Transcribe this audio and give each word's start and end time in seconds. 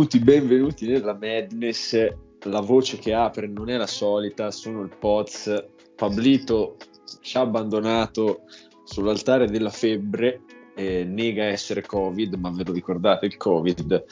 Benvenuti, 0.00 0.18
benvenuti 0.18 0.86
nella 0.86 1.12
Madness. 1.12 2.08
La 2.44 2.60
voce 2.60 2.96
che 2.96 3.12
apre 3.12 3.46
non 3.46 3.68
è 3.68 3.76
la 3.76 3.86
solita, 3.86 4.50
sono 4.50 4.80
il 4.80 4.96
Poz. 4.98 5.52
Pablito 5.94 6.78
ci 7.20 7.36
ha 7.36 7.40
abbandonato 7.40 8.44
sull'altare 8.82 9.46
della 9.50 9.68
febbre, 9.68 10.40
eh, 10.74 11.04
nega 11.04 11.44
essere 11.44 11.82
Covid, 11.82 12.32
ma 12.36 12.50
ve 12.50 12.64
lo 12.64 12.72
ricordate 12.72 13.26
il 13.26 13.36
Covid? 13.36 14.04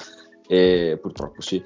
Eh, 0.47 0.99
purtroppo 1.01 1.41
sì. 1.41 1.63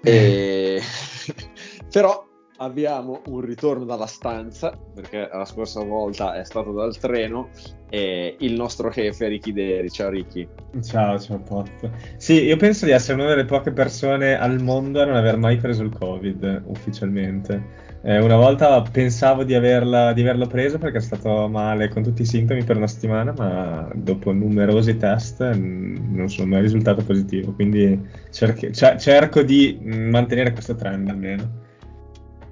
Eh, 0.00 0.80
però 1.92 2.26
abbiamo 2.60 3.22
un 3.26 3.40
ritorno 3.40 3.84
dalla 3.84 4.06
stanza, 4.06 4.76
perché 4.94 5.28
la 5.32 5.44
scorsa 5.44 5.82
volta 5.82 6.34
è 6.34 6.44
stato 6.44 6.72
dal 6.72 6.96
treno, 6.98 7.48
e 7.88 8.36
il 8.38 8.54
nostro 8.54 8.90
jefe 8.90 9.28
Ricky 9.28 9.52
Deri. 9.52 9.90
Ciao 9.90 10.10
Ricky. 10.10 10.46
Ciao, 10.82 11.18
ciao 11.18 11.38
Pot. 11.38 11.90
Sì, 12.16 12.44
io 12.44 12.56
penso 12.56 12.84
di 12.84 12.92
essere 12.92 13.20
una 13.20 13.30
delle 13.30 13.46
poche 13.46 13.72
persone 13.72 14.38
al 14.38 14.60
mondo 14.60 15.00
a 15.00 15.06
non 15.06 15.16
aver 15.16 15.36
mai 15.38 15.56
preso 15.56 15.82
il 15.82 15.90
Covid 15.96 16.62
ufficialmente. 16.66 17.88
Eh, 18.02 18.18
una 18.18 18.36
volta 18.36 18.80
pensavo 18.82 19.44
di, 19.44 19.54
averla, 19.54 20.12
di 20.12 20.22
averlo 20.22 20.46
preso 20.46 20.78
perché 20.78 20.98
è 20.98 21.02
stato 21.02 21.48
male 21.48 21.88
con 21.88 22.02
tutti 22.02 22.22
i 22.22 22.26
sintomi 22.26 22.62
per 22.62 22.76
una 22.76 22.86
settimana, 22.86 23.34
ma 23.36 23.90
dopo 23.94 24.32
numerosi 24.32 24.96
test 24.96 25.54
mm, 25.54 26.14
non 26.14 26.28
sono 26.28 26.48
mai 26.48 26.60
risultato 26.60 27.02
positivo, 27.02 27.52
quindi 27.52 28.00
cerchi, 28.30 28.72
cerco 28.72 29.42
di 29.42 29.78
mantenere 29.82 30.52
questo 30.52 30.74
trend 30.74 31.08
almeno 31.08 31.68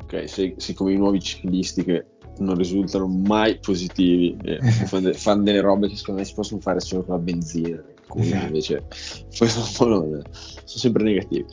ok, 0.08 0.28
sei, 0.28 0.54
sei 0.56 0.74
come 0.74 0.92
i 0.92 0.96
nuovi 0.96 1.20
ciclisti 1.20 1.84
che 1.84 2.04
non 2.38 2.56
risultano 2.56 3.06
mai 3.06 3.58
positivi, 3.58 4.36
eh, 4.42 4.58
fanno, 4.86 5.12
fanno, 5.12 5.42
delle 5.42 5.60
robe 5.60 5.88
che 5.88 5.96
secondo 5.96 6.20
me 6.20 6.26
si 6.26 6.34
possono 6.34 6.60
fare 6.60 6.80
solo 6.80 7.04
con 7.04 7.16
la 7.16 7.20
benzina, 7.20 7.82
alcuni 8.00 8.26
esatto. 8.26 8.46
invece 8.46 8.84
non, 9.40 10.22
sono 10.24 10.24
sempre 10.64 11.02
negativi. 11.04 11.44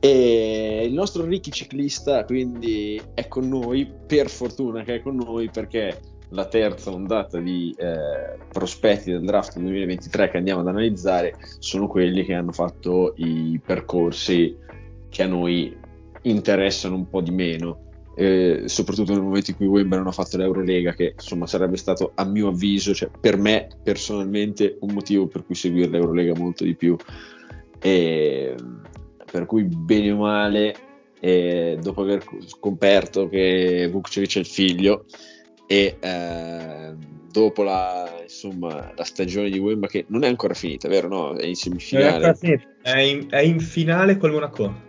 E 0.00 0.84
il 0.86 0.92
nostro 0.92 1.24
Ricky 1.24 1.50
ciclista 1.50 2.24
quindi 2.24 3.00
è 3.14 3.28
con 3.28 3.48
noi, 3.48 3.90
per 4.06 4.28
fortuna 4.28 4.82
che 4.82 4.96
è 4.96 5.02
con 5.02 5.16
noi 5.16 5.50
perché 5.50 6.00
la 6.32 6.46
terza 6.46 6.92
ondata 6.92 7.38
di 7.38 7.74
eh, 7.76 8.38
prospetti 8.52 9.10
del 9.10 9.24
draft 9.24 9.58
2023 9.58 10.30
che 10.30 10.36
andiamo 10.36 10.60
ad 10.60 10.68
analizzare 10.68 11.34
sono 11.58 11.88
quelli 11.88 12.24
che 12.24 12.34
hanno 12.34 12.52
fatto 12.52 13.14
i 13.16 13.60
percorsi 13.64 14.56
che 15.08 15.22
a 15.24 15.26
noi 15.26 15.76
interessano 16.22 16.94
un 16.94 17.08
po' 17.08 17.20
di 17.20 17.32
meno 17.32 17.88
eh, 18.14 18.62
soprattutto 18.66 19.12
nel 19.12 19.22
momento 19.22 19.50
in 19.50 19.56
cui 19.56 19.66
Wembley 19.66 19.98
hanno 19.98 20.12
fatto 20.12 20.36
l'Eurolega, 20.36 20.92
che 20.92 21.12
insomma 21.14 21.46
sarebbe 21.46 21.76
stato 21.76 22.12
a 22.14 22.24
mio 22.24 22.48
avviso, 22.48 22.94
cioè 22.94 23.10
per 23.20 23.36
me 23.36 23.68
personalmente, 23.82 24.76
un 24.80 24.92
motivo 24.92 25.26
per 25.26 25.44
cui 25.44 25.54
seguire 25.54 25.88
l'Eurolega 25.88 26.34
molto 26.36 26.64
di 26.64 26.74
più. 26.74 26.96
E, 27.78 28.54
per 29.30 29.46
cui 29.46 29.64
bene 29.64 30.10
o 30.10 30.16
male, 30.16 30.74
eh, 31.20 31.78
dopo 31.80 32.02
aver 32.02 32.24
scoperto 32.46 33.28
che 33.28 33.88
Vukcevic 33.90 34.36
è 34.36 34.38
il 34.40 34.46
figlio 34.46 35.04
e 35.66 35.96
eh, 36.00 36.94
dopo 37.30 37.62
la, 37.62 38.18
insomma, 38.22 38.92
la 38.96 39.04
stagione 39.04 39.50
di 39.50 39.58
Wemba 39.58 39.86
che 39.86 40.04
non 40.08 40.24
è 40.24 40.28
ancora 40.28 40.54
finita, 40.54 40.88
vero? 40.88 41.08
No, 41.08 41.36
è 41.36 41.46
in 41.46 41.54
semifinale. 41.54 42.36
È 42.82 42.98
in, 42.98 43.26
è 43.30 43.38
in 43.38 43.60
finale 43.60 44.16
col 44.16 44.32
Monaco. 44.32 44.88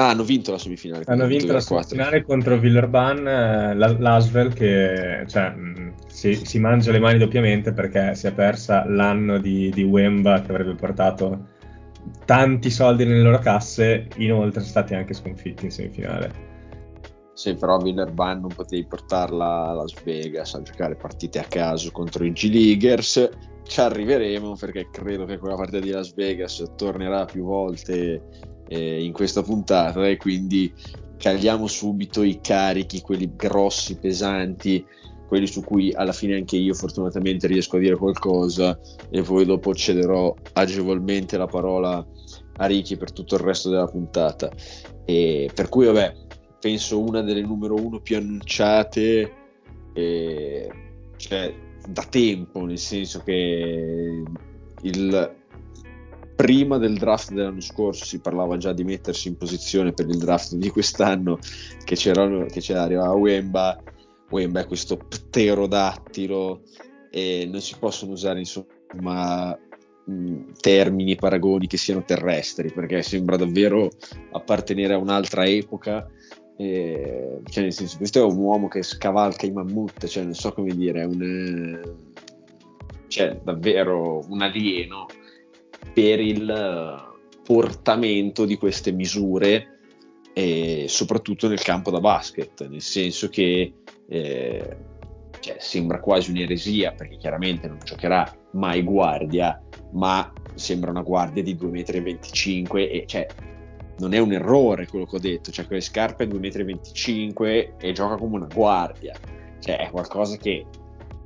Ah, 0.00 0.08
hanno 0.08 0.22
vinto 0.24 0.50
la 0.50 0.56
semifinale. 0.56 1.04
Hanno 1.06 1.26
vinto 1.26 1.52
la 1.52 1.60
semifinale 1.60 2.22
contro 2.22 2.58
Villerban, 2.58 3.28
eh, 3.28 3.74
l'Asvel 3.74 4.54
che 4.54 5.24
cioè, 5.26 5.54
si, 6.06 6.34
si, 6.34 6.58
mangia 6.58 6.90
le 6.90 7.00
mani 7.00 7.18
doppiamente 7.18 7.74
perché 7.74 8.14
si 8.14 8.26
è 8.26 8.32
persa 8.32 8.88
l'anno 8.88 9.38
di, 9.38 9.68
di 9.68 9.82
Wemba 9.82 10.40
che 10.40 10.52
avrebbe 10.52 10.74
portato 10.74 11.48
tanti 12.24 12.70
soldi 12.70 13.04
nelle 13.04 13.20
loro 13.20 13.40
casse, 13.40 14.08
inoltre 14.16 14.60
sono 14.60 14.70
stati 14.70 14.94
anche 14.94 15.12
sconfitti 15.12 15.66
in 15.66 15.70
semifinale. 15.70 16.48
Sì, 17.34 17.54
però 17.54 17.76
Villerban 17.76 18.40
non 18.40 18.54
potevi 18.54 18.86
portarla 18.86 19.68
a 19.68 19.72
Las 19.74 19.92
Vegas 20.02 20.54
a 20.54 20.62
giocare 20.62 20.96
partite 20.96 21.40
a 21.40 21.44
caso 21.44 21.90
contro 21.90 22.24
i 22.24 22.32
G-Leaguers. 22.32 23.28
Ci 23.64 23.80
arriveremo 23.80 24.56
perché 24.56 24.88
credo 24.90 25.26
che 25.26 25.36
quella 25.36 25.56
partita 25.56 25.78
di 25.78 25.90
Las 25.90 26.14
Vegas 26.14 26.72
tornerà 26.74 27.26
più 27.26 27.44
volte 27.44 28.22
eh, 28.70 29.02
in 29.02 29.12
questa 29.12 29.42
puntata 29.42 30.06
e 30.06 30.16
quindi 30.16 30.72
cagliamo 31.18 31.66
subito 31.66 32.22
i 32.22 32.40
carichi, 32.40 33.00
quelli 33.00 33.32
grossi, 33.34 33.98
pesanti, 33.98 34.84
quelli 35.26 35.46
su 35.46 35.62
cui 35.62 35.92
alla 35.92 36.12
fine 36.12 36.36
anche 36.36 36.56
io 36.56 36.72
fortunatamente 36.74 37.46
riesco 37.46 37.76
a 37.76 37.80
dire 37.80 37.96
qualcosa 37.96 38.78
e 39.10 39.22
poi 39.22 39.44
dopo 39.44 39.74
cederò 39.74 40.34
agevolmente 40.54 41.36
la 41.36 41.46
parola 41.46 42.04
a 42.56 42.66
Ricky 42.66 42.96
per 42.96 43.12
tutto 43.12 43.34
il 43.34 43.40
resto 43.40 43.70
della 43.70 43.86
puntata. 43.86 44.50
E 45.04 45.50
per 45.52 45.68
cui 45.68 45.86
vabbè, 45.86 46.14
penso 46.60 47.00
una 47.00 47.22
delle 47.22 47.42
numero 47.42 47.74
uno 47.74 48.00
più 48.00 48.16
annunciate, 48.16 49.32
eh, 49.94 50.70
cioè 51.16 51.54
da 51.88 52.04
tempo, 52.04 52.64
nel 52.64 52.78
senso 52.78 53.20
che 53.24 54.22
il 54.82 55.39
prima 56.40 56.78
del 56.78 56.96
draft 56.96 57.32
dell'anno 57.32 57.60
scorso 57.60 58.06
si 58.06 58.18
parlava 58.18 58.56
già 58.56 58.72
di 58.72 58.82
mettersi 58.82 59.28
in 59.28 59.36
posizione 59.36 59.92
per 59.92 60.08
il 60.08 60.16
draft 60.16 60.54
di 60.54 60.70
quest'anno 60.70 61.38
che 61.84 61.96
c'era, 61.96 62.46
che 62.46 62.60
c'era 62.60 62.82
arrivava 62.82 63.12
Wemba 63.12 63.78
Wemba 64.30 64.60
è 64.60 64.66
questo 64.66 64.96
pterodattilo 64.96 66.62
e 67.10 67.46
non 67.50 67.60
si 67.60 67.76
possono 67.78 68.12
usare 68.12 68.38
insomma 68.38 69.54
termini, 70.60 71.14
paragoni 71.14 71.66
che 71.66 71.76
siano 71.76 72.04
terrestri 72.04 72.72
perché 72.72 73.02
sembra 73.02 73.36
davvero 73.36 73.90
appartenere 74.32 74.94
a 74.94 74.98
un'altra 74.98 75.44
epoca 75.44 76.08
eh, 76.56 77.40
cioè 77.44 77.62
nel 77.64 77.72
senso 77.74 77.98
questo 77.98 78.20
è 78.20 78.24
un 78.24 78.38
uomo 78.38 78.68
che 78.68 78.82
scavalca 78.82 79.44
i 79.44 79.52
mammut 79.52 80.06
cioè 80.06 80.24
non 80.24 80.34
so 80.34 80.54
come 80.54 80.74
dire 80.74 81.02
è 81.02 81.04
un 81.04 81.96
cioè 83.08 83.38
davvero 83.44 84.24
un 84.26 84.40
alieno 84.40 85.06
per 85.92 86.20
il 86.20 86.48
eh, 86.48 87.42
portamento 87.42 88.44
di 88.44 88.56
queste 88.56 88.92
misure 88.92 89.78
e 90.32 90.86
soprattutto 90.88 91.48
nel 91.48 91.60
campo 91.60 91.90
da 91.90 92.00
basket, 92.00 92.66
nel 92.68 92.80
senso 92.80 93.28
che 93.28 93.72
eh, 94.08 94.76
cioè, 95.40 95.56
sembra 95.58 96.00
quasi 96.00 96.30
un'eresia 96.30 96.92
perché 96.92 97.16
chiaramente 97.16 97.66
non 97.66 97.78
giocherà 97.82 98.32
mai 98.52 98.82
guardia, 98.82 99.60
ma 99.92 100.32
sembra 100.54 100.90
una 100.90 101.02
guardia 101.02 101.42
di 101.42 101.56
2,25 101.56 102.72
m 102.72 102.76
e 102.76 103.04
cioè, 103.06 103.26
non 103.98 104.14
è 104.14 104.18
un 104.18 104.32
errore 104.32 104.86
quello 104.86 105.06
che 105.06 105.16
ho 105.16 105.20
detto, 105.20 105.50
cioè 105.50 105.66
quelle 105.66 105.80
scarpe 105.80 106.26
2,25 106.26 107.32
m 107.32 107.74
e 107.78 107.92
gioca 107.92 108.16
come 108.16 108.36
una 108.36 108.48
guardia, 108.52 109.14
cioè 109.58 109.78
è 109.78 109.90
qualcosa 109.90 110.36
che 110.36 110.64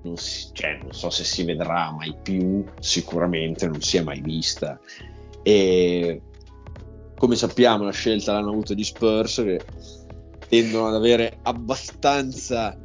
non, 0.05 0.17
si, 0.17 0.49
cioè, 0.53 0.79
non 0.83 0.93
so 0.93 1.11
se 1.11 1.25
si 1.25 1.45
vedrà 1.45 1.91
mai 1.91 2.15
più, 2.23 2.65
sicuramente 2.79 3.67
non 3.67 3.81
si 3.81 3.97
è 3.97 4.03
mai 4.03 4.21
vista. 4.21 4.79
E 5.43 6.23
come 7.17 7.37
sappiamo 7.37 7.85
la 7.85 7.93
scelta 7.93 8.33
l'hanno 8.33 8.51
avuto 8.51 8.75
gli 8.75 8.85
Spurs 8.85 9.37
che 9.37 9.61
tendono 10.49 10.89
ad 10.89 10.95
avere 10.95 11.39
abbastanza 11.43 12.79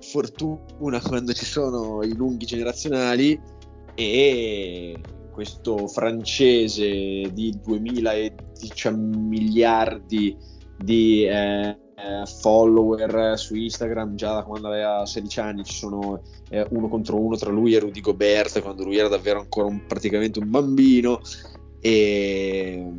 fortuna 0.00 1.00
quando 1.00 1.32
ci 1.32 1.44
sono 1.44 2.02
i 2.02 2.14
lunghi 2.14 2.44
generazionali 2.44 3.40
e 3.94 5.00
questo 5.32 5.86
francese 5.88 7.30
di 7.32 7.58
2010 7.62 8.90
miliardi 8.92 10.36
di 10.78 11.24
eh, 11.24 11.76
eh, 12.02 12.26
follower 12.26 13.38
su 13.38 13.54
Instagram 13.54 14.16
già 14.16 14.34
da 14.34 14.42
quando 14.42 14.68
aveva 14.68 15.06
16 15.06 15.40
anni, 15.40 15.64
ci 15.64 15.74
sono 15.74 16.22
eh, 16.50 16.66
uno 16.70 16.88
contro 16.88 17.20
uno 17.20 17.36
tra 17.36 17.50
lui 17.50 17.74
e 17.74 17.78
Rudy 17.78 18.00
Gobert 18.00 18.60
quando 18.60 18.84
lui 18.84 18.96
era 18.96 19.08
davvero 19.08 19.40
ancora 19.40 19.68
un, 19.68 19.86
praticamente 19.86 20.38
un 20.38 20.50
bambino. 20.50 21.20
E 21.80 22.98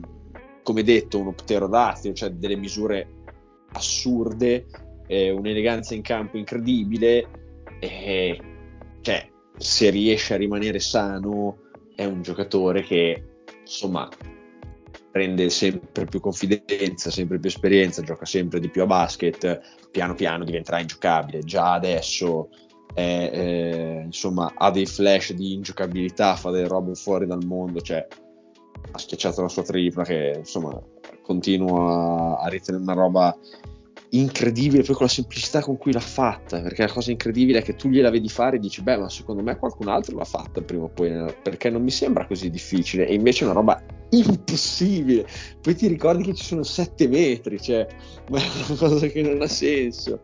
come 0.61 0.83
detto 0.83 1.19
uno 1.19 1.33
pterodattilo, 1.33 2.13
cioè 2.13 2.31
delle 2.31 2.55
misure 2.55 3.07
assurde, 3.73 4.65
eh, 5.07 5.31
un'eleganza 5.31 5.94
in 5.94 6.01
campo 6.01 6.38
incredibile. 6.38 7.27
E 7.79 8.39
cioè 9.01 9.29
se 9.57 9.89
riesce 9.89 10.33
a 10.33 10.38
rimanere 10.38 10.79
sano 10.79 11.57
è 11.95 12.05
un 12.05 12.21
giocatore 12.21 12.81
che 12.83 13.23
insomma 13.61 14.09
prende 15.13 15.51
sempre 15.51 16.06
più 16.06 16.19
confidenza, 16.19 17.12
sempre 17.12 17.38
più 17.38 17.48
esperienza, 17.48 18.01
gioca 18.01 18.25
sempre 18.25 18.60
di 18.60 18.68
più 18.69 18.81
a 18.81 18.88
basket, 18.88 19.62
piano 19.92 20.15
piano 20.15 20.44
diventerà 20.44 20.80
ingiocabile. 20.80 21.44
Già 21.44 21.74
adesso 21.74 22.50
è, 22.95 23.30
eh, 23.31 24.01
insomma, 24.06 24.54
ha 24.56 24.71
dei 24.71 24.88
flash 24.88 25.33
di 25.33 25.54
ingiocabilità, 25.54 26.36
fa 26.36 26.50
delle 26.50 26.68
robe 26.68 26.95
fuori 26.95 27.27
dal 27.27 27.45
mondo, 27.45 27.80
cioè 27.80 28.07
ha 28.89 28.98
schiacciato 28.98 29.44
la 29.44 29.50
sua 29.50 29.62
tripla 29.62 30.04
che 30.04 30.33
insomma 30.39 30.81
continua 31.21 32.39
a 32.39 32.48
ritenere 32.48 32.83
una 32.83 32.94
roba 32.94 33.38
incredibile 34.10 34.81
poi 34.81 34.95
con 34.95 35.06
la 35.06 35.12
semplicità 35.12 35.62
con 35.62 35.77
cui 35.77 35.92
l'ha 35.92 36.00
fatta 36.00 36.60
perché 36.62 36.86
la 36.86 36.92
cosa 36.92 37.12
incredibile 37.12 37.60
è 37.60 37.62
che 37.62 37.75
tu 37.75 37.88
gliela 37.88 38.10
vedi 38.10 38.30
fare 38.30 38.57
e 38.57 38.60
dici 38.60 38.81
beh 38.81 38.98
ma 38.98 39.10
secondo 39.10 39.42
me 39.42 39.57
qualcun 39.57 39.88
altro 39.88 40.18
l'ha 40.18 40.25
fatta 40.25 40.62
prima 40.62 40.83
o 40.83 40.89
poi 40.89 41.33
perché 41.42 41.69
non 41.69 41.81
mi 41.81 41.92
sembra 41.92 42.25
così 42.27 42.50
difficile 42.50 43.07
e 43.07 43.13
invece 43.13 43.44
è 43.44 43.45
una 43.45 43.56
roba 43.56 43.81
impossibile. 44.18 45.27
Poi 45.62 45.75
ti 45.75 45.88
ricordi 45.88 46.24
che 46.24 46.33
ci 46.33 46.44
sono 46.44 46.63
7 46.63 47.07
metri, 47.07 47.62
cioè, 47.62 47.88
ma 48.30 48.39
è 48.39 48.50
una 48.68 48.77
cosa 48.77 49.07
che 49.07 49.21
non 49.21 49.42
ha 49.42 49.48
senso. 49.48 50.21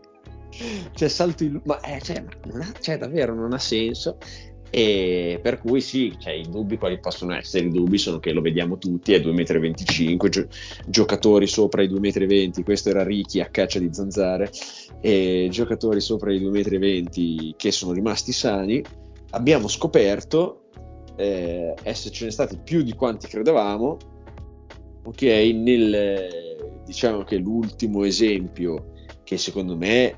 Cioè, 0.94 1.08
salto 1.08 1.44
in... 1.44 1.62
Ma 1.64 1.80
eh, 1.82 2.02
cioè, 2.02 2.24
non 2.46 2.62
ha, 2.62 2.72
cioè, 2.80 2.98
davvero 2.98 3.34
non 3.34 3.54
ha 3.54 3.60
senso. 3.60 4.18
E 4.72 5.40
per 5.42 5.58
cui 5.60 5.82
sì, 5.82 6.16
cioè, 6.20 6.34
i 6.34 6.48
dubbi 6.48 6.78
quali 6.78 7.00
possono 7.00 7.34
essere? 7.34 7.66
I 7.66 7.70
dubbi 7.70 7.98
sono 7.98 8.20
che 8.20 8.32
lo 8.32 8.42
vediamo 8.42 8.78
tutti, 8.78 9.14
è 9.14 9.20
2,25 9.20 10.16
m, 10.16 10.30
gio- 10.30 10.48
giocatori 10.86 11.48
sopra 11.48 11.82
i 11.82 11.90
2,20 11.90 12.60
m, 12.60 12.64
questo 12.64 12.90
era 12.90 13.04
Ricky 13.04 13.40
a 13.40 13.48
caccia 13.48 13.80
di 13.80 13.90
zanzare, 13.92 14.52
e 15.02 15.48
giocatori 15.50 16.00
sopra 16.02 16.32
i 16.32 16.40
2,20 16.40 17.50
m 17.50 17.54
che 17.58 17.72
sono 17.72 17.94
rimasti 17.94 18.32
sani. 18.32 18.84
Abbiamo 19.32 19.68
scoperto 19.68 20.69
eh, 21.20 21.74
essere 21.84 22.14
ce 22.14 22.26
ne 22.26 22.32
stati 22.32 22.58
più 22.58 22.82
di 22.82 22.94
quanti 22.94 23.28
credevamo. 23.28 23.98
Ok, 25.04 25.22
nel, 25.22 26.82
diciamo 26.86 27.24
che 27.24 27.38
l'ultimo 27.38 28.06
esempio 28.06 28.94
che 29.24 29.38
secondo 29.38 29.76
me 29.76 30.18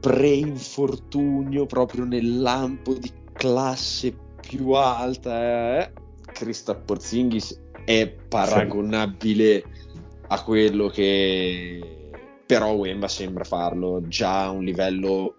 pre-infortunio 0.00 1.66
proprio 1.66 2.04
nel 2.04 2.40
lampo 2.40 2.94
di 2.94 3.12
classe 3.32 4.16
più 4.40 4.70
alta 4.70 5.82
eh, 5.82 5.92
Krista 6.32 6.74
Porzingis 6.74 7.60
è 7.84 8.08
paragonabile 8.08 9.62
a 10.28 10.42
quello 10.42 10.88
che 10.88 12.10
però 12.46 12.72
Wemba 12.72 13.08
sembra 13.08 13.44
farlo 13.44 14.00
già 14.06 14.44
a 14.44 14.50
un 14.50 14.64
livello 14.64 15.34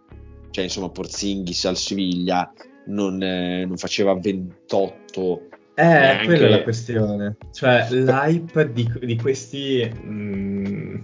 cioè 0.51 0.65
insomma 0.65 0.89
Porzingis 0.89 1.65
al 1.65 1.77
Siviglia 1.77 2.51
non, 2.85 3.21
eh, 3.21 3.65
non 3.65 3.77
faceva 3.77 4.13
28 4.15 5.49
eh, 5.75 5.83
neanche... 5.83 6.25
quella 6.25 6.47
è 6.47 6.49
la 6.49 6.63
questione. 6.63 7.37
Cioè, 7.51 7.87
l'hype 7.89 8.71
di, 8.71 8.91
di 9.01 9.17
questi 9.17 9.89
mh, 9.89 10.11
mm, 10.11 10.95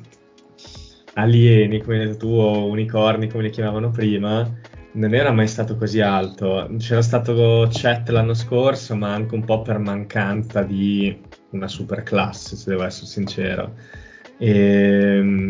alieni, 1.13 1.81
come 1.81 1.99
hai 1.99 2.05
detto 2.05 2.17
tu, 2.17 2.27
o 2.33 2.65
unicorni, 2.67 3.29
come 3.29 3.43
li 3.43 3.49
chiamavano 3.49 3.89
prima, 3.89 4.49
non 4.93 5.13
era 5.13 5.31
mai 5.31 5.47
stato 5.47 5.75
così 5.77 6.01
alto. 6.01 6.69
C'era 6.77 7.01
stato 7.01 7.67
chat 7.71 8.09
l'anno 8.09 8.33
scorso, 8.33 8.95
ma 8.95 9.13
anche 9.13 9.35
un 9.35 9.45
po' 9.45 9.61
per 9.61 9.79
mancanza 9.79 10.63
di 10.63 11.17
una 11.51 11.67
super 11.67 12.03
classe, 12.03 12.55
se 12.55 12.69
devo 12.69 12.83
essere 12.83 13.07
sincero. 13.07 13.73
E, 14.37 14.49
ehm, 14.49 15.46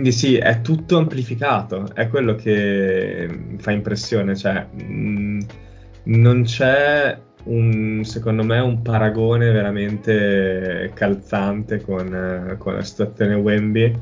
quindi 0.00 0.12
sì, 0.12 0.36
è 0.36 0.62
tutto 0.62 0.96
amplificato, 0.96 1.94
è 1.94 2.08
quello 2.08 2.34
che 2.34 3.28
fa 3.58 3.70
impressione, 3.70 4.34
cioè 4.34 4.66
mh, 4.72 4.82
mm, 4.82 5.40
non 6.04 6.42
c'è 6.44 7.20
un, 7.44 8.02
secondo 8.04 8.42
me 8.42 8.60
un 8.60 8.80
paragone 8.80 9.50
veramente 9.50 10.90
calzante 10.94 11.82
con, 11.82 12.56
con 12.58 12.74
la 12.76 12.82
situazione 12.82 13.34
Wemby 13.34 13.98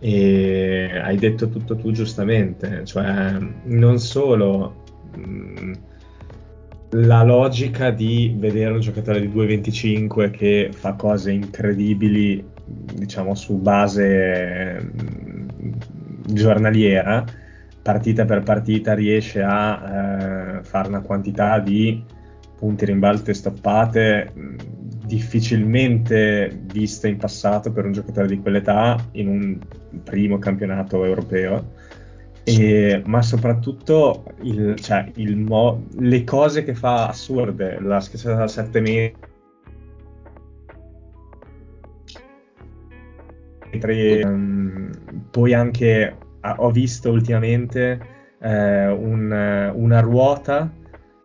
e 0.00 0.90
hai 1.02 1.18
detto 1.18 1.50
tutto 1.50 1.76
tu 1.76 1.92
giustamente, 1.92 2.86
cioè 2.86 3.36
non 3.64 3.98
solo 3.98 4.82
mh, 5.14 5.72
la 6.92 7.22
logica 7.22 7.90
di 7.90 8.34
vedere 8.34 8.72
un 8.72 8.80
giocatore 8.80 9.20
di 9.20 9.28
2.25 9.28 10.30
che 10.30 10.70
fa 10.72 10.94
cose 10.94 11.32
incredibili 11.32 12.52
diciamo 12.66 13.34
su 13.34 13.56
base 13.58 14.80
mh, 14.80 15.33
giornaliera 16.26 17.24
partita 17.84 18.24
per 18.24 18.42
partita 18.42 18.94
riesce 18.94 19.42
a 19.42 20.58
eh, 20.58 20.62
fare 20.62 20.88
una 20.88 21.02
quantità 21.02 21.58
di 21.58 22.02
punti 22.56 22.86
rimbalzi 22.86 23.34
stoppate 23.34 24.30
mh, 24.32 24.56
difficilmente 25.04 26.62
viste 26.72 27.08
in 27.08 27.18
passato 27.18 27.70
per 27.72 27.84
un 27.84 27.92
giocatore 27.92 28.26
di 28.26 28.40
quell'età 28.40 28.96
in 29.12 29.28
un 29.28 29.58
primo 30.02 30.38
campionato 30.38 31.04
europeo. 31.04 31.72
E, 32.42 33.02
ma 33.06 33.20
soprattutto 33.22 34.24
il, 34.42 34.76
cioè, 34.76 35.10
il 35.16 35.36
mo- 35.36 35.86
le 35.98 36.24
cose 36.24 36.64
che 36.64 36.74
fa 36.74 37.08
assurde, 37.08 37.78
la 37.80 38.00
schiacciata 38.00 38.36
da 38.36 38.48
7 38.48 38.80
metri, 38.80 39.14
um, 44.24 44.90
poi 45.30 45.54
anche 45.54 46.16
ho 46.56 46.70
visto 46.70 47.10
ultimamente 47.10 47.98
eh, 48.40 48.86
un, 48.88 49.72
una 49.74 50.00
ruota, 50.00 50.70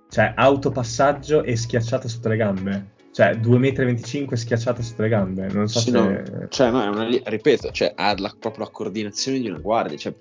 cioè 0.10 0.34
autopassaggio 0.36 1.44
e 1.44 1.56
schiacciata 1.56 2.07
sotto 2.07 2.30
le 2.30 2.38
gambe. 2.38 2.98
Cioè 3.12 3.31
2,25 3.31 4.24
m 4.24 4.34
schiacciata 4.34 4.81
sotto 4.81 5.01
le 5.01 5.10
gambe. 5.10 5.48
Non 5.51 5.68
so 5.68 5.80
sì, 5.80 5.92
se... 5.92 5.98
No. 5.98 6.48
Cioè, 6.48 6.72
no, 6.72 6.84
è 6.84 6.88
una, 6.88 7.07
ripeto, 7.25 7.72
cioè, 7.72 7.94
ha 7.96 8.16
la, 8.18 8.34
proprio 8.40 8.66
la 8.66 8.72
coordinazione 8.72 9.40
di 9.40 9.50
una 9.50 9.60
guardia. 9.60 9.98
Cioè, 9.98 10.16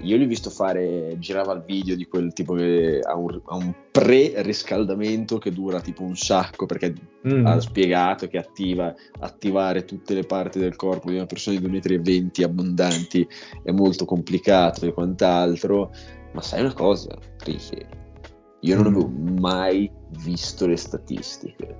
io 0.00 0.16
l'ho 0.16 0.26
visto 0.26 0.50
fare, 0.50 1.16
girava 1.18 1.52
il 1.52 1.62
video 1.64 1.94
di 1.94 2.06
quel 2.06 2.32
tipo 2.32 2.54
che 2.54 3.00
ha 3.02 3.14
un, 3.14 3.40
ha 3.44 3.54
un 3.54 3.74
pre-riscaldamento 3.90 5.38
che 5.38 5.52
dura 5.52 5.80
tipo 5.80 6.02
un 6.02 6.16
sacco 6.16 6.66
perché 6.66 6.94
mm. 7.28 7.46
ha 7.46 7.60
spiegato 7.60 8.26
che 8.26 8.38
attiva, 8.38 8.92
attivare 9.20 9.84
tutte 9.84 10.14
le 10.14 10.24
parti 10.24 10.58
del 10.58 10.76
corpo 10.76 11.10
di 11.10 11.16
una 11.16 11.26
persona 11.26 11.58
di 11.58 11.66
2,20 11.66 12.40
m 12.40 12.44
abbondanti 12.44 13.28
è 13.62 13.70
molto 13.70 14.04
complicato 14.04 14.86
e 14.86 14.92
quant'altro. 14.92 15.90
Ma 16.32 16.40
sai 16.40 16.60
una 16.60 16.72
cosa, 16.72 17.16
Ricky? 17.44 17.86
Io 18.60 18.74
non 18.76 18.84
mm. 18.84 18.94
avevo 18.94 19.08
mai 19.40 19.90
visto 20.22 20.66
le 20.66 20.76
statistiche, 20.76 21.76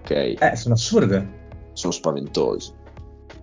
ok? 0.00 0.10
Eh, 0.10 0.56
sono 0.56 0.74
assurde. 0.74 1.44
Sono 1.72 1.92
spaventose. 1.92 2.84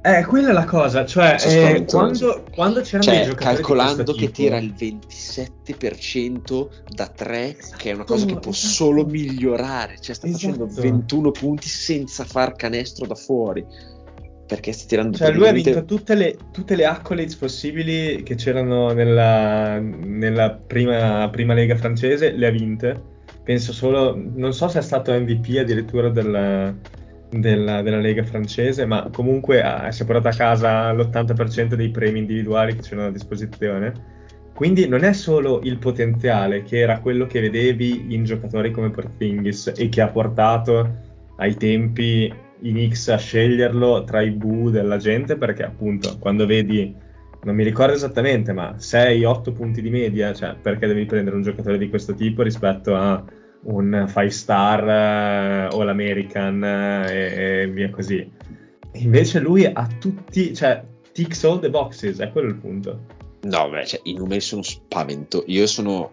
Eh, 0.05 0.25
quella 0.25 0.49
è 0.49 0.51
la 0.51 0.65
cosa, 0.65 1.05
cioè 1.05 1.37
eh, 1.39 1.85
quando, 1.85 2.43
quando 2.53 2.81
c'erano 2.81 3.03
cioè, 3.03 3.15
dei 3.15 3.23
giocatori 3.23 3.55
calcolando 3.55 4.11
che 4.11 4.31
tipo... 4.31 4.33
tira 4.33 4.57
il 4.57 4.73
27% 4.77 6.67
da 6.93 7.07
3, 7.07 7.57
esatto, 7.57 7.77
che 7.77 7.91
è 7.91 7.93
una 7.93 8.03
cosa 8.03 8.25
che 8.25 8.37
può 8.37 8.51
esatto. 8.51 8.73
solo 8.73 9.05
migliorare, 9.05 9.95
cioè 10.01 10.13
sta 10.13 10.27
esatto. 10.27 10.67
facendo 10.67 10.67
21 10.67 11.31
punti 11.31 11.69
senza 11.69 12.25
far 12.25 12.53
canestro 12.57 13.07
da 13.07 13.15
fuori. 13.15 13.65
Perché 14.45 14.73
sta 14.73 14.87
tirando 14.87 15.15
Cioè, 15.15 15.31
lui 15.31 15.47
ha 15.47 15.53
vinto 15.53 15.85
tutte 15.85 16.15
le, 16.15 16.37
tutte 16.51 16.75
le 16.75 16.83
accolades 16.85 17.37
possibili 17.37 18.23
che 18.23 18.35
c'erano 18.35 18.91
nella, 18.91 19.79
nella 19.79 20.51
prima, 20.51 21.29
prima 21.29 21.53
lega 21.53 21.77
francese, 21.77 22.33
le 22.33 22.47
ha 22.47 22.51
vinte. 22.51 23.01
Penso 23.41 23.71
solo, 23.71 24.21
non 24.21 24.53
so 24.53 24.67
se 24.67 24.79
è 24.79 24.81
stato 24.81 25.13
MVP 25.13 25.55
addirittura 25.59 26.09
della, 26.09 26.75
della, 27.39 27.81
della, 27.81 27.99
Lega 27.99 28.23
francese, 28.23 28.85
ma 28.85 29.09
comunque 29.11 29.61
ah, 29.61 29.91
si 29.91 30.03
è 30.03 30.05
portato 30.05 30.27
a 30.29 30.37
casa 30.37 30.91
l'80% 30.91 31.73
dei 31.73 31.89
premi 31.89 32.19
individuali 32.19 32.75
che 32.75 32.81
c'erano 32.81 33.07
a 33.07 33.11
disposizione. 33.11 34.11
Quindi 34.53 34.87
non 34.87 35.03
è 35.03 35.13
solo 35.13 35.61
il 35.63 35.79
potenziale, 35.79 36.63
che 36.63 36.77
era 36.77 36.99
quello 36.99 37.25
che 37.25 37.41
vedevi 37.41 38.13
in 38.13 38.23
giocatori 38.23 38.71
come 38.71 38.91
Porzingis 38.91 39.73
e 39.75 39.89
che 39.89 40.01
ha 40.01 40.09
portato 40.09 41.11
ai 41.37 41.55
tempi 41.55 42.31
in 42.61 42.89
X 42.91 43.09
a 43.09 43.17
sceglierlo 43.17 44.03
tra 44.03 44.21
i 44.21 44.29
bu 44.29 44.69
della 44.69 44.97
gente, 44.97 45.37
perché 45.37 45.63
appunto 45.63 46.17
quando 46.19 46.45
vedi, 46.45 46.95
non 47.43 47.55
mi 47.55 47.63
ricordo 47.63 47.93
esattamente, 47.93 48.53
ma 48.53 48.75
6-8 48.77 49.53
punti 49.53 49.81
di 49.81 49.89
media, 49.89 50.33
cioè 50.33 50.55
perché 50.61 50.87
devi 50.87 51.05
prendere 51.05 51.35
un 51.35 51.41
giocatore 51.41 51.77
di 51.77 51.89
questo 51.89 52.13
tipo 52.13 52.43
rispetto 52.43 52.95
a 52.95 53.23
un 53.63 54.05
five 54.07 54.29
star 54.29 54.87
eh, 54.87 55.75
o 55.75 55.83
l'American 55.83 56.63
eh, 56.63 57.61
e, 57.61 57.67
via 57.67 57.89
così. 57.89 58.29
Invece 58.93 59.39
lui 59.39 59.65
ha 59.65 59.87
tutti, 59.99 60.53
cioè, 60.53 60.83
ticks 61.11 61.43
all 61.43 61.59
the 61.59 61.69
boxes, 61.69 62.19
è 62.19 62.31
quello 62.31 62.49
il 62.49 62.55
punto. 62.55 62.99
No, 63.41 63.69
beh, 63.69 63.85
cioè, 63.85 63.99
i 64.03 64.13
numeri 64.13 64.41
sono 64.41 64.61
spaventosi. 64.61 65.45
Io 65.51 65.67
sono, 65.67 66.09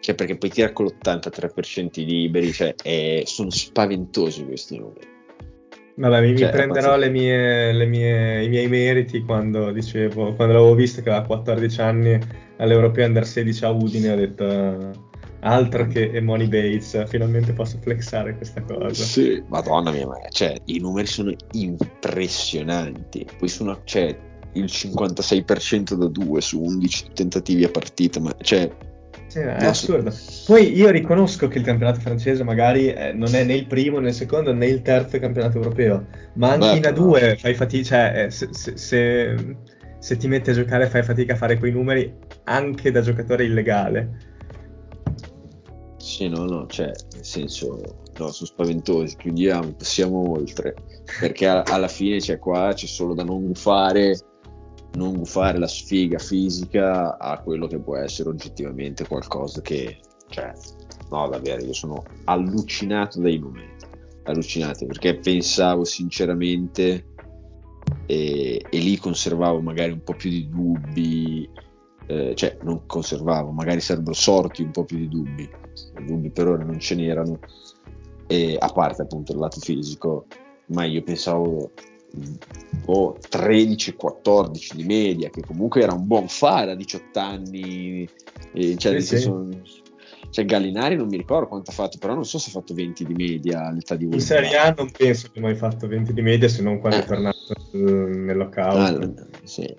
cioè, 0.00 0.14
perché 0.14 0.36
poi 0.36 0.50
tira 0.50 0.72
con 0.72 0.86
l'83% 0.86 2.04
liberi, 2.04 2.52
cioè, 2.52 2.74
è, 2.82 3.22
sono 3.24 3.50
spaventosi 3.50 4.44
questi 4.44 4.78
numeri. 4.78 5.12
Vabbè, 5.96 6.20
mi, 6.22 6.36
cioè, 6.36 6.50
prenderò 6.50 6.96
le 6.96 7.08
mie, 7.08 7.72
le 7.72 7.86
mie, 7.86 8.42
i 8.42 8.48
miei 8.48 8.66
meriti 8.66 9.22
quando 9.22 9.70
dicevo, 9.70 10.34
quando 10.34 10.54
l'avevo 10.54 10.74
visto 10.74 11.00
che 11.02 11.10
aveva 11.10 11.24
14 11.24 11.80
anni 11.80 12.18
all'Europeo 12.56 13.06
Under 13.06 13.24
16 13.24 13.64
a 13.64 13.70
Udine, 13.70 14.10
ho 14.10 14.16
detto 14.16 15.12
altro 15.44 15.86
che 15.86 16.20
Money 16.20 16.48
Bates, 16.48 17.06
finalmente 17.08 17.52
posso 17.52 17.78
flexare 17.80 18.36
questa 18.36 18.62
cosa. 18.62 19.02
Sì, 19.04 19.42
madonna 19.48 19.90
mia, 19.90 20.06
ma 20.06 20.18
cioè, 20.30 20.54
i 20.64 20.78
numeri 20.78 21.06
sono 21.06 21.32
impressionanti. 21.52 23.26
Poi 23.38 23.48
sono, 23.48 23.80
cioè, 23.84 24.16
il 24.52 24.64
56% 24.64 25.94
da 25.94 26.06
2 26.06 26.40
su 26.40 26.60
11 26.60 27.10
tentativi 27.14 27.64
a 27.64 27.70
partita, 27.70 28.20
ma 28.20 28.34
cioè... 28.40 28.70
Sì, 29.26 29.40
è 29.40 29.64
assurdo. 29.64 30.12
Poi 30.46 30.76
io 30.76 30.90
riconosco 30.90 31.48
che 31.48 31.58
il 31.58 31.64
campionato 31.64 32.00
francese 32.00 32.44
magari 32.44 32.92
eh, 32.92 33.12
non 33.12 33.34
è 33.34 33.42
né 33.42 33.54
il 33.54 33.66
primo 33.66 33.98
né 33.98 34.08
il 34.08 34.14
secondo 34.14 34.52
né 34.52 34.66
il 34.66 34.80
terzo 34.82 35.18
campionato 35.18 35.56
europeo, 35.56 36.06
ma 36.34 36.52
anche 36.52 36.78
Beh, 36.78 36.88
in 36.88 36.94
A2 36.94 37.28
no. 37.30 37.36
fai 37.36 37.54
fatica, 37.54 37.84
cioè, 37.84 38.24
eh, 38.24 38.30
se, 38.30 38.48
se, 38.52 38.76
se, 38.76 39.56
se 39.98 40.16
ti 40.16 40.28
metti 40.28 40.50
a 40.50 40.54
giocare 40.54 40.86
fai 40.86 41.02
fatica 41.02 41.32
a 41.32 41.36
fare 41.36 41.58
quei 41.58 41.72
numeri 41.72 42.14
anche 42.44 42.90
da 42.92 43.00
giocatore 43.00 43.44
illegale 43.44 44.32
sì, 46.14 46.28
no, 46.28 46.44
no, 46.44 46.66
cioè, 46.68 46.92
nel 47.14 47.24
senso, 47.24 47.76
no, 48.18 48.30
sono 48.30 48.46
spaventosi, 48.48 49.16
chiudiamo, 49.16 49.72
passiamo 49.74 50.30
oltre, 50.30 50.74
perché 51.18 51.48
a- 51.48 51.62
alla 51.62 51.88
fine 51.88 52.18
c'è 52.18 52.38
qua, 52.38 52.72
c'è 52.72 52.86
solo 52.86 53.14
da 53.14 53.24
non 53.24 53.44
gufare, 53.46 54.16
non 54.92 55.16
gufare 55.16 55.58
la 55.58 55.66
sfiga 55.66 56.18
fisica 56.18 57.18
a 57.18 57.40
quello 57.42 57.66
che 57.66 57.80
può 57.80 57.96
essere 57.96 58.28
oggettivamente 58.28 59.06
qualcosa 59.08 59.60
che, 59.60 59.98
cioè, 60.28 60.52
no 61.10 61.28
davvero, 61.28 61.64
io 61.64 61.72
sono 61.72 62.04
allucinato 62.24 63.20
dai 63.20 63.38
momenti, 63.40 63.84
allucinato 64.24 64.86
perché 64.86 65.18
pensavo 65.18 65.84
sinceramente 65.84 67.06
e, 68.06 68.66
e 68.70 68.78
lì 68.78 68.96
conservavo 68.98 69.60
magari 69.60 69.90
un 69.90 70.02
po' 70.04 70.14
più 70.14 70.30
di 70.30 70.48
dubbi, 70.48 71.48
eh, 72.06 72.34
cioè 72.36 72.56
non 72.62 72.86
conservavo, 72.86 73.50
magari 73.50 73.80
sarebbero 73.80 74.14
sorti 74.14 74.62
un 74.62 74.70
po' 74.70 74.84
più 74.84 74.96
di 74.98 75.08
dubbi, 75.08 75.50
dubbi 76.04 76.30
per 76.30 76.48
ora 76.48 76.64
non 76.64 76.78
ce 76.78 76.94
n'erano, 76.94 77.38
e, 78.26 78.56
a 78.58 78.68
parte 78.68 79.02
appunto 79.02 79.32
il 79.32 79.38
lato 79.38 79.60
fisico, 79.60 80.26
ma 80.66 80.84
io 80.84 81.02
pensavo 81.02 81.70
oh, 82.86 83.18
13-14 83.30 84.74
di 84.74 84.84
media, 84.84 85.30
che 85.30 85.42
comunque 85.42 85.82
era 85.82 85.92
un 85.92 86.06
buon 86.06 86.28
fare 86.28 86.72
a 86.72 86.74
18 86.74 87.18
anni, 87.18 88.08
e, 88.52 88.76
cioè, 88.76 89.00
sì, 89.00 89.18
sì. 89.18 89.32
Cioè, 90.30 90.44
Gallinari 90.46 90.96
non 90.96 91.06
mi 91.06 91.16
ricordo 91.16 91.46
quanto 91.46 91.70
ha 91.70 91.74
fatto, 91.74 91.96
però 91.98 92.14
non 92.14 92.24
so 92.24 92.38
se 92.38 92.50
ha 92.50 92.52
fatto 92.52 92.74
20 92.74 93.04
di 93.04 93.14
media 93.14 93.66
all'età 93.66 93.94
di 93.94 94.06
In 94.06 94.20
Serie 94.20 94.56
A 94.56 94.74
non 94.76 94.90
penso 94.90 95.28
che 95.32 95.38
mai 95.38 95.54
fatto 95.54 95.86
20 95.86 96.12
di 96.12 96.22
media, 96.22 96.48
se 96.48 96.60
non 96.60 96.80
quando 96.80 96.98
eh. 96.98 97.02
è 97.02 97.06
tornato 97.06 97.54
nel 97.72 98.36
lockout. 98.36 99.14
Ah, 99.16 99.26
sì. 99.44 99.72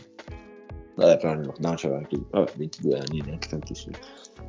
Vabbè, 0.96 1.18
però 1.18 1.34
nel 1.34 1.46
lockdown 1.48 1.76
c'aveva 1.76 1.98
anche 2.00 2.22
vabbè, 2.30 2.52
22 2.56 2.98
anni, 2.98 3.22
neanche 3.26 3.50
tantissimo. 3.50 3.98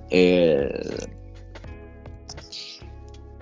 E... 0.08 1.24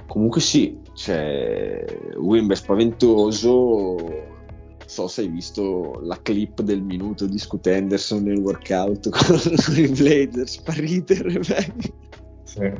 Comunque 0.07 0.41
sì, 0.41 0.79
c'è 0.95 1.85
Wimber 2.17 2.57
spaventoso. 2.57 3.97
Non 3.99 4.93
so 4.93 5.09
se 5.09 5.23
hai 5.23 5.29
visto 5.29 6.01
la 6.03 6.19
clip 6.21 6.61
del 6.61 6.83
minuto 6.83 7.27
di 7.27 7.39
Scoot 7.39 7.67
Henderson 7.67 8.23
nel 8.23 8.39
workout 8.39 9.09
con, 9.09 9.41
con 9.65 9.77
i 9.77 9.89
Blazers, 9.89 10.53
sparite 10.53 11.15
sì. 12.45 12.73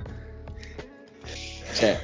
Cioè, 1.75 1.99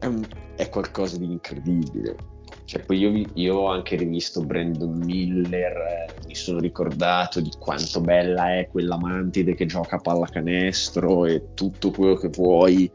è, 0.00 0.06
un, 0.06 0.26
è, 0.56 0.68
qualcosa 0.68 1.16
di 1.16 1.24
incredibile. 1.24 2.16
Cioè, 2.64 2.84
poi 2.84 2.98
io, 2.98 3.30
io, 3.32 3.56
ho 3.56 3.70
anche 3.70 3.96
rivisto 3.96 4.44
Brandon 4.44 4.98
Miller, 4.98 5.72
eh, 5.72 6.14
mi 6.26 6.34
sono 6.34 6.58
ricordato 6.58 7.40
di 7.40 7.50
quanto 7.58 8.02
bella 8.02 8.58
è 8.58 8.68
quella 8.70 8.98
mantide 8.98 9.54
che 9.54 9.64
gioca 9.64 9.96
a 9.96 10.00
pallacanestro 10.00 11.24
e 11.24 11.54
tutto 11.54 11.90
quello 11.90 12.16
che 12.16 12.28
vuoi, 12.28 12.90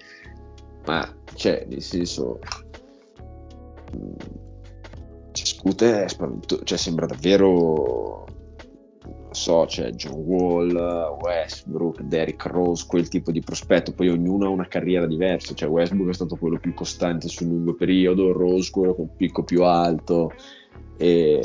ma, 0.85 1.11
cioè, 1.33 1.65
nel 1.67 1.81
senso... 1.81 2.39
Mm, 3.95 4.13
cioè, 5.31 5.45
Scute 5.45 6.03
è 6.03 6.07
spaventoso, 6.07 6.63
cioè 6.63 6.77
sembra 6.77 7.05
davvero 7.05 8.25
so, 9.33 9.65
c'è 9.67 9.89
John 9.91 10.19
Wall, 10.19 11.17
Westbrook, 11.21 12.01
Derrick 12.03 12.45
Rose, 12.45 12.85
quel 12.87 13.07
tipo 13.07 13.31
di 13.31 13.41
prospetto, 13.41 13.91
poi 13.93 14.09
ognuno 14.09 14.45
ha 14.45 14.49
una 14.49 14.67
carriera 14.67 15.05
diversa, 15.05 15.53
cioè 15.53 15.69
Westbrook 15.69 16.09
è 16.09 16.13
stato 16.13 16.35
quello 16.35 16.59
più 16.59 16.73
costante 16.73 17.27
sul 17.27 17.47
lungo 17.47 17.73
periodo, 17.73 18.31
Rose 18.31 18.71
quello 18.71 18.95
con 18.95 19.09
un 19.09 19.15
picco 19.15 19.43
più 19.43 19.63
alto. 19.63 20.31
E... 20.97 21.41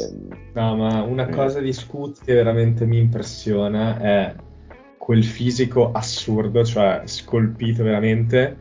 No, 0.54 0.76
ma 0.76 1.02
una 1.02 1.26
eh. 1.26 1.34
cosa 1.34 1.60
di 1.60 1.72
Scoot 1.72 2.24
che 2.24 2.34
veramente 2.34 2.86
mi 2.86 2.98
impressiona 2.98 3.98
è 3.98 4.34
quel 4.96 5.24
fisico 5.24 5.90
assurdo, 5.92 6.64
cioè 6.64 7.02
scolpito 7.04 7.82
veramente, 7.82 8.58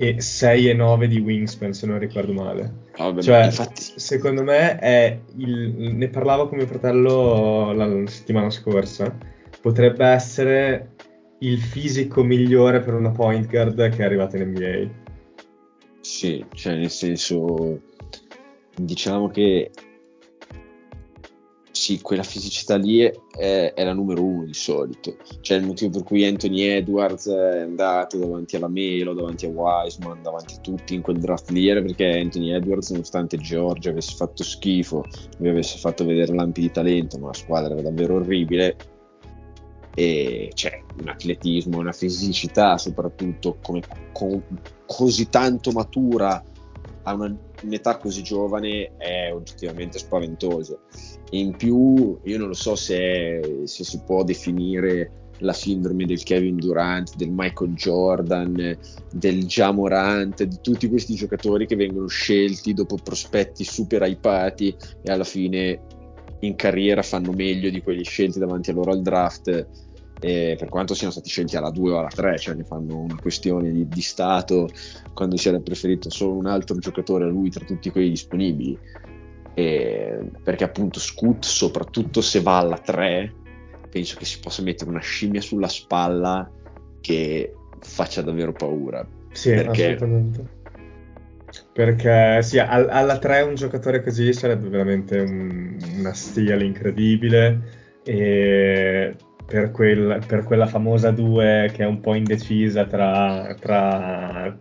e 0.00 0.18
6 0.18 0.70
e 0.70 0.72
9 0.72 1.08
di 1.08 1.20
Wingspan, 1.20 1.74
se 1.74 1.86
non 1.86 1.98
ricordo 1.98 2.32
male. 2.32 2.72
Vabbè, 2.96 3.20
cioè, 3.20 3.44
infatti... 3.44 3.82
secondo 3.96 4.42
me 4.42 4.78
è 4.78 5.20
il... 5.36 5.74
ne 5.94 6.08
parlavo 6.08 6.48
con 6.48 6.56
mio 6.56 6.66
fratello 6.66 7.70
la, 7.72 7.84
la 7.84 8.06
settimana 8.06 8.48
scorsa, 8.48 9.14
potrebbe 9.60 10.06
essere 10.06 10.92
il 11.40 11.58
fisico 11.58 12.22
migliore 12.22 12.80
per 12.80 12.94
una 12.94 13.10
point 13.10 13.46
guard 13.46 13.90
che 13.90 13.98
è 13.98 14.04
arrivata 14.06 14.38
in 14.38 14.48
NBA. 14.48 14.88
Sì, 16.00 16.46
cioè 16.54 16.76
nel 16.76 16.88
senso, 16.88 17.82
diciamo 18.76 19.28
che 19.28 19.70
sì, 21.80 22.02
quella 22.02 22.22
fisicità 22.22 22.76
lì 22.76 22.98
è, 22.98 23.72
è, 23.72 23.84
la 23.84 23.94
numero 23.94 24.22
uno 24.22 24.44
di 24.44 24.52
solito. 24.52 25.16
Cioè 25.40 25.56
il 25.56 25.64
motivo 25.64 25.90
per 25.92 26.02
cui 26.02 26.26
Anthony 26.26 26.60
Edwards 26.60 27.26
è 27.26 27.60
andato 27.60 28.18
davanti 28.18 28.56
alla 28.56 28.68
Melo, 28.68 29.14
davanti 29.14 29.46
a 29.46 29.48
Wiseman, 29.48 30.20
davanti 30.20 30.56
a 30.56 30.58
tutti 30.58 30.94
in 30.94 31.00
quel 31.00 31.18
draft 31.18 31.48
lì 31.48 31.68
era 31.68 31.80
perché 31.80 32.18
Anthony 32.18 32.52
Edwards, 32.52 32.90
nonostante 32.90 33.38
Georgia 33.38 33.88
avesse 33.88 34.14
fatto 34.14 34.44
schifo, 34.44 35.06
vi 35.38 35.48
avesse 35.48 35.78
fatto 35.78 36.04
vedere 36.04 36.34
lampi 36.34 36.60
di 36.60 36.70
talento, 36.70 37.16
ma 37.16 37.28
la 37.28 37.32
squadra 37.32 37.72
era 37.72 37.80
davvero 37.80 38.16
orribile. 38.16 38.76
E 39.94 40.50
c'è 40.52 40.82
un 41.00 41.08
atletismo, 41.08 41.78
una 41.78 41.92
fisicità 41.92 42.76
soprattutto 42.76 43.56
come, 43.62 43.80
con, 44.12 44.42
così 44.84 45.30
tanto 45.30 45.70
matura 45.72 46.44
a 47.04 47.14
una, 47.14 47.34
un'età 47.62 47.96
così 47.96 48.22
giovane 48.22 48.96
è 48.98 49.32
oggettivamente 49.32 49.98
spaventoso. 49.98 50.80
In 51.30 51.56
più, 51.56 52.18
io 52.24 52.38
non 52.38 52.48
lo 52.48 52.54
so 52.54 52.74
se, 52.74 53.62
se 53.64 53.84
si 53.84 54.00
può 54.04 54.24
definire 54.24 55.12
la 55.40 55.52
sindrome 55.52 56.06
del 56.06 56.22
Kevin 56.22 56.56
Durant, 56.56 57.16
del 57.16 57.30
Michael 57.30 57.72
Jordan, 57.74 58.78
del 59.12 59.46
Jamorant, 59.46 60.42
di 60.42 60.58
tutti 60.60 60.88
questi 60.88 61.14
giocatori 61.14 61.66
che 61.66 61.76
vengono 61.76 62.08
scelti 62.08 62.74
dopo 62.74 62.96
prospetti 63.02 63.64
super 63.64 64.02
hypati 64.02 64.74
e 65.02 65.12
alla 65.12 65.24
fine 65.24 65.80
in 66.40 66.56
carriera 66.56 67.02
fanno 67.02 67.32
meglio 67.32 67.70
di 67.70 67.82
quelli 67.82 68.04
scelti 68.04 68.38
davanti 68.38 68.70
a 68.70 68.74
loro 68.74 68.92
al 68.92 69.02
draft 69.02 69.68
eh, 70.20 70.56
per 70.58 70.68
quanto 70.68 70.94
siano 70.94 71.12
stati 71.12 71.28
scelti 71.28 71.56
alla 71.56 71.70
2 71.70 71.92
o 71.92 71.98
alla 71.98 72.08
3, 72.08 72.38
cioè 72.38 72.54
ne 72.54 72.64
fanno 72.64 72.98
una 72.98 73.16
questione 73.20 73.72
di, 73.72 73.88
di 73.88 74.02
stato 74.02 74.68
quando 75.14 75.36
si 75.36 75.48
era 75.48 75.58
preferito 75.60 76.10
solo 76.10 76.34
un 76.34 76.46
altro 76.46 76.76
giocatore 76.76 77.24
a 77.24 77.28
lui 77.28 77.50
tra 77.50 77.64
tutti 77.64 77.90
quelli 77.90 78.10
disponibili. 78.10 78.78
Eh, 79.54 80.30
perché 80.42 80.64
appunto 80.64 81.00
Scoot, 81.00 81.44
soprattutto 81.44 82.20
se 82.20 82.40
va 82.40 82.58
alla 82.58 82.78
3, 82.78 83.34
penso 83.90 84.16
che 84.16 84.24
si 84.24 84.38
possa 84.40 84.62
mettere 84.62 84.90
una 84.90 85.00
scimmia 85.00 85.40
sulla 85.40 85.68
spalla 85.68 86.50
che 87.00 87.54
faccia 87.80 88.22
davvero 88.22 88.52
paura. 88.52 89.06
Sì, 89.32 89.50
perché... 89.50 89.94
assolutamente. 89.94 90.58
Perché 91.72 92.42
sì, 92.42 92.58
alla 92.58 93.18
3 93.18 93.40
un 93.42 93.54
giocatore 93.54 94.02
così 94.02 94.32
sarebbe 94.32 94.68
veramente 94.68 95.18
un, 95.18 95.76
una 95.98 96.12
steal 96.12 96.62
incredibile 96.62 97.78
e 98.04 99.16
per, 99.46 99.72
quel, 99.72 100.22
per, 100.26 100.44
quella 100.44 100.66
famosa 100.66 101.10
2 101.10 101.70
che 101.72 101.82
è 101.82 101.86
un 101.86 102.00
po' 102.00 102.14
indecisa 102.14 102.84
tra, 102.84 103.54
tra, 103.58 104.56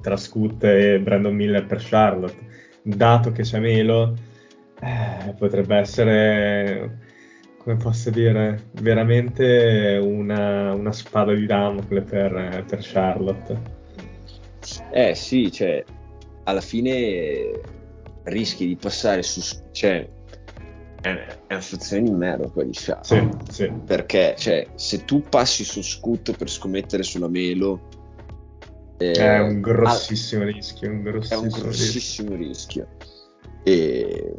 tra 0.00 0.16
Scoot 0.16 0.64
e 0.64 0.98
Brandon 1.00 1.34
Miller 1.34 1.66
per 1.66 1.78
Charlotte, 1.82 2.38
dato 2.84 3.32
che 3.32 3.42
c'è 3.42 3.58
Melo, 3.58 4.14
eh, 4.80 5.34
potrebbe 5.36 5.76
essere, 5.76 6.98
come 7.58 7.76
posso 7.76 8.10
dire, 8.10 8.68
veramente 8.72 9.98
una, 10.02 10.74
una 10.74 10.92
spada 10.92 11.32
di 11.32 11.46
Damocle 11.46 12.02
per, 12.02 12.64
per 12.68 12.78
Charlotte. 12.82 13.82
Eh 14.90 15.14
sì, 15.14 15.50
cioè, 15.50 15.82
alla 16.44 16.60
fine 16.60 17.50
rischi 18.24 18.66
di 18.66 18.76
passare 18.76 19.22
su... 19.22 19.40
Cioè, 19.72 20.08
è, 21.00 21.38
una 21.50 21.60
situazione 21.60 22.02
di 22.04 22.10
merda 22.12 22.48
quella 22.48 22.68
di 22.68 22.74
Sciacca. 22.74 23.02
Sì, 23.02 23.28
sì. 23.50 23.72
Perché 23.84 24.34
cioè, 24.38 24.66
se 24.74 25.04
tu 25.04 25.22
passi 25.22 25.64
su 25.64 25.82
Scoot 25.82 26.36
per 26.36 26.48
scommettere 26.48 27.02
sulla 27.02 27.28
Melo 27.28 27.88
eh, 29.10 29.36
è 29.36 29.38
un 29.40 29.60
grossissimo 29.60 30.42
ah, 30.42 30.46
rischio. 30.46 30.90
Un 30.90 31.02
grossissimo 31.02 31.40
è 31.40 31.44
un 31.44 31.60
grossissimo 31.60 32.36
rischio. 32.36 32.86
rischio. 32.86 33.12
E, 33.62 34.34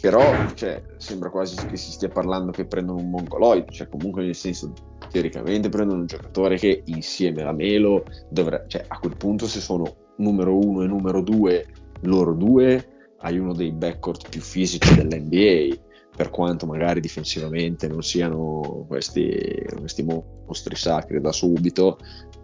però 0.00 0.22
cioè, 0.54 0.82
sembra 0.96 1.30
quasi 1.30 1.56
che 1.66 1.76
si 1.76 1.90
stia 1.90 2.08
parlando 2.08 2.52
che 2.52 2.66
prendono 2.66 3.00
un 3.00 3.10
mongoloid, 3.10 3.70
cioè 3.70 3.88
comunque 3.88 4.24
nel 4.24 4.34
senso 4.34 4.72
teoricamente 5.10 5.68
prendono 5.68 6.00
un 6.00 6.06
giocatore 6.06 6.56
che 6.56 6.82
insieme 6.86 7.42
a 7.42 7.52
Melo 7.52 8.04
dovrebbe, 8.30 8.68
cioè 8.68 8.84
a 8.86 8.98
quel 8.98 9.16
punto 9.16 9.46
se 9.46 9.60
sono 9.60 10.12
numero 10.18 10.56
uno 10.56 10.82
e 10.82 10.86
numero 10.86 11.20
due, 11.22 11.66
loro 12.02 12.34
due, 12.34 13.12
hai 13.18 13.38
uno 13.38 13.52
dei 13.52 13.72
backcourt 13.72 14.28
più 14.28 14.40
fisici 14.40 14.94
dell'NBA 14.94 15.86
per 16.18 16.30
quanto 16.30 16.66
magari 16.66 17.00
difensivamente 17.00 17.86
non 17.86 18.02
siano 18.02 18.84
questi, 18.88 19.64
questi 19.78 20.02
mostri 20.02 20.74
sacri 20.74 21.20
da 21.20 21.30
subito, 21.30 21.98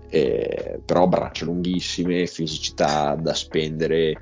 eh, 0.08 0.80
però 0.84 1.06
braccia 1.06 1.44
lunghissime, 1.44 2.26
fisicità 2.26 3.14
da 3.14 3.34
spendere 3.34 4.18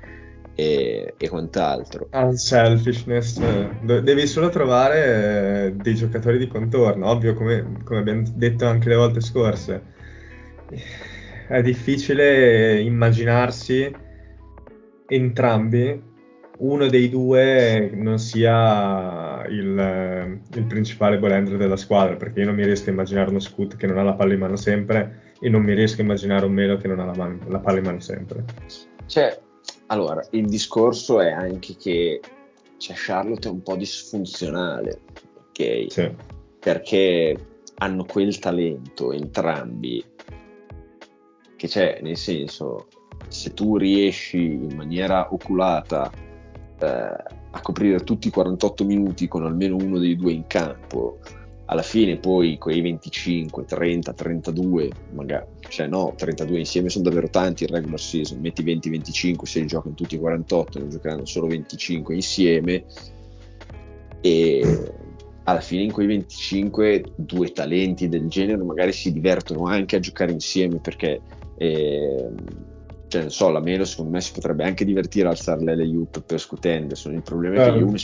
e, 0.55 1.13
e 1.17 1.29
quant'altro. 1.29 2.09
Unselfishness, 2.11 3.39
devi 3.81 4.27
solo 4.27 4.49
trovare 4.49 5.65
eh, 5.65 5.71
dei 5.73 5.95
giocatori 5.95 6.37
di 6.37 6.47
contorno, 6.47 7.09
ovvio 7.09 7.33
come, 7.33 7.79
come 7.83 7.99
abbiamo 7.99 8.23
detto 8.33 8.65
anche 8.65 8.89
le 8.89 8.95
volte 8.95 9.21
scorse. 9.21 9.91
È 11.47 11.61
difficile 11.61 12.79
immaginarsi 12.79 13.93
entrambi 15.07 16.11
uno 16.55 16.87
dei 16.87 17.09
due 17.09 17.91
non 17.93 18.19
sia 18.19 19.43
il, 19.47 20.39
il 20.53 20.65
principale 20.65 21.19
ball 21.19 21.57
della 21.57 21.75
squadra, 21.75 22.15
perché 22.15 22.39
io 22.39 22.45
non 22.45 22.55
mi 22.55 22.63
riesco 22.63 22.89
a 22.89 22.93
immaginare 22.93 23.29
uno 23.29 23.39
Scoot 23.39 23.75
che 23.75 23.87
non 23.87 23.97
ha 23.97 24.03
la 24.03 24.13
palla 24.13 24.33
in 24.33 24.39
mano 24.39 24.55
sempre 24.55 25.22
e 25.43 25.49
non 25.49 25.61
mi 25.61 25.73
riesco 25.73 25.99
a 25.99 26.05
immaginare 26.05 26.45
un 26.45 26.53
Melo 26.53 26.77
che 26.77 26.87
non 26.87 27.01
ha 27.01 27.05
la, 27.05 27.15
man- 27.15 27.41
la 27.49 27.59
palla 27.59 27.79
in 27.79 27.83
mano 27.83 27.99
sempre. 27.99 28.45
Cioè, 29.07 29.37
allora, 29.87 30.25
il 30.31 30.45
discorso 30.45 31.19
è 31.19 31.31
anche 31.31 31.75
che 31.75 32.21
cioè, 32.77 32.95
Charlotte 32.97 33.49
è 33.49 33.51
un 33.51 33.61
po' 33.61 33.75
disfunzionale, 33.75 35.01
ok? 35.49 35.91
Sì. 35.91 36.09
Perché 36.59 37.47
hanno 37.75 38.05
quel 38.05 38.39
talento 38.39 39.11
entrambi 39.11 40.01
che 41.57 41.67
c'è, 41.67 41.99
nel 42.01 42.15
senso, 42.15 42.87
se 43.27 43.53
tu 43.53 43.75
riesci 43.75 44.45
in 44.45 44.73
maniera 44.77 45.33
oculata 45.33 46.09
eh, 46.79 46.85
a 46.85 47.61
coprire 47.61 47.99
tutti 47.99 48.29
i 48.29 48.31
48 48.31 48.85
minuti 48.85 49.27
con 49.27 49.43
almeno 49.43 49.75
uno 49.75 49.99
dei 49.99 50.15
due 50.15 50.31
in 50.31 50.47
campo, 50.47 51.19
alla 51.65 51.81
fine 51.81 52.17
poi 52.17 52.57
quei 52.57 52.81
25, 52.81 53.65
30, 53.65 54.13
32, 54.13 54.89
magari, 55.13 55.45
cioè 55.69 55.87
no, 55.87 56.13
32 56.15 56.59
insieme 56.59 56.89
sono 56.89 57.05
davvero 57.05 57.29
tanti 57.29 57.63
in 57.63 57.69
regular 57.69 57.99
season, 57.99 58.39
metti 58.39 58.63
20, 58.63 58.89
25, 58.89 59.47
se 59.47 59.59
li 59.61 59.67
giocano 59.67 59.95
tutti 59.95 60.15
i 60.15 60.19
48, 60.19 60.79
ne 60.79 60.87
giocheranno 60.89 61.25
solo 61.25 61.47
25 61.47 62.15
insieme 62.15 62.83
e 64.21 64.93
alla 65.45 65.61
fine 65.61 65.83
in 65.83 65.91
quei 65.91 66.07
25 66.07 67.03
due 67.15 67.51
talenti 67.51 68.07
del 68.07 68.27
genere 68.27 68.63
magari 68.63 68.93
si 68.93 69.11
divertono 69.11 69.65
anche 69.65 69.97
a 69.97 69.99
giocare 69.99 70.31
insieme 70.31 70.79
perché 70.79 71.19
eh, 71.57 72.29
cioè, 73.13 73.21
non 73.21 73.31
so, 73.31 73.49
la 73.49 73.59
Melo 73.59 73.85
secondo 73.85 74.11
me 74.11 74.21
si 74.21 74.31
potrebbe 74.31 74.63
anche 74.63 74.85
divertire 74.85 75.27
a 75.27 75.31
alzare 75.31 75.63
le 75.63 75.83
Yup 75.83 76.21
per 76.21 76.39
scutende. 76.39 76.95
Il 77.05 77.21
problema 77.21 77.65
è 77.65 77.71
che 77.73 77.83
un, 77.83 77.95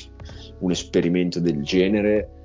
un, 0.60 0.72
esperimento 0.72 1.40
del 1.40 1.64
genere 1.64 2.39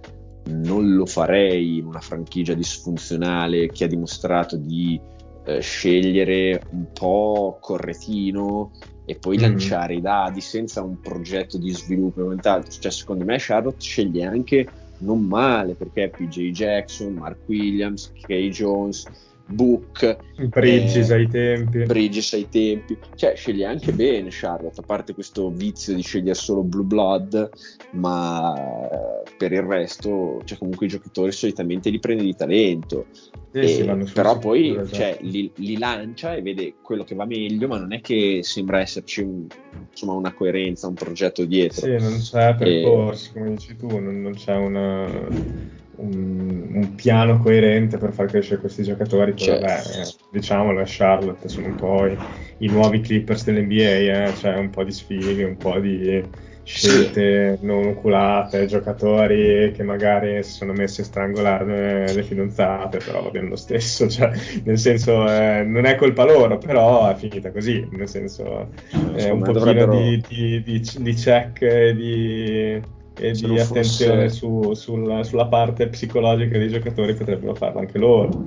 non 0.47 0.95
lo 0.95 1.07
farei 1.07 1.79
in 1.79 1.87
una 1.87 2.01
franchigia 2.01 2.55
disfunzionale 2.55 3.69
che 3.69 3.85
ha 3.85 3.89
dimostrato 3.89 4.57
di 4.57 5.01
eh, 5.45 5.61
scegliere 5.61 6.63
un 6.71 6.87
po' 6.93 7.59
corretino 7.61 8.73
e 9.05 9.17
poi 9.17 9.37
mm. 9.37 9.41
lanciare 9.41 9.95
i 9.95 10.01
dadi 10.01 10.41
senza 10.41 10.83
un 10.83 11.01
progetto 11.01 11.59
di 11.59 11.71
sviluppo 11.71 12.21
e 12.21 12.25
quant'altro. 12.25 12.73
Cioè, 12.73 12.91
secondo 12.91 13.25
me 13.25 13.37
Charlotte 13.39 13.81
sceglie 13.81 14.25
anche 14.25 14.67
non 14.99 15.21
male 15.21 15.75
perché 15.75 16.09
PJ 16.09 16.51
Jackson, 16.51 17.15
Mark 17.15 17.41
Williams, 17.47 18.13
Kay 18.21 18.49
Jones 18.51 19.07
Book, 19.47 20.17
Bridges 20.49 21.11
eh, 21.11 21.15
ai 21.15 21.29
tempi. 21.29 21.83
Bridges 21.85 22.33
ai 22.33 22.49
tempi, 22.49 22.97
cioè 23.15 23.35
sceglie 23.37 23.67
anche 23.67 23.93
bene 23.93 24.29
Charlotte, 24.31 24.81
a 24.81 24.83
parte 24.83 25.13
questo 25.13 25.51
vizio 25.51 25.95
di 25.95 26.03
scegliere 26.03 26.35
solo 26.35 26.63
Blue 26.63 26.85
Blood, 26.85 27.51
ma 27.93 28.55
eh, 28.91 29.23
per 29.37 29.53
il 29.53 29.63
resto, 29.63 30.41
cioè 30.45 30.57
comunque 30.57 30.87
i 30.87 30.89
giocatori 30.89 31.31
solitamente 31.31 31.91
li 31.91 32.01
prende 32.01 32.23
di 32.23 32.35
talento. 32.35 33.07
Eh, 33.53 33.69
sì, 33.69 34.13
però 34.13 34.39
poi 34.39 34.71
esatto. 34.71 34.95
cioè, 34.97 35.19
li, 35.21 35.53
li, 35.57 35.79
lancia 35.79 36.35
e 36.35 36.43
vede 36.43 36.75
quello 36.83 37.05
che 37.05 37.15
va 37.15 37.25
meglio, 37.25 37.69
ma 37.69 37.79
non 37.79 37.93
è 37.93 38.01
che 38.01 38.41
sembra 38.43 38.81
esserci 38.81 39.21
un, 39.21 39.47
insomma, 39.91 40.15
una 40.15 40.33
coerenza, 40.33 40.89
un 40.89 40.95
progetto 40.95 41.45
dietro. 41.45 41.83
Sì, 41.83 42.03
non 42.03 42.19
c'è 42.19 42.55
percorso, 42.57 43.31
e... 43.31 43.33
come 43.35 43.51
dici 43.51 43.77
tu, 43.77 43.87
non, 43.87 44.23
non 44.23 44.35
c'è 44.35 44.57
una 44.57 45.83
un, 45.97 46.71
un, 46.73 46.95
piano 46.95 47.39
coerente 47.39 47.99
per 47.99 48.13
far 48.13 48.27
crescere 48.27 48.61
questi 48.61 48.83
giocatori. 48.83 49.37
Cioè, 49.37 49.61
vabbè, 49.61 49.81
eh, 50.01 50.15
diciamolo, 50.31 50.81
a 50.81 50.85
Charlotte 50.87 51.49
sono 51.49 51.67
un 51.67 51.75
po' 51.75 52.07
i, 52.07 52.17
i 52.59 52.69
nuovi 52.69 53.01
Clippers 53.01 53.45
dell'NBA, 53.45 54.27
eh, 54.27 54.33
cioè 54.37 54.57
un 54.57 54.71
po' 54.71 54.85
di 54.85 54.93
sfighe, 54.93 55.45
un 55.45 55.57
po' 55.57 55.79
di 55.79 56.23
scelte 56.65 57.59
sì. 57.59 57.67
non 57.67 57.87
oculate, 57.89 58.67
giocatori 58.67 59.71
che 59.73 59.83
magari 59.83 60.43
si 60.43 60.53
sono 60.53 60.73
messi 60.73 61.03
a 61.03 61.05
strangolare 61.05 62.13
le 62.13 62.23
fidanzate, 62.23 62.99
però 62.99 63.23
va 63.23 63.31
bene 63.31 63.51
lo 63.51 63.57
stesso, 63.57 64.09
cioè, 64.11 64.33
nel 64.65 64.79
senso 64.79 65.29
eh, 65.29 65.63
non 65.63 65.85
è 65.85 65.95
colpa 65.95 66.25
loro, 66.25 66.59
però 66.59 67.11
è 67.11 67.15
finita 67.15 67.53
così, 67.53 67.87
nel 67.93 68.09
senso 68.09 68.71
è 69.15 69.29
un 69.29 69.41
pochino 69.41 69.53
dovrebbero... 69.53 69.97
di, 69.97 70.23
di, 70.27 70.63
di, 70.63 70.83
di 70.99 71.15
check 71.15 71.63
e 71.63 71.95
di 71.95 72.83
e 73.17 73.35
Se 73.35 73.47
di 73.47 73.59
attenzione 73.59 74.29
fosse... 74.29 74.37
su, 74.37 74.75
sulla, 74.75 75.23
sulla, 75.23 75.47
parte 75.47 75.89
psicologica 75.89 76.59
dei 76.59 76.69
giocatori 76.69 77.15
potrebbero 77.15 77.55
farlo 77.55 77.81
anche 77.81 77.99
loro. 77.99 78.45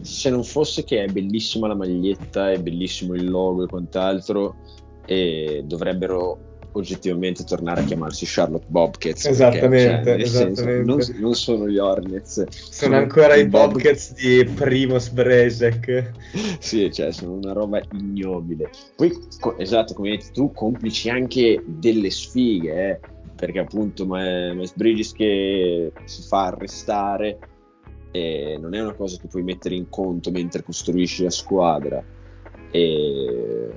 Se 0.00 0.30
non 0.30 0.44
fosse 0.44 0.84
che 0.84 1.02
è 1.02 1.06
bellissima 1.08 1.66
la 1.66 1.74
maglietta, 1.74 2.52
è 2.52 2.58
bellissimo 2.60 3.14
il 3.14 3.28
logo 3.28 3.64
e 3.64 3.66
quant'altro, 3.66 4.56
e 5.06 5.62
dovrebbero 5.64 6.52
oggettivamente 6.74 7.44
tornare 7.44 7.82
a 7.82 7.84
chiamarsi 7.84 8.24
Charlotte 8.26 8.66
Bobcats. 8.68 9.26
Esattamente, 9.26 10.00
perché, 10.02 10.26
cioè, 10.26 10.46
esattamente. 10.48 11.02
Senso, 11.02 11.12
non, 11.12 11.20
non, 11.20 11.34
sono 11.34 11.68
gli 11.68 11.78
Hornets. 11.78 12.32
Sono, 12.34 12.48
sono 12.70 12.96
ancora 12.96 13.34
i 13.36 13.46
Bob... 13.46 13.72
Bobcats 13.72 14.14
di 14.14 14.44
Primos 14.54 15.08
Brezek. 15.10 16.10
sì, 16.58 16.92
cioè 16.92 17.12
sono 17.12 17.32
una 17.32 17.52
roba 17.52 17.80
ignobile. 17.92 18.70
Poi, 18.96 19.12
co- 19.40 19.56
esatto, 19.58 19.94
come 19.94 20.10
hai 20.10 20.16
detto 20.18 20.32
tu, 20.32 20.52
complici 20.52 21.08
anche 21.08 21.62
delle 21.64 22.10
sfighe, 22.10 22.90
eh 22.90 23.00
perché 23.34 23.58
appunto 23.58 24.06
Miles 24.06 24.74
Bridges 24.74 25.12
che 25.12 25.92
si 26.04 26.22
fa 26.22 26.46
arrestare 26.46 27.38
e 28.10 28.56
non 28.60 28.74
è 28.74 28.80
una 28.80 28.94
cosa 28.94 29.18
che 29.18 29.26
puoi 29.26 29.42
mettere 29.42 29.74
in 29.74 29.88
conto 29.88 30.30
mentre 30.30 30.62
costruisci 30.62 31.24
la 31.24 31.30
squadra. 31.30 32.02
E 32.70 33.72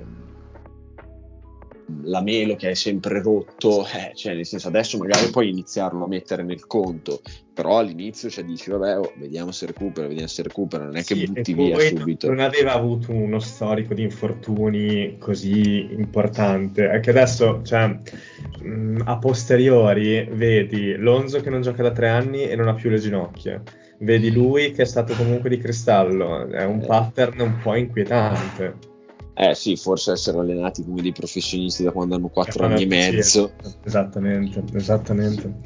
la 2.02 2.20
Melo 2.20 2.56
che 2.56 2.70
è 2.70 2.74
sempre 2.74 3.22
rotto, 3.22 3.84
eh, 3.86 4.12
cioè 4.14 4.34
nel 4.34 4.46
senso 4.46 4.68
adesso 4.68 4.98
magari 4.98 5.30
puoi 5.30 5.48
iniziarlo 5.48 6.04
a 6.04 6.08
mettere 6.08 6.42
nel 6.42 6.66
conto, 6.66 7.20
però 7.54 7.78
all'inizio 7.78 8.28
cioè, 8.28 8.44
dici 8.44 8.70
vabbè 8.70 8.98
oh, 8.98 9.12
vediamo 9.16 9.50
se 9.50 9.66
recupera, 9.66 10.06
vediamo 10.06 10.28
se 10.28 10.42
recupera, 10.42 10.84
non 10.84 10.96
è 10.96 11.02
che 11.02 11.14
sì, 11.14 11.26
butti 11.26 11.54
via 11.54 11.78
subito. 11.80 12.28
Non 12.28 12.40
aveva 12.40 12.72
avuto 12.72 13.12
uno 13.12 13.38
storico 13.38 13.94
di 13.94 14.02
infortuni 14.02 15.16
così 15.18 15.88
importante, 15.92 16.90
è 16.90 17.00
che 17.00 17.10
adesso 17.10 17.62
cioè, 17.64 17.86
mh, 17.86 18.68
mm, 18.68 19.00
a 19.04 19.18
posteriori 19.18 20.28
vedi 20.30 20.94
Lonzo 20.96 21.40
che 21.40 21.50
non 21.50 21.62
gioca 21.62 21.82
da 21.82 21.92
tre 21.92 22.08
anni 22.08 22.42
e 22.42 22.54
non 22.54 22.68
ha 22.68 22.74
più 22.74 22.90
le 22.90 22.98
ginocchia. 22.98 23.62
Vedi 24.00 24.30
lui 24.30 24.70
che 24.70 24.82
è 24.82 24.86
stato 24.86 25.14
comunque 25.14 25.48
di 25.48 25.58
cristallo, 25.58 26.46
è 26.48 26.64
un 26.64 26.80
eh. 26.80 26.86
pattern 26.86 27.40
un 27.40 27.58
po' 27.60 27.74
inquietante. 27.74 28.96
Eh 29.40 29.54
sì, 29.54 29.76
forse 29.76 30.10
essere 30.12 30.38
allenati 30.38 30.84
come 30.84 31.00
dei 31.00 31.12
professionisti 31.12 31.84
da 31.84 31.92
quando 31.92 32.16
hanno 32.16 32.26
4 32.26 32.66
anni 32.66 32.82
e 32.82 32.86
mezzo. 32.86 33.52
Esattamente, 33.84 34.64
esattamente. 34.74 35.60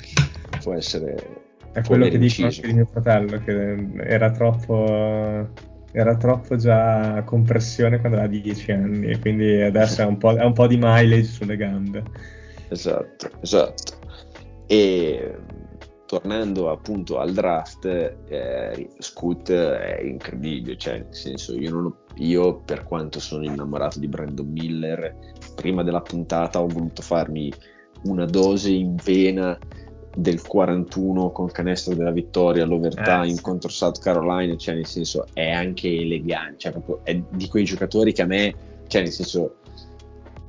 Può 0.63 0.75
essere... 0.75 1.41
È 1.73 1.81
quello 1.81 2.07
che 2.07 2.19
dico 2.19 2.45
anche 2.45 2.67
di 2.67 2.75
mio 2.75 2.87
fratello, 2.93 3.43
che 3.43 3.89
era 4.05 4.31
troppo, 4.31 5.49
era 5.91 6.17
troppo 6.19 6.57
già 6.57 7.23
con 7.25 7.45
pressione 7.45 7.99
quando 7.99 8.19
aveva 8.19 8.31
10 8.31 8.73
anni, 8.73 9.07
e 9.07 9.19
quindi 9.19 9.63
adesso 9.63 10.03
è 10.03 10.05
un, 10.05 10.19
po', 10.19 10.35
è 10.37 10.45
un 10.45 10.53
po' 10.53 10.67
di 10.67 10.77
mileage 10.79 11.31
sulle 11.31 11.57
gambe. 11.57 12.03
Esatto, 12.69 13.31
esatto. 13.41 13.95
E 14.67 15.35
tornando 16.13 16.71
appunto 16.71 17.19
al 17.21 17.33
draft, 17.33 17.87
eh, 17.87 18.91
Scoot 18.99 19.51
è 19.51 20.03
incredibile, 20.03 20.77
cioè 20.77 20.99
nel 20.99 21.15
senso 21.15 21.59
io, 21.59 21.71
non, 21.71 21.95
io, 22.17 22.61
per 22.61 22.85
quanto 22.85 23.19
sono 23.19 23.45
innamorato 23.45 23.99
di 23.99 24.09
Brandon 24.09 24.47
Miller, 24.47 25.17
prima 25.55 25.83
della 25.83 26.03
puntata 26.03 26.61
ho 26.61 26.67
voluto 26.67 27.01
farmi 27.01 27.51
una 28.03 28.27
dose 28.27 28.69
in 28.69 28.95
vena 29.03 29.59
del 30.15 30.47
41 30.47 31.31
con 31.31 31.51
canestro 31.51 31.95
della 31.95 32.11
vittoria 32.11 32.65
all'overtime 32.65 33.29
eh, 33.29 33.35
sì. 33.37 33.41
contro 33.41 33.71
South 33.71 33.99
Carolina, 33.99 34.55
cioè 34.57 34.75
nel 34.75 34.85
senso 34.85 35.25
è 35.33 35.51
anche 35.51 35.89
elegante, 35.89 36.59
cioè 36.59 36.73
proprio 36.73 37.01
è 37.05 37.19
di 37.31 37.49
quei 37.49 37.65
giocatori 37.65 38.13
che 38.13 38.21
a 38.21 38.27
me, 38.27 38.55
cioè 38.87 39.01
nel 39.01 39.13
senso 39.13 39.61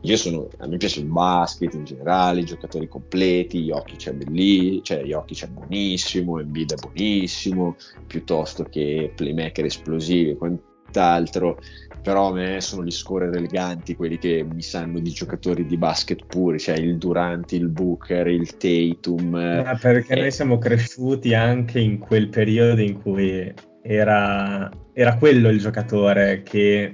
io 0.05 0.17
sono, 0.17 0.49
a 0.57 0.67
me 0.67 0.75
piace 0.77 0.99
il 0.99 1.05
basket 1.05 1.73
in 1.73 1.85
generale, 1.85 2.41
i 2.41 2.45
giocatori 2.45 2.87
completi, 2.89 3.63
Jokic 3.63 3.95
c'è 3.95 4.13
bellissimo, 4.13 4.81
cioè 4.81 5.03
Jokic 5.03 5.43
è 5.45 5.47
buonissimo, 5.47 6.39
Embiid 6.39 6.73
è 6.73 6.75
buonissimo, 6.75 7.75
piuttosto 8.05 8.63
che 8.63 9.13
playmaker 9.15 9.63
esplosivi 9.63 10.31
e 10.31 10.35
quant'altro, 10.35 11.57
però 12.01 12.31
a 12.31 12.33
me 12.33 12.59
sono 12.59 12.83
gli 12.83 12.91
scorer 12.91 13.33
eleganti, 13.33 13.95
quelli 13.95 14.17
che 14.17 14.43
mi 14.43 14.61
sanno 14.61 14.99
di 14.99 15.09
giocatori 15.09 15.65
di 15.65 15.77
basket 15.77 16.25
puri, 16.25 16.59
cioè 16.59 16.75
il 16.75 16.97
Durant, 16.97 17.49
il 17.53 17.69
Booker, 17.69 18.27
il 18.27 18.57
Tatum. 18.57 19.35
Eh, 19.37 19.77
perché 19.79 20.15
e... 20.15 20.19
noi 20.19 20.31
siamo 20.31 20.57
cresciuti 20.57 21.33
anche 21.33 21.79
in 21.79 21.97
quel 21.99 22.27
periodo 22.27 22.81
in 22.81 23.01
cui 23.01 23.53
era, 23.83 24.71
era 24.93 25.17
quello 25.17 25.49
il 25.49 25.59
giocatore 25.59 26.41
che 26.41 26.91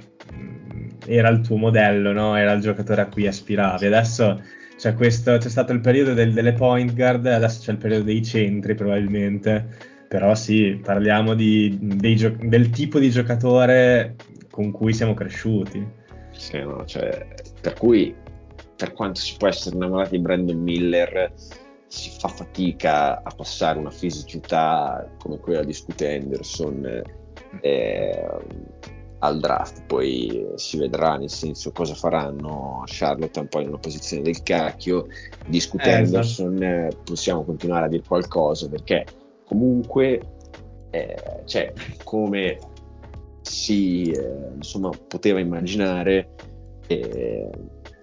era 1.06 1.30
il 1.30 1.42
tuo 1.42 1.58
modello, 1.58 2.12
no? 2.12 2.36
era 2.36 2.52
il 2.52 2.62
giocatore 2.62 3.02
a 3.02 3.08
cui 3.08 3.28
aspiravi. 3.28 3.86
Adesso 3.86 4.42
c'è, 4.76 4.94
questo, 4.96 5.38
c'è 5.38 5.50
stato 5.50 5.72
il 5.72 5.80
periodo 5.80 6.14
del, 6.14 6.34
delle 6.34 6.54
point 6.54 6.94
guard, 6.94 7.26
adesso 7.28 7.62
c'è 7.62 7.72
il 7.72 7.78
periodo 7.78 8.04
dei 8.04 8.24
centri 8.24 8.76
probabilmente. 8.76 9.98
Però 10.08 10.34
sì, 10.34 10.80
parliamo 10.84 11.36
di, 11.36 11.78
gio- 12.16 12.36
del 12.42 12.72
tipo 12.72 12.98
di 12.98 13.12
giocatore 13.12 14.16
con 14.50 14.72
cui 14.72 14.92
siamo 14.92 15.14
cresciuti. 15.14 15.86
Sì, 16.32 16.58
no, 16.60 16.84
cioè, 16.86 17.28
per 17.62 17.74
cui, 17.74 18.16
per 18.76 18.94
quanto 18.94 19.20
si 19.20 19.36
può 19.38 19.48
essere 19.48 19.76
innamorati 19.76 20.18
di 20.18 20.20
Brandon 20.20 20.58
Miller, 20.58 21.32
si 21.90 22.12
fa 22.12 22.28
fatica 22.28 23.22
a 23.24 23.34
passare 23.36 23.80
una 23.80 23.90
fisicità 23.90 25.10
come 25.18 25.40
quella 25.40 25.64
di 25.64 25.74
Scoot 25.74 26.00
Henderson 26.02 27.02
eh, 27.62 28.28
al 29.20 29.40
draft. 29.40 29.86
Poi 29.86 30.52
si 30.56 30.78
vedrà, 30.78 31.18
nel 31.18 31.32
senso, 31.32 31.72
cosa 31.72 31.96
faranno 31.96 32.84
Charlotte 32.86 33.40
un 33.40 33.48
po' 33.48 33.60
in 33.60 33.70
una 33.70 33.80
posizione 33.80 34.22
del 34.22 34.44
cacchio. 34.44 35.08
Di 35.48 35.60
Scoot 35.60 35.84
eh, 35.86 35.90
Henderson 35.90 36.62
eh, 36.62 36.90
possiamo 37.04 37.44
continuare 37.44 37.86
a 37.86 37.90
dire 37.90 38.04
qualcosa 38.08 38.70
perché 38.70 39.06
comunque, 39.46 40.22
eh, 40.92 41.42
cioè, 41.46 41.74
come 42.04 42.60
si 43.42 44.12
eh, 44.12 44.52
insomma, 44.56 44.92
poteva 45.08 45.40
immaginare 45.40 46.36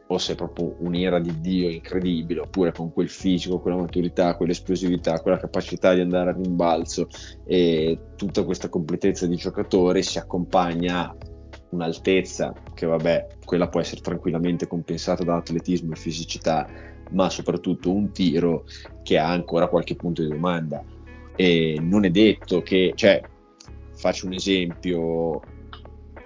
eh, 0.07 0.16
fosse 0.16 0.35
proprio 0.35 0.77
un'era 0.81 1.19
di 1.19 1.40
Dio 1.40 1.69
incredibile, 1.69 2.40
oppure 2.40 2.73
con 2.73 2.92
quel 2.92 3.09
fisico, 3.09 3.59
quella 3.59 3.77
maturità, 3.77 4.37
quell'esplosività, 4.37 5.21
quella 5.21 5.38
capacità 5.38 5.95
di 5.95 6.01
andare 6.01 6.31
a 6.31 6.37
rimbalzo 6.40 7.09
e 7.45 7.99
tutta 8.16 8.45
questa 8.45 8.69
completezza 8.69 9.27
di 9.27 9.37
giocatore 9.37 10.03
si 10.03 10.19
accompagna 10.19 11.09
a 11.09 11.16
un'altezza 11.71 12.53
che 12.75 12.87
vabbè, 12.87 13.27
quella 13.45 13.69
può 13.69 13.81
essere 13.81 14.01
tranquillamente 14.01 14.66
compensata 14.66 15.25
da 15.25 15.37
atletismo 15.37 15.92
e 15.92 15.97
fisicità, 15.97 16.69
ma 17.11 17.29
soprattutto 17.29 17.92
un 17.92 18.12
tiro 18.12 18.64
che 19.03 19.19
ha 19.19 19.29
ancora 19.29 19.69
qualche 19.69 19.97
punto 19.97 20.23
di 20.23 20.29
domanda. 20.29 20.83
E 21.35 21.79
non 21.81 22.05
è 22.05 22.11
detto 22.11 22.62
che, 22.62 22.92
cioè, 22.95 23.21
faccio 23.95 24.27
un 24.27 24.33
esempio 24.33 25.40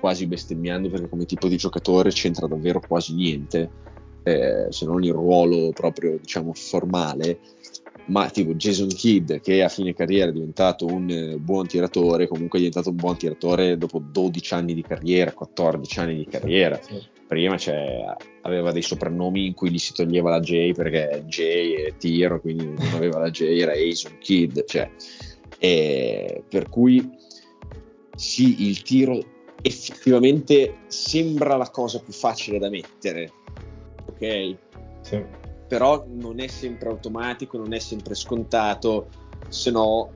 quasi 0.00 0.26
bestemmiando 0.26 0.88
perché 0.88 1.08
come 1.08 1.26
tipo 1.26 1.46
di 1.46 1.56
giocatore 1.56 2.10
c'entra 2.10 2.46
davvero 2.46 2.80
quasi 2.80 3.14
niente, 3.14 3.70
eh, 4.22 4.66
se 4.70 4.84
non 4.86 5.04
il 5.04 5.12
ruolo 5.12 5.70
proprio 5.72 6.18
diciamo 6.18 6.52
formale, 6.54 7.38
ma 8.06 8.28
tipo 8.30 8.54
Jason 8.54 8.88
Kidd 8.88 9.34
che 9.34 9.62
a 9.62 9.68
fine 9.68 9.94
carriera 9.94 10.30
è 10.30 10.32
diventato 10.32 10.86
un 10.86 11.08
eh, 11.08 11.36
buon 11.36 11.66
tiratore, 11.66 12.26
comunque 12.26 12.58
è 12.58 12.62
diventato 12.62 12.90
un 12.90 12.96
buon 12.96 13.16
tiratore 13.16 13.76
dopo 13.76 14.02
12 14.04 14.54
anni 14.54 14.74
di 14.74 14.82
carriera, 14.82 15.32
14 15.32 16.00
anni 16.00 16.16
di 16.16 16.26
carriera. 16.26 16.80
Prima 17.28 17.56
aveva 18.40 18.72
dei 18.72 18.82
soprannomi 18.82 19.46
in 19.46 19.54
cui 19.54 19.70
gli 19.70 19.78
si 19.78 19.92
toglieva 19.92 20.30
la 20.30 20.40
J 20.40 20.72
perché 20.72 21.22
J 21.26 21.40
è 21.86 21.94
tiro, 21.96 22.40
quindi 22.40 22.64
non 22.64 22.94
aveva 22.94 23.20
la 23.20 23.30
J, 23.30 23.42
era 23.42 23.72
Jason 23.74 24.18
Kidd, 24.18 24.58
cioè, 24.66 24.90
per 25.60 26.68
cui 26.68 27.08
sì, 28.16 28.66
il 28.68 28.82
tiro 28.82 29.29
effettivamente 29.62 30.78
sembra 30.86 31.56
la 31.56 31.70
cosa 31.70 32.00
più 32.00 32.12
facile 32.12 32.58
da 32.58 32.68
mettere, 32.68 33.32
ok? 34.06 34.56
Sì. 35.02 35.24
Però 35.68 36.04
non 36.08 36.40
è 36.40 36.48
sempre 36.48 36.88
automatico, 36.88 37.56
non 37.56 37.72
è 37.72 37.78
sempre 37.78 38.14
scontato, 38.14 39.08
se 39.48 39.70
no 39.70 40.10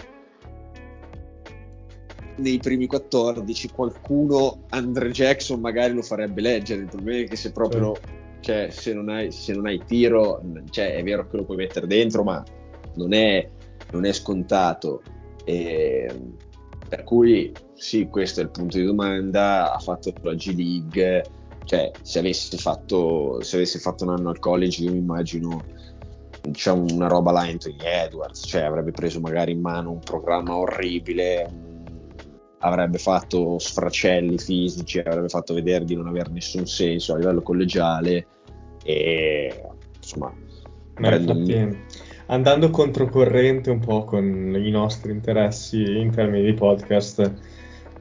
nei 2.37 2.59
primi 2.59 2.87
14 2.87 3.69
qualcuno 3.69 4.65
Andre 4.71 5.11
Jackson 5.11 5.61
magari 5.61 5.95
lo 5.95 6.03
farebbe 6.03 6.41
leggere 6.41 6.83
il 6.83 6.89
problema 6.89 7.25
è 7.25 7.29
che 7.29 7.37
se 7.37 7.53
proprio 7.53 7.95
sì. 7.95 8.01
cioè, 8.41 8.69
se, 8.71 8.93
non 8.93 9.09
hai, 9.09 9.31
se 9.31 9.53
non 9.53 9.67
hai 9.67 9.81
tiro 9.85 10.43
cioè, 10.71 10.97
è 10.97 11.03
vero 11.05 11.29
che 11.29 11.37
lo 11.37 11.45
puoi 11.45 11.59
mettere 11.59 11.87
dentro 11.87 12.25
ma 12.25 12.43
non 12.97 13.13
è, 13.13 13.49
non 13.93 14.05
è 14.05 14.13
scontato 14.13 15.03
e, 15.45 16.13
per 16.95 17.03
cui 17.03 17.53
sì, 17.75 18.07
questo 18.07 18.39
è 18.39 18.45
il 18.45 18.51
punto 18.51 18.79
di 18.79 18.85
domanda, 18.85 19.75
ha 19.75 19.79
fatto 19.81 20.13
la 20.21 20.35
G 20.35 20.55
League, 20.55 21.25
cioè 21.65 21.91
se 22.01 22.21
avesse 22.21 22.57
fatto, 22.57 23.43
se 23.43 23.57
avesse 23.57 23.81
fatto 23.81 24.05
un 24.05 24.11
anno 24.11 24.29
al 24.29 24.39
college 24.39 24.85
io 24.85 24.93
mi 24.93 24.99
immagino 24.99 25.65
diciamo, 26.41 26.85
una 26.93 27.09
roba 27.09 27.33
là 27.33 27.41
Anthony 27.41 27.79
Edwards, 27.81 28.45
cioè 28.47 28.63
avrebbe 28.63 28.93
preso 28.93 29.19
magari 29.19 29.51
in 29.51 29.61
mano 29.61 29.91
un 29.91 29.99
programma 29.99 30.57
orribile, 30.57 31.51
avrebbe 32.61 32.99
fatto 32.99 33.59
sfracelli 33.59 34.39
fisici, 34.39 35.01
avrebbe 35.01 35.29
fatto 35.29 35.53
vedere 35.53 35.85
di 35.85 35.97
non 35.97 36.07
avere 36.07 36.31
nessun 36.31 36.65
senso 36.65 37.15
a 37.15 37.17
livello 37.17 37.43
collegiale 37.43 38.27
e 38.85 39.63
insomma... 39.97 40.33
Ma 40.97 41.17
infatti, 41.17 41.77
andando 42.27 42.71
controcorrente 42.71 43.71
un 43.71 43.81
po' 43.81 44.05
con 44.05 44.57
i 44.57 44.71
nostri 44.71 45.13
interessi 45.13 45.99
in 45.99 46.11
termini 46.11 46.45
di 46.45 46.55
podcast, 46.55 47.33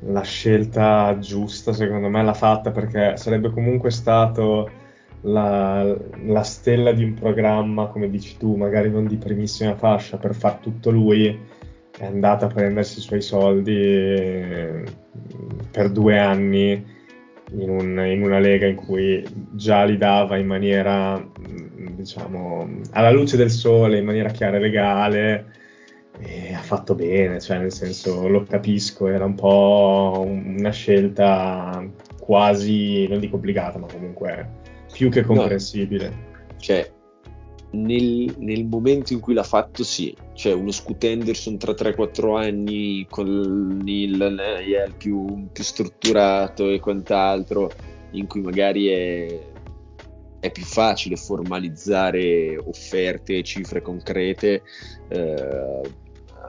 la 0.05 0.21
scelta 0.21 1.17
giusta 1.19 1.71
secondo 1.73 2.09
me 2.09 2.23
l'ha 2.23 2.33
fatta 2.33 2.71
perché 2.71 3.15
sarebbe 3.15 3.49
comunque 3.49 3.89
stato 3.89 4.69
la, 5.23 5.95
la, 6.25 6.43
stella 6.43 6.91
di 6.91 7.03
un 7.03 7.13
programma, 7.13 7.87
come 7.87 8.09
dici 8.09 8.37
tu, 8.37 8.55
magari 8.55 8.89
non 8.89 9.07
di 9.07 9.15
primissima 9.17 9.75
fascia, 9.75 10.17
per 10.17 10.35
far 10.35 10.55
tutto 10.55 10.89
lui, 10.89 11.39
è 11.97 12.05
andata 12.05 12.45
a 12.45 12.49
prendersi 12.49 12.99
i 12.99 13.01
suoi 13.01 13.21
soldi 13.21 13.75
eh, 13.75 14.83
per 15.71 15.91
due 15.91 16.19
anni 16.19 16.71
in, 17.51 17.69
un, 17.69 18.05
in, 18.05 18.23
una 18.23 18.39
lega 18.39 18.67
in 18.67 18.75
cui 18.75 19.23
già 19.51 19.83
li 19.83 19.97
dava 19.97 20.37
in 20.37 20.47
maniera, 20.47 21.23
diciamo, 21.91 22.81
alla 22.91 23.11
luce 23.11 23.37
del 23.37 23.51
sole, 23.51 23.97
in 23.97 24.05
maniera 24.05 24.29
chiara 24.29 24.57
e 24.57 24.59
legale, 24.59 25.45
e 26.19 26.53
ha 26.53 26.61
fatto 26.61 26.95
bene, 26.95 27.39
cioè 27.39 27.57
nel 27.57 27.71
senso 27.71 28.27
lo 28.27 28.43
capisco, 28.43 29.07
era 29.07 29.25
un 29.25 29.35
po' 29.35 30.23
una 30.25 30.71
scelta 30.71 31.85
quasi, 32.19 33.07
non 33.07 33.19
dico 33.19 33.35
obbligata, 33.35 33.79
ma 33.79 33.87
comunque 33.91 34.61
più 34.91 35.09
che 35.09 35.23
comprensibile. 35.23 36.09
No, 36.09 36.59
cioè, 36.59 36.89
nel, 37.71 38.33
nel, 38.37 38.65
momento 38.65 39.13
in 39.13 39.19
cui 39.19 39.33
l'ha 39.33 39.43
fatto, 39.43 39.83
sì, 39.83 40.15
cioè 40.33 40.53
uno 40.53 40.71
Scoot 40.71 41.03
Henderson 41.03 41.57
tra 41.57 41.73
3-4 41.73 42.37
anni 42.37 43.05
con 43.09 43.81
il, 43.85 44.13
il 44.13 44.93
più, 44.95 45.47
più, 45.51 45.63
strutturato 45.63 46.69
e 46.69 46.79
quant'altro, 46.79 47.71
in 48.11 48.27
cui 48.27 48.41
magari 48.41 48.87
è, 48.87 49.39
è 50.43 50.51
più 50.51 50.65
facile 50.65 51.15
formalizzare 51.15 52.57
offerte 52.57 53.37
e 53.37 53.43
cifre 53.43 53.81
concrete. 53.81 54.61
Eh, 55.07 55.81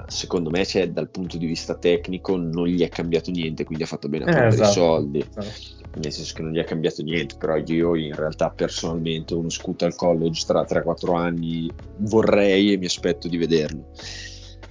secondo 0.09 0.51
me 0.51 0.67
cioè, 0.67 0.91
dal 0.91 1.09
punto 1.11 1.39
di 1.39 1.47
vista 1.47 1.77
tecnico 1.77 2.37
non 2.37 2.67
gli 2.67 2.83
è 2.83 2.89
cambiato 2.89 3.31
niente, 3.31 3.63
quindi 3.63 3.85
ha 3.85 3.87
fatto 3.87 4.09
bene 4.09 4.25
a 4.25 4.33
prendere 4.33 4.51
eh, 4.51 4.55
esatto, 4.55 4.71
i 4.71 4.73
soldi. 4.73 5.19
Esatto 5.21 5.83
nel 5.95 6.13
senso 6.13 6.35
che 6.35 6.43
non 6.43 6.51
gli 6.51 6.59
è 6.59 6.65
cambiato 6.65 7.03
niente, 7.03 7.37
però 7.39 7.57
io 7.57 7.95
in 7.95 8.17
realtà 8.17 8.51
personalmente 8.51 9.33
uno 9.35 9.49
scoot 9.49 9.83
al 9.83 9.95
college 9.95 10.45
tra 10.45 10.65
3-4 10.65 11.15
anni 11.15 11.71
vorrei 11.99 12.73
e 12.73 12.77
mi 12.79 12.87
aspetto 12.87 13.29
di 13.29 13.37
vederlo. 13.37 13.87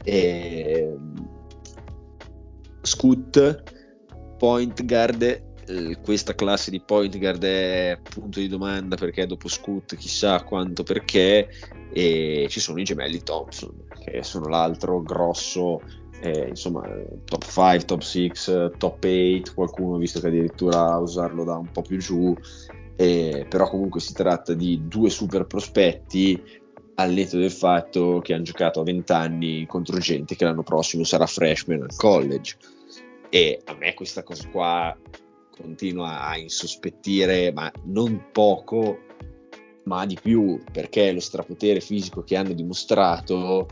E... 0.04 0.94
Scoot, 2.82 3.64
point 4.38 4.86
guard, 4.86 5.22
eh, 5.22 5.53
questa 6.02 6.36
classe 6.36 6.72
di 6.72 6.80
point 6.82 7.18
guard 7.18 7.44
è 7.44 8.00
punto 8.02 8.40
di 8.40 8.48
domanda 8.48 8.96
perché 8.96 9.26
dopo 9.26 9.48
Scoot 9.48 9.96
chissà 9.96 10.44
quanto 10.44 10.84
perché 10.84 11.50
e 11.92 12.48
ci 12.50 12.60
sono 12.60 12.80
i 12.80 12.84
gemelli 12.84 13.22
Thompson 13.22 13.86
che 14.04 14.24
sono 14.24 14.48
l'altro 14.48 15.02
grosso 15.02 15.82
eh, 16.24 16.48
insomma 16.48 16.88
top 17.26 17.46
5, 17.46 17.86
top 17.86 18.02
6, 18.02 18.32
top 18.78 19.04
8, 19.04 19.54
qualcuno 19.54 19.98
visto 19.98 20.22
che 20.22 20.28
addirittura 20.28 20.96
usarlo 20.96 21.44
da 21.44 21.58
un 21.58 21.70
po' 21.70 21.82
più 21.82 21.98
giù, 21.98 22.34
eh, 22.96 23.46
però 23.50 23.70
comunque 23.70 24.00
si 24.00 24.14
tratta 24.14 24.54
di 24.54 24.88
due 24.88 25.10
super 25.10 25.46
prospetti 25.46 26.42
al 26.96 27.12
netto 27.12 27.38
del 27.38 27.52
fatto 27.52 28.22
che 28.24 28.34
hanno 28.34 28.44
giocato 28.44 28.80
a 28.80 28.84
20 28.84 29.12
anni 29.12 29.66
contro 29.66 29.98
gente 29.98 30.36
che 30.36 30.46
l'anno 30.46 30.64
prossimo 30.64 31.04
sarà 31.04 31.26
freshman 31.26 31.82
al 31.82 31.96
college. 31.96 32.56
E 33.30 33.60
a 33.66 33.76
me 33.76 33.94
questa 33.94 34.24
cosa 34.24 34.48
qua 34.48 34.96
continua 35.56 36.28
a 36.28 36.38
insospettire 36.38 37.52
ma 37.52 37.72
non 37.86 38.28
poco 38.32 39.00
ma 39.84 40.06
di 40.06 40.18
più 40.22 40.62
perché 40.72 41.12
lo 41.12 41.20
strapotere 41.20 41.80
fisico 41.82 42.24
che 42.24 42.36
hanno 42.36 42.54
dimostrato 42.54 43.68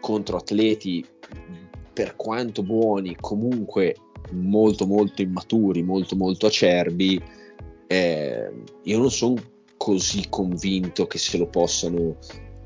contro 0.00 0.36
atleti 0.36 1.04
per 1.92 2.16
quanto 2.16 2.62
buoni, 2.62 3.16
comunque 3.20 3.96
molto 4.32 4.86
molto 4.86 5.22
immaturi, 5.22 5.82
molto 5.82 6.16
molto 6.16 6.46
acerbi, 6.46 7.22
eh, 7.86 8.52
io 8.82 8.98
non 8.98 9.10
sono 9.10 9.36
così 9.76 10.26
convinto 10.28 11.06
che 11.06 11.18
se 11.18 11.38
lo 11.38 11.46
possano 11.46 12.16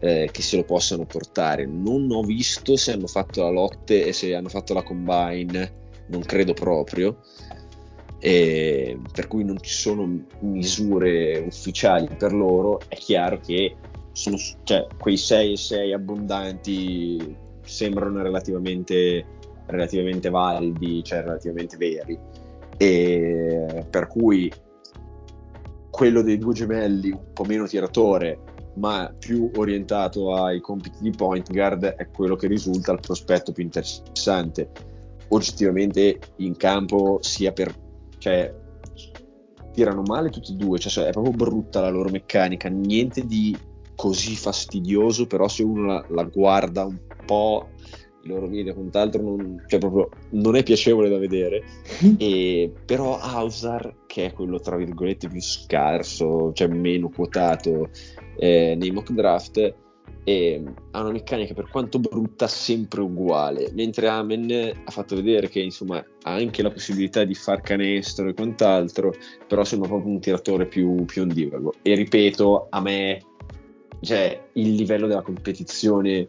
eh, 0.00 0.28
che 0.32 0.42
se 0.42 0.56
lo 0.56 0.64
possano 0.64 1.04
portare. 1.04 1.66
Non 1.66 2.10
ho 2.10 2.22
visto 2.22 2.76
se 2.76 2.92
hanno 2.92 3.06
fatto 3.06 3.42
la 3.42 3.50
lotte 3.50 4.06
e 4.06 4.12
se 4.12 4.34
hanno 4.34 4.48
fatto 4.48 4.74
la 4.74 4.82
combine, 4.82 5.90
non 6.08 6.22
credo 6.22 6.54
proprio. 6.54 7.18
E 8.20 8.98
per 9.12 9.28
cui 9.28 9.44
non 9.44 9.60
ci 9.60 9.72
sono 9.72 10.24
misure 10.40 11.38
ufficiali 11.46 12.08
per 12.16 12.32
loro. 12.32 12.80
È 12.88 12.96
chiaro 12.96 13.38
che 13.38 13.76
sono, 14.12 14.36
cioè, 14.64 14.86
quei 14.98 15.16
6 15.16 15.52
e 15.52 15.56
6 15.56 15.92
abbondanti 15.92 17.36
sembrano 17.62 18.22
relativamente, 18.22 19.24
relativamente 19.66 20.30
validi, 20.30 21.02
cioè 21.04 21.20
relativamente 21.20 21.76
veri. 21.76 22.18
E 22.76 23.86
per 23.88 24.06
cui 24.06 24.50
quello 25.90 26.22
dei 26.22 26.38
due 26.38 26.54
gemelli 26.54 27.10
un 27.10 27.32
po' 27.32 27.44
meno 27.44 27.66
tiratore 27.66 28.38
ma 28.74 29.12
più 29.18 29.50
orientato 29.56 30.32
ai 30.32 30.60
compiti 30.60 30.98
di 31.00 31.10
point 31.10 31.50
guard 31.50 31.84
è 31.84 32.08
quello 32.10 32.36
che 32.36 32.46
risulta 32.46 32.92
il 32.92 33.00
prospetto 33.00 33.50
più 33.50 33.64
interessante 33.64 34.70
oggettivamente 35.28 36.18
in 36.36 36.56
campo 36.56 37.18
sia 37.20 37.52
per 37.52 37.74
cioè 38.18 38.54
tirano 39.72 40.02
male 40.02 40.30
tutti 40.30 40.52
e 40.52 40.56
due 40.56 40.78
cioè 40.78 41.06
è 41.06 41.12
proprio 41.12 41.32
brutta 41.32 41.80
la 41.80 41.90
loro 41.90 42.08
meccanica 42.08 42.68
niente 42.68 43.24
di 43.24 43.56
così 43.94 44.34
fastidioso 44.36 45.26
però 45.26 45.48
se 45.48 45.62
uno 45.62 45.86
la, 45.86 46.04
la 46.08 46.24
guarda 46.24 46.84
un 46.84 46.98
po' 47.24 47.68
i 48.22 48.28
loro 48.28 48.46
video 48.46 48.74
quant'altro 48.74 49.22
non, 49.22 49.64
cioè 49.66 49.78
proprio, 49.78 50.08
non 50.30 50.56
è 50.56 50.62
piacevole 50.62 51.08
da 51.08 51.18
vedere. 51.18 51.62
E, 52.18 52.72
però 52.84 53.18
Hausar 53.18 54.04
che 54.06 54.26
è 54.26 54.32
quello 54.32 54.58
tra 54.60 54.76
virgolette 54.76 55.28
più 55.28 55.40
scarso 55.40 56.52
cioè 56.52 56.68
meno 56.68 57.10
quotato 57.10 57.90
eh, 58.36 58.76
nei 58.78 58.90
mock 58.90 59.12
draft 59.12 59.74
e 60.28 60.62
ha 60.90 61.00
una 61.00 61.12
meccanica 61.12 61.54
per 61.54 61.70
quanto 61.70 61.98
brutta 61.98 62.46
sempre 62.48 63.00
uguale. 63.00 63.70
Mentre 63.72 64.08
Amen 64.08 64.74
ha 64.84 64.90
fatto 64.90 65.14
vedere 65.14 65.48
che 65.48 65.60
insomma 65.60 65.96
ha 65.96 66.32
anche 66.34 66.60
la 66.62 66.70
possibilità 66.70 67.24
di 67.24 67.32
far 67.32 67.62
canestro 67.62 68.28
e 68.28 68.34
quant'altro 68.34 69.14
però 69.46 69.64
sembra 69.64 69.88
proprio 69.88 70.12
un 70.12 70.20
tiratore 70.20 70.66
più, 70.66 71.06
più 71.06 71.22
ondivago. 71.22 71.72
E 71.80 71.94
ripeto 71.94 72.66
a 72.68 72.80
me 72.82 73.22
cioè, 74.02 74.48
il 74.52 74.74
livello 74.74 75.06
della 75.06 75.22
competizione 75.22 76.28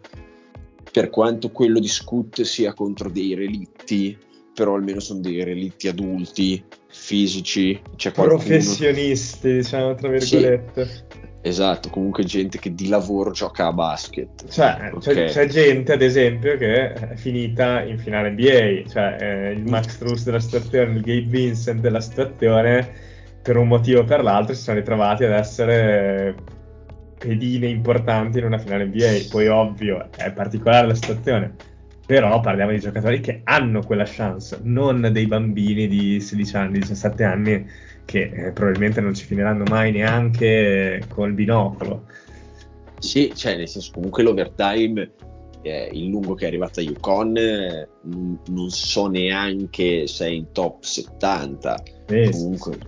per 0.89 1.09
quanto 1.09 1.51
quello 1.51 1.79
di 1.79 1.89
Scoot 1.89 2.41
sia 2.43 2.73
contro 2.73 3.09
dei 3.09 3.33
relitti, 3.35 4.17
però 4.53 4.75
almeno 4.75 5.01
sono 5.01 5.19
dei 5.19 5.43
relitti 5.43 5.89
adulti, 5.89 6.63
fisici, 6.88 7.79
c'è 7.97 8.13
qualcuno... 8.13 8.39
professionisti, 8.39 9.55
diciamo 9.55 9.93
tra 9.95 10.07
virgolette. 10.07 10.85
Sì, 10.85 11.09
esatto, 11.41 11.89
comunque 11.89 12.23
gente 12.23 12.60
che 12.60 12.73
di 12.73 12.88
lavoro 12.88 13.32
gioca 13.32 13.67
a 13.67 13.73
basket. 13.73 14.47
Cioè, 14.49 14.91
okay. 14.93 15.13
c'è, 15.13 15.25
c'è, 15.25 15.47
gente, 15.47 15.93
ad 15.93 16.02
esempio, 16.02 16.58
che 16.58 16.93
è 16.93 17.15
finita 17.15 17.82
in 17.84 17.97
finale 17.97 18.32
NBA, 18.32 18.89
cioè 18.89 19.17
eh, 19.19 19.52
il 19.52 19.63
Max 19.69 19.97
Truss 19.97 20.23
della 20.23 20.39
situazione, 20.39 20.93
il 20.93 21.02
Gabe 21.02 21.28
Vincent 21.28 21.80
della 21.82 22.02
situazione, 22.02 23.08
per 23.41 23.58
un 23.58 23.67
motivo 23.67 24.02
o 24.02 24.04
per 24.04 24.21
l'altro 24.21 24.54
si 24.54 24.62
sono 24.62 24.78
ritrovati 24.78 25.23
ad 25.23 25.32
essere 25.32 26.36
pedine 27.17 27.67
importanti 27.67 28.39
in 28.39 28.45
una 28.45 28.58
finale 28.58 28.86
NBA. 28.86 29.28
Poi, 29.30 29.47
ovvio, 29.47 30.10
è 30.15 30.32
particolare 30.32 30.88
la 30.88 30.95
situazione. 30.95 31.56
Però 32.06 32.39
parliamo 32.39 32.71
di 32.71 32.80
giocatori 32.80 33.19
che 33.19 33.41
hanno 33.43 33.84
quella 33.84 34.06
chance, 34.06 34.58
non 34.63 35.08
dei 35.12 35.28
bambini 35.28 35.88
di 35.88 36.19
16 36.19 36.56
anni, 36.56 36.80
17 36.80 37.23
anni 37.23 37.69
che 38.10 38.32
eh, 38.34 38.52
probabilmente 38.54 39.02
non 39.02 39.13
ci 39.13 39.24
finiranno 39.24 39.65
mai 39.65 39.91
neanche 39.91 41.04
col 41.10 41.34
binocolo. 41.34 42.06
Sì, 42.98 43.32
cioè, 43.36 43.56
nel 43.56 43.67
senso, 43.67 43.91
comunque 43.93 44.24
l'overtime, 44.24 45.12
eh, 45.62 45.91
il 45.93 46.08
lungo 46.08 46.34
che 46.34 46.45
è 46.45 46.48
arrivato 46.48 46.80
a 46.80 46.84
Yukon, 46.84 47.38
eh, 47.38 47.88
non 48.48 48.69
so 48.72 49.06
neanche 49.06 50.08
se 50.08 50.26
è 50.26 50.30
in 50.30 50.52
top 50.52 50.82
70. 50.82 51.84
Eh, 52.08 52.32
comunque, 52.32 52.80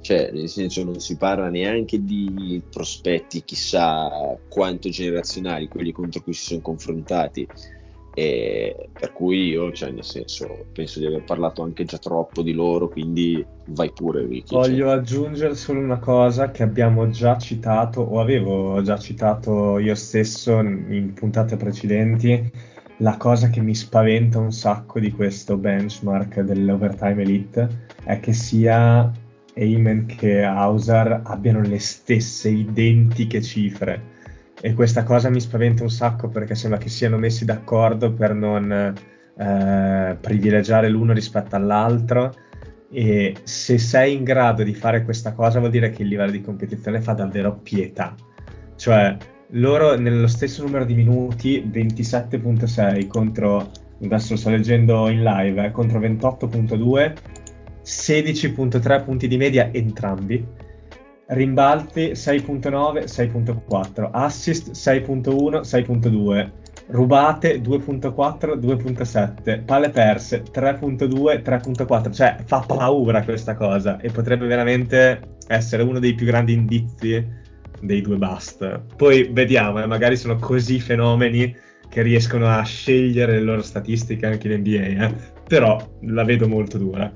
cioè 0.00 0.30
nel 0.32 0.48
senso 0.48 0.82
non 0.84 0.98
si 1.00 1.18
parla 1.18 1.50
neanche 1.50 2.02
di 2.02 2.62
prospetti 2.70 3.44
chissà 3.44 4.38
quanto 4.48 4.88
generazionali, 4.88 5.68
quelli 5.68 5.92
contro 5.92 6.22
cui 6.22 6.32
si 6.32 6.44
sono 6.44 6.62
confrontati. 6.62 7.46
E 8.14 8.90
per 8.92 9.12
cui 9.12 9.48
io, 9.48 9.72
cioè, 9.72 9.90
nel 9.90 10.04
senso, 10.04 10.66
penso 10.72 10.98
di 10.98 11.06
aver 11.06 11.24
parlato 11.24 11.62
anche 11.62 11.84
già 11.84 11.98
troppo 11.98 12.42
di 12.42 12.52
loro, 12.52 12.88
quindi 12.88 13.44
vai 13.68 13.90
pure. 13.90 14.26
Ricky, 14.26 14.54
Voglio 14.54 14.86
cioè. 14.86 14.96
aggiungere 14.96 15.54
solo 15.54 15.80
una 15.80 15.98
cosa 15.98 16.50
che 16.50 16.62
abbiamo 16.62 17.08
già 17.08 17.38
citato, 17.38 18.02
o 18.02 18.20
avevo 18.20 18.82
già 18.82 18.98
citato 18.98 19.78
io 19.78 19.94
stesso 19.94 20.58
in 20.60 21.12
puntate 21.14 21.56
precedenti. 21.56 22.50
La 22.98 23.16
cosa 23.16 23.48
che 23.48 23.60
mi 23.60 23.74
spaventa 23.74 24.38
un 24.38 24.52
sacco 24.52 25.00
di 25.00 25.10
questo 25.10 25.56
benchmark 25.56 26.40
dell'Overtime 26.40 27.22
Elite 27.22 27.86
è 28.04 28.20
che 28.20 28.32
sia 28.32 29.10
Amen 29.54 30.06
che 30.06 30.42
Hausar 30.42 31.22
abbiano 31.24 31.60
le 31.62 31.78
stesse 31.78 32.48
identiche 32.48 33.42
cifre 33.42 34.11
e 34.64 34.74
questa 34.74 35.02
cosa 35.02 35.28
mi 35.28 35.40
spaventa 35.40 35.82
un 35.82 35.90
sacco 35.90 36.28
perché 36.28 36.54
sembra 36.54 36.78
che 36.78 36.88
siano 36.88 37.18
messi 37.18 37.44
d'accordo 37.44 38.12
per 38.12 38.32
non 38.32 38.94
eh, 39.36 40.16
privilegiare 40.20 40.88
l'uno 40.88 41.12
rispetto 41.12 41.56
all'altro. 41.56 42.32
E 42.88 43.34
se 43.42 43.76
sei 43.78 44.14
in 44.14 44.22
grado 44.22 44.62
di 44.62 44.72
fare 44.72 45.02
questa 45.02 45.32
cosa 45.32 45.58
vuol 45.58 45.72
dire 45.72 45.90
che 45.90 46.02
il 46.02 46.08
livello 46.08 46.30
di 46.30 46.40
competizione 46.40 47.00
fa 47.00 47.12
davvero 47.12 47.58
pietà. 47.60 48.14
Cioè 48.76 49.16
loro 49.54 49.98
nello 49.98 50.28
stesso 50.28 50.62
numero 50.62 50.84
di 50.84 50.94
minuti 50.94 51.68
27.6 51.68 53.08
contro 53.08 53.68
adesso 54.00 54.36
sto 54.36 54.50
leggendo 54.50 55.08
in 55.08 55.24
live 55.24 55.64
eh, 55.64 55.70
contro 55.72 55.98
28.2 55.98 57.14
16.3 57.84 59.04
punti 59.04 59.26
di 59.26 59.36
media 59.36 59.72
entrambi, 59.72 60.44
rimbalzi 61.32 62.12
6.9, 62.12 63.04
6.4, 63.04 64.08
assist 64.12 64.70
6.1, 64.70 65.60
6.2, 65.60 66.50
rubate 66.88 67.60
2.4, 67.60 68.58
2.7, 68.58 69.64
palle 69.64 69.90
perse 69.90 70.42
3.2, 70.52 71.42
3.4, 71.42 72.12
cioè 72.12 72.36
fa 72.44 72.60
paura 72.60 73.22
questa 73.24 73.54
cosa 73.54 73.98
e 74.00 74.10
potrebbe 74.10 74.46
veramente 74.46 75.36
essere 75.46 75.82
uno 75.82 75.98
dei 75.98 76.14
più 76.14 76.26
grandi 76.26 76.52
indizi 76.52 77.40
dei 77.80 78.00
due 78.00 78.16
bust. 78.16 78.80
Poi 78.96 79.30
vediamo, 79.32 79.82
eh, 79.82 79.86
magari 79.86 80.16
sono 80.16 80.36
così 80.36 80.80
fenomeni 80.80 81.54
che 81.88 82.02
riescono 82.02 82.48
a 82.48 82.62
scegliere 82.62 83.32
le 83.32 83.42
loro 83.42 83.62
statistiche 83.62 84.26
anche 84.26 84.50
in 84.50 84.60
NBA, 84.60 85.04
eh? 85.04 85.14
però 85.46 85.76
la 86.02 86.24
vedo 86.24 86.48
molto 86.48 86.78
dura. 86.78 87.12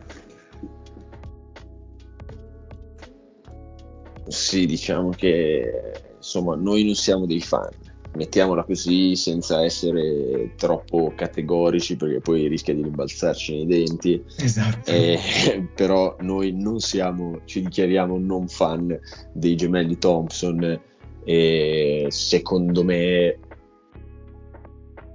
Sì, 4.29 4.67
diciamo 4.67 5.11
che 5.11 5.93
insomma 6.17 6.57
noi 6.57 6.85
non 6.85 6.95
siamo 6.95 7.27
dei 7.27 7.41
fan, 7.41 7.69
mettiamola 8.17 8.65
così 8.65 9.15
senza 9.15 9.63
essere 9.63 10.55
troppo 10.57 11.13
categorici 11.15 11.97
perché 11.97 12.21
poi 12.21 12.49
rischia 12.49 12.75
di 12.75 12.83
rimbalzarci 12.83 13.55
nei 13.55 13.67
denti. 13.67 14.23
Esatto. 14.39 14.91
Eh, 14.91 15.69
però 15.75 16.17
noi 16.21 16.53
non 16.53 16.81
siamo, 16.81 17.41
ci 17.45 17.63
dichiariamo 17.63 18.19
non 18.19 18.49
fan 18.49 18.99
dei 19.33 19.55
gemelli 19.55 19.99
Thompson 19.99 20.81
e 21.25 22.07
secondo 22.09 22.85
me 22.85 23.39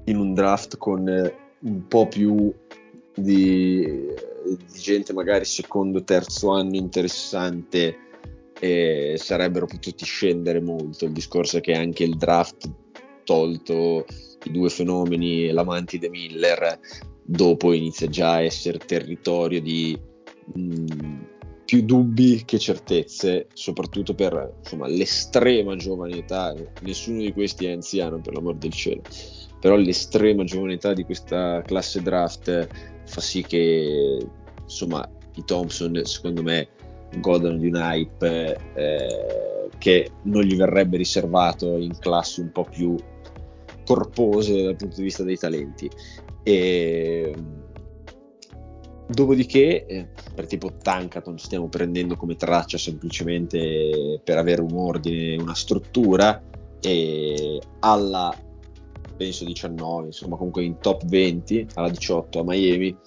in 0.06 0.18
un 0.18 0.34
draft 0.34 0.78
con 0.78 1.32
un 1.60 1.88
po' 1.88 2.08
più 2.08 2.54
di, 3.16 3.82
di 3.84 4.80
gente 4.80 5.14
magari 5.14 5.46
secondo 5.46 6.04
terzo 6.04 6.52
anno 6.52 6.76
interessante 6.76 8.10
e 8.62 9.16
sarebbero 9.18 9.66
potuti 9.66 10.06
scendere 10.06 10.62
molto. 10.62 11.06
Il 11.06 11.14
discorso 11.14 11.58
è 11.58 11.62
che 11.62 11.74
anche 11.74 12.04
il 12.04 12.16
draft, 12.16 12.70
tolto 13.24 14.06
i 14.44 14.52
due 14.52 14.70
fenomeni 14.70 15.48
e 15.48 15.52
l'amantide 15.52 16.10
Miller, 16.10 16.80
dopo 17.24 17.74
inizia 17.74 18.08
già 18.08 18.34
a 18.34 18.42
essere 18.42 18.78
territorio 18.78 19.62
di 19.62 20.00
mh, 20.54 21.26
più 21.66 21.82
dubbi 21.82 22.44
che 22.46 22.60
certezze, 22.60 23.48
soprattutto 23.54 24.14
per 24.14 24.58
insomma, 24.60 24.88
l'estrema 24.88 25.76
giovane 25.76 26.18
età. 26.18 26.54
Nessuno 26.82 27.22
di 27.22 27.34
questi 27.34 27.66
è 27.66 27.72
anziano, 27.72 28.22
per 28.22 28.34
l'amor 28.34 28.58
del 28.58 28.74
cielo, 28.74 29.02
però 29.60 29.76
l'estrema 29.76 30.44
giovane 30.44 30.74
età 30.74 30.94
di 30.94 31.04
questa 31.04 31.64
classe 31.64 32.04
draft 32.04 32.68
fa 33.06 33.22
sì 33.22 33.42
che 33.42 34.20
insomma 34.62 35.10
i 35.36 35.44
Thompson, 35.46 36.00
secondo 36.04 36.44
me, 36.44 36.68
godono 37.18 37.58
di 37.58 37.68
un 37.68 37.76
hype 37.76 38.58
eh, 38.74 39.70
che 39.78 40.12
non 40.24 40.44
gli 40.44 40.56
verrebbe 40.56 40.98
riservato 40.98 41.78
in 41.78 41.98
classi 41.98 42.42
un 42.42 42.52
po' 42.52 42.66
più 42.66 42.96
corpose 43.86 44.64
dal 44.64 44.76
punto 44.76 44.98
di 44.98 45.04
vista 45.04 45.24
dei 45.24 45.38
talenti. 45.38 45.90
E, 46.44 47.34
dopodiché, 49.08 49.86
eh, 49.86 50.08
per 50.34 50.48
tipo 50.48 50.72
Tankaton 50.82 51.38
stiamo 51.38 51.68
prendendo 51.68 52.16
come 52.16 52.36
traccia 52.36 52.78
semplicemente 52.78 54.22
per 54.24 54.38
avere 54.38 54.62
un 54.62 54.76
ordine, 54.76 55.36
una 55.42 55.56
struttura 55.56 56.42
e 56.80 57.60
alla 57.80 58.36
penso 59.18 59.46
19, 59.46 60.08
insomma 60.08 60.36
comunque 60.36 60.64
in 60.64 60.80
top 60.80 61.06
20 61.06 61.68
alla 61.76 61.90
18 61.90 62.40
a 62.40 62.44
Miami 62.44 62.98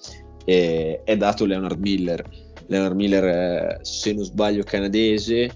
eh, 0.45 1.01
è 1.03 1.17
dato 1.17 1.45
Leonard 1.45 1.81
Miller 1.81 2.25
Leonard 2.67 2.95
Miller, 2.95 3.79
se 3.83 4.13
non 4.13 4.25
sbaglio, 4.25 4.63
canadese, 4.63 5.51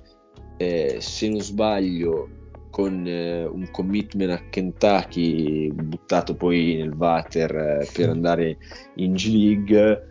eh, 0.57 0.97
se 1.01 1.29
non 1.29 1.41
sbaglio 1.41 2.29
con 2.71 3.07
eh, 3.07 3.45
un 3.45 3.69
commitment 3.71 4.31
a 4.31 4.43
Kentucky 4.51 5.71
buttato 5.73 6.35
poi 6.35 6.77
nel 6.77 6.93
water 6.93 7.57
eh, 7.57 7.89
per 7.93 8.11
andare 8.11 8.59
in 8.97 9.15
G 9.15 9.27
League. 9.33 10.07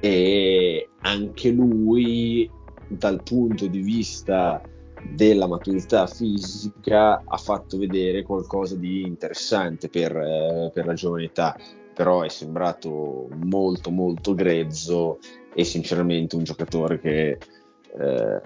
E 0.00 0.88
anche 1.02 1.50
lui 1.50 2.50
dal 2.88 3.22
punto 3.22 3.66
di 3.66 3.80
vista 3.80 4.60
della 5.14 5.46
maturità 5.46 6.06
fisica 6.06 7.22
ha 7.24 7.36
fatto 7.36 7.78
vedere 7.78 8.22
qualcosa 8.22 8.76
di 8.76 9.02
interessante 9.02 9.88
per, 9.88 10.16
eh, 10.16 10.70
per 10.72 10.86
la 10.86 10.94
giovane 10.94 11.24
età, 11.24 11.56
però 11.94 12.22
è 12.22 12.28
sembrato 12.28 13.28
molto 13.44 13.90
molto 13.90 14.34
grezzo 14.34 15.18
e 15.54 15.64
sinceramente 15.64 16.36
un 16.36 16.44
giocatore 16.44 16.98
che 17.00 17.38
eh, 17.98 18.40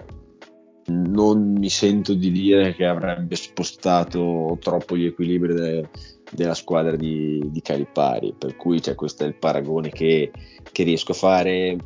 non 0.88 1.52
mi 1.52 1.68
sento 1.68 2.14
di 2.14 2.30
dire 2.30 2.74
che 2.74 2.86
avrebbe 2.86 3.34
spostato 3.34 4.56
troppo 4.60 4.96
gli 4.96 5.06
equilibri 5.06 5.54
de, 5.54 5.88
della 6.30 6.54
squadra 6.54 6.96
di, 6.96 7.40
di 7.46 7.60
Calipari, 7.60 8.34
per 8.36 8.56
cui 8.56 8.80
cioè, 8.80 8.94
questo 8.94 9.24
è 9.24 9.26
il 9.26 9.36
paragone 9.36 9.90
che, 9.90 10.30
che 10.70 10.82
riesco 10.84 11.12
a 11.12 11.16
fare, 11.16 11.76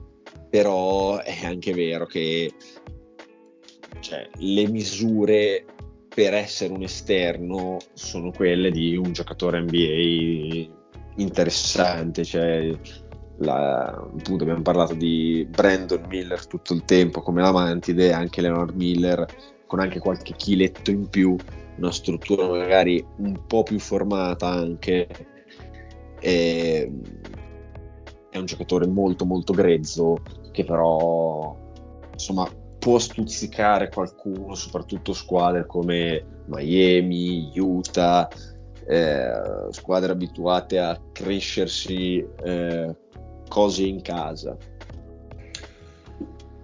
però 0.48 1.18
è 1.18 1.44
anche 1.44 1.72
vero 1.72 2.06
che 2.06 2.52
cioè, 4.00 4.28
le 4.38 4.68
misure 4.68 5.64
per 6.12 6.34
essere 6.34 6.72
un 6.72 6.82
esterno 6.82 7.78
sono 7.92 8.30
quelle 8.32 8.70
di 8.70 8.96
un 8.96 9.12
giocatore 9.12 9.60
NBA 9.60 10.79
interessante, 11.16 12.24
cioè 12.24 12.76
la, 13.38 13.86
appunto 13.86 14.42
abbiamo 14.42 14.62
parlato 14.62 14.94
di 14.94 15.46
Brandon 15.48 16.04
Miller 16.08 16.46
tutto 16.46 16.74
il 16.74 16.84
tempo 16.84 17.20
come 17.20 17.40
la 17.40 17.52
mantide, 17.52 18.12
anche 18.12 18.40
Leonard 18.40 18.74
Miller 18.74 19.26
con 19.66 19.80
anche 19.80 19.98
qualche 19.98 20.34
chiletto 20.34 20.90
in 20.90 21.08
più, 21.08 21.36
una 21.76 21.92
struttura 21.92 22.48
magari 22.48 23.04
un 23.18 23.46
po' 23.46 23.62
più 23.62 23.78
formata 23.78 24.48
anche. 24.48 25.06
E, 26.20 26.92
è 28.30 28.38
un 28.38 28.44
giocatore 28.44 28.86
molto 28.86 29.24
molto 29.24 29.52
grezzo 29.52 30.18
che 30.52 30.64
però 30.64 31.56
insomma 32.12 32.48
può 32.78 32.98
stuzzicare 32.98 33.90
qualcuno, 33.90 34.54
soprattutto 34.54 35.12
squadre 35.12 35.66
come 35.66 36.42
Miami, 36.46 37.52
Utah, 37.56 38.28
eh, 38.90 39.68
squadre 39.70 40.10
abituate 40.10 40.80
a 40.80 41.00
crescersi 41.12 42.26
eh, 42.42 42.96
cose 43.48 43.84
in 43.84 44.02
casa? 44.02 44.56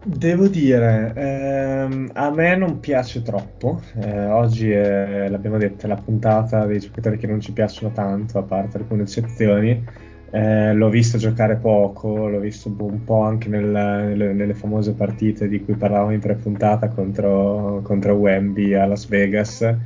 Devo 0.04 0.48
dire, 0.48 1.12
ehm, 1.14 2.10
a 2.14 2.30
me 2.30 2.56
non 2.56 2.80
piace 2.80 3.22
troppo. 3.22 3.80
Eh, 4.00 4.26
oggi 4.26 4.70
è, 4.70 5.28
l'abbiamo 5.28 5.58
detto, 5.58 5.86
è 5.86 5.88
la 5.88 5.96
puntata 5.96 6.66
dei 6.66 6.80
giocatori 6.80 7.16
che 7.16 7.26
non 7.26 7.40
ci 7.40 7.52
piacciono 7.52 7.92
tanto, 7.92 8.38
a 8.38 8.42
parte 8.42 8.78
alcune 8.78 9.02
eccezioni. 9.02 9.84
Eh, 10.30 10.72
l'ho 10.74 10.88
visto 10.88 11.18
giocare 11.18 11.56
poco, 11.56 12.28
l'ho 12.28 12.40
visto 12.40 12.74
un 12.76 13.04
po' 13.04 13.22
anche 13.22 13.48
nel, 13.48 13.64
nelle, 13.64 14.32
nelle, 14.32 14.54
famose 14.54 14.92
partite 14.94 15.48
di 15.48 15.64
cui 15.64 15.74
parlavamo 15.74 16.12
in 16.12 16.20
pre-puntata 16.20 16.88
contro, 16.88 17.80
contro 17.82 18.14
Wemby 18.14 18.74
a 18.74 18.86
Las 18.86 19.06
Vegas. 19.06 19.76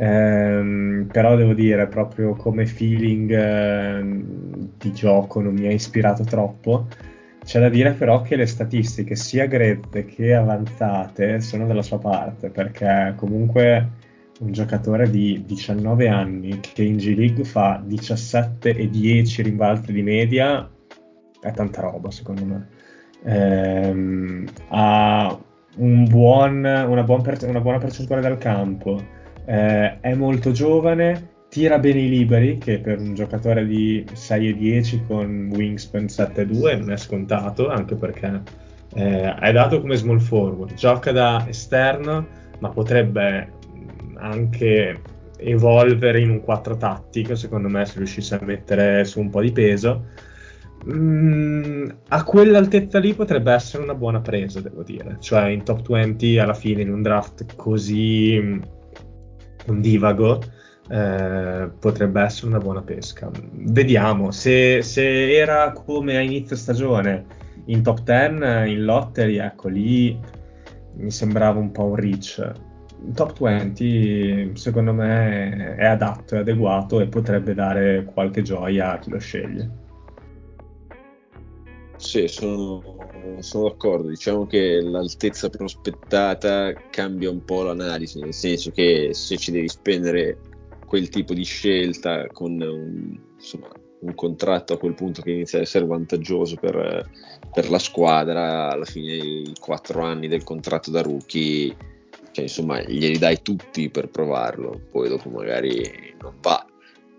Eh, 0.00 1.06
però 1.10 1.34
devo 1.34 1.54
dire, 1.54 1.88
proprio 1.88 2.34
come 2.34 2.66
feeling 2.66 3.30
eh, 3.32 4.24
di 4.78 4.92
gioco 4.92 5.40
non 5.40 5.54
mi 5.54 5.66
ha 5.66 5.72
ispirato 5.72 6.22
troppo. 6.22 6.86
C'è 7.44 7.60
da 7.60 7.68
dire 7.68 7.92
però 7.92 8.22
che 8.22 8.36
le 8.36 8.46
statistiche 8.46 9.16
sia 9.16 9.46
grezze 9.46 10.04
che 10.04 10.34
avanzate 10.34 11.40
sono 11.40 11.66
dalla 11.66 11.82
sua 11.82 11.98
parte, 11.98 12.50
perché 12.50 13.14
comunque 13.16 13.88
un 14.40 14.52
giocatore 14.52 15.10
di 15.10 15.42
19 15.44 16.08
anni 16.08 16.60
che 16.60 16.84
in 16.84 16.96
G 16.98 17.16
League 17.16 17.44
fa 17.44 17.82
17 17.84 18.76
e 18.76 18.88
10 18.88 19.42
rimbalzi 19.42 19.92
di 19.92 20.02
media 20.02 20.70
è 21.40 21.50
tanta 21.52 21.80
roba 21.80 22.10
secondo 22.10 22.44
me. 22.44 22.68
Ehm, 23.24 24.46
ha 24.68 25.36
un 25.76 26.04
buon, 26.08 26.64
una, 26.64 27.02
buon 27.02 27.22
per, 27.22 27.38
una 27.48 27.60
buona 27.60 27.78
percentuale 27.78 28.22
dal 28.22 28.38
campo 28.38 29.16
eh, 29.48 30.00
è 30.00 30.14
molto 30.14 30.52
giovane, 30.52 31.36
tira 31.48 31.78
bene 31.78 32.00
i 32.00 32.08
liberi, 32.10 32.58
che 32.58 32.80
per 32.80 32.98
un 32.98 33.14
giocatore 33.14 33.66
di 33.66 34.04
6 34.12 34.48
e 34.48 34.54
10 34.54 35.04
con 35.06 35.50
wingspan 35.50 36.06
7 36.06 36.42
e 36.42 36.46
2 36.46 36.76
non 36.76 36.92
è 36.92 36.98
scontato, 36.98 37.70
anche 37.70 37.94
perché 37.94 38.42
eh, 38.94 39.34
è 39.34 39.52
dato 39.52 39.80
come 39.80 39.96
small 39.96 40.18
forward, 40.18 40.74
gioca 40.74 41.12
da 41.12 41.46
esterno, 41.48 42.26
ma 42.58 42.68
potrebbe 42.68 43.52
anche 44.16 45.00
evolvere 45.38 46.20
in 46.20 46.28
un 46.28 46.42
4 46.42 46.76
tattico, 46.76 47.34
secondo 47.34 47.68
me, 47.68 47.86
se 47.86 47.96
riuscisse 47.96 48.34
a 48.34 48.40
mettere 48.42 49.06
su 49.06 49.18
un 49.18 49.30
po' 49.30 49.40
di 49.40 49.52
peso. 49.52 50.04
Mm, 50.92 51.88
a 52.08 52.22
quell'altezza 52.22 52.98
lì 52.98 53.14
potrebbe 53.14 53.52
essere 53.52 53.82
una 53.82 53.94
buona 53.94 54.20
presa, 54.20 54.60
devo 54.60 54.82
dire. 54.82 55.16
Cioè, 55.20 55.46
in 55.48 55.62
top 55.64 55.88
20 55.88 56.38
alla 56.38 56.54
fine, 56.54 56.82
in 56.82 56.92
un 56.92 57.00
draft 57.00 57.56
così 57.56 58.76
un 59.70 59.80
divago, 59.80 60.40
eh, 60.88 61.70
potrebbe 61.78 62.22
essere 62.22 62.48
una 62.48 62.58
buona 62.58 62.82
pesca. 62.82 63.30
Vediamo, 63.52 64.30
se, 64.30 64.82
se, 64.82 65.34
era 65.34 65.72
come 65.72 66.16
a 66.16 66.20
inizio 66.20 66.56
stagione 66.56 67.24
in 67.66 67.82
top 67.82 68.02
10, 68.02 68.72
in 68.72 68.84
lottery, 68.84 69.36
ecco 69.36 69.68
lì 69.68 70.18
mi 70.96 71.10
sembrava 71.10 71.58
un 71.58 71.70
po' 71.70 71.84
un 71.84 71.94
reach. 71.96 72.52
Top 73.14 73.38
20 73.38 74.52
secondo 74.54 74.92
me 74.92 75.76
è 75.76 75.84
adatto, 75.84 76.34
è 76.34 76.38
adeguato 76.38 77.00
e 77.00 77.06
potrebbe 77.06 77.54
dare 77.54 78.04
qualche 78.12 78.42
gioia 78.42 78.92
a 78.92 78.98
chi 78.98 79.10
lo 79.10 79.18
sceglie. 79.18 79.86
Sì, 82.08 82.26
sono, 82.26 82.82
sono, 83.40 83.68
d'accordo. 83.68 84.08
Diciamo 84.08 84.46
che 84.46 84.80
l'altezza 84.80 85.50
prospettata 85.50 86.72
cambia 86.88 87.28
un 87.28 87.44
po' 87.44 87.64
l'analisi, 87.64 88.18
nel 88.18 88.32
senso 88.32 88.70
che 88.70 89.10
se 89.12 89.36
ci 89.36 89.50
devi 89.50 89.68
spendere 89.68 90.38
quel 90.86 91.10
tipo 91.10 91.34
di 91.34 91.44
scelta 91.44 92.26
con 92.28 92.52
un, 92.52 93.14
insomma, 93.36 93.68
un 93.98 94.14
contratto 94.14 94.72
a 94.72 94.78
quel 94.78 94.94
punto 94.94 95.20
che 95.20 95.32
inizia 95.32 95.58
a 95.58 95.62
essere 95.62 95.84
vantaggioso 95.84 96.56
per, 96.56 97.10
per 97.52 97.68
la 97.68 97.78
squadra, 97.78 98.70
alla 98.70 98.86
fine 98.86 99.12
i 99.12 99.52
quattro 99.60 100.00
anni 100.00 100.28
del 100.28 100.44
contratto 100.44 100.90
da 100.90 101.02
rookie, 101.02 101.76
cioè, 102.32 102.44
insomma, 102.44 102.80
glieli 102.80 103.18
dai 103.18 103.42
tutti 103.42 103.90
per 103.90 104.08
provarlo, 104.08 104.80
poi 104.90 105.10
dopo 105.10 105.28
magari 105.28 106.14
non 106.22 106.36
va, 106.40 106.64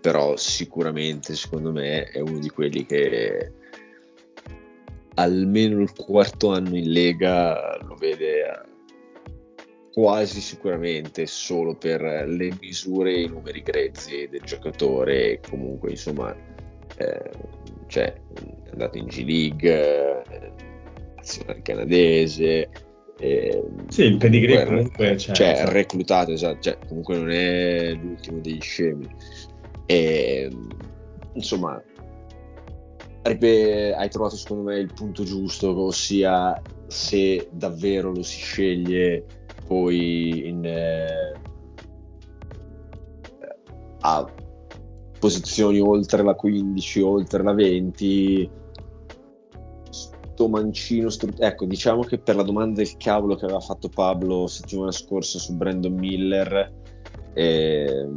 però 0.00 0.36
sicuramente 0.36 1.36
secondo 1.36 1.70
me 1.70 2.06
è 2.06 2.18
uno 2.18 2.40
di 2.40 2.48
quelli 2.48 2.84
che 2.84 3.52
almeno 5.20 5.80
il 5.80 5.92
quarto 5.94 6.50
anno 6.50 6.76
in 6.76 6.90
Lega 6.90 7.78
lo 7.82 7.94
vede 7.94 8.40
eh, 8.40 8.60
quasi 9.92 10.40
sicuramente 10.40 11.26
solo 11.26 11.74
per 11.74 12.00
le 12.00 12.52
misure 12.60 13.12
e 13.12 13.22
i 13.22 13.28
numeri 13.28 13.62
grezzi 13.62 14.28
del 14.30 14.40
giocatore 14.42 15.40
comunque 15.48 15.90
insomma 15.90 16.34
eh, 16.96 17.30
cioè, 17.86 18.12
è 18.64 18.70
andato 18.70 18.96
in 18.96 19.06
G 19.06 19.24
League 19.24 20.22
eh, 20.30 20.52
nazionale 21.16 21.62
canadese 21.62 22.70
eh, 23.18 23.62
sì 23.88 24.04
il 24.04 24.16
pedigree 24.16 24.64
comunque, 24.64 25.16
c'è, 25.16 25.32
cioè 25.32 25.50
esatto. 25.50 25.72
reclutato 25.72 26.32
esatto 26.32 26.60
cioè, 26.60 26.78
comunque 26.88 27.16
non 27.16 27.30
è 27.30 27.92
l'ultimo 27.92 28.38
degli 28.38 28.60
scemi 28.60 29.06
e 29.84 30.50
insomma 31.34 31.82
hai 33.22 34.08
trovato 34.08 34.36
secondo 34.36 34.64
me 34.64 34.78
il 34.78 34.92
punto 34.92 35.24
giusto, 35.24 35.76
ossia 35.78 36.60
se 36.86 37.48
davvero 37.52 38.12
lo 38.12 38.22
si 38.22 38.38
sceglie 38.38 39.24
poi 39.66 40.48
in, 40.48 40.64
eh, 40.64 41.32
a 44.00 44.26
posizioni 45.18 45.78
oltre 45.80 46.22
la 46.22 46.34
15, 46.34 47.00
oltre 47.02 47.42
la 47.42 47.52
20. 47.52 48.50
Sto 49.90 50.48
mancino, 50.48 51.10
sto... 51.10 51.28
ecco, 51.38 51.66
diciamo 51.66 52.02
che 52.02 52.18
per 52.18 52.34
la 52.34 52.42
domanda 52.42 52.82
del 52.82 52.96
cavolo 52.96 53.36
che 53.36 53.44
aveva 53.44 53.60
fatto 53.60 53.88
Pablo 53.88 54.46
settimana 54.46 54.90
scorsa 54.90 55.38
su 55.38 55.54
Brandon 55.54 55.92
Miller, 55.92 56.72
eh, 57.34 58.08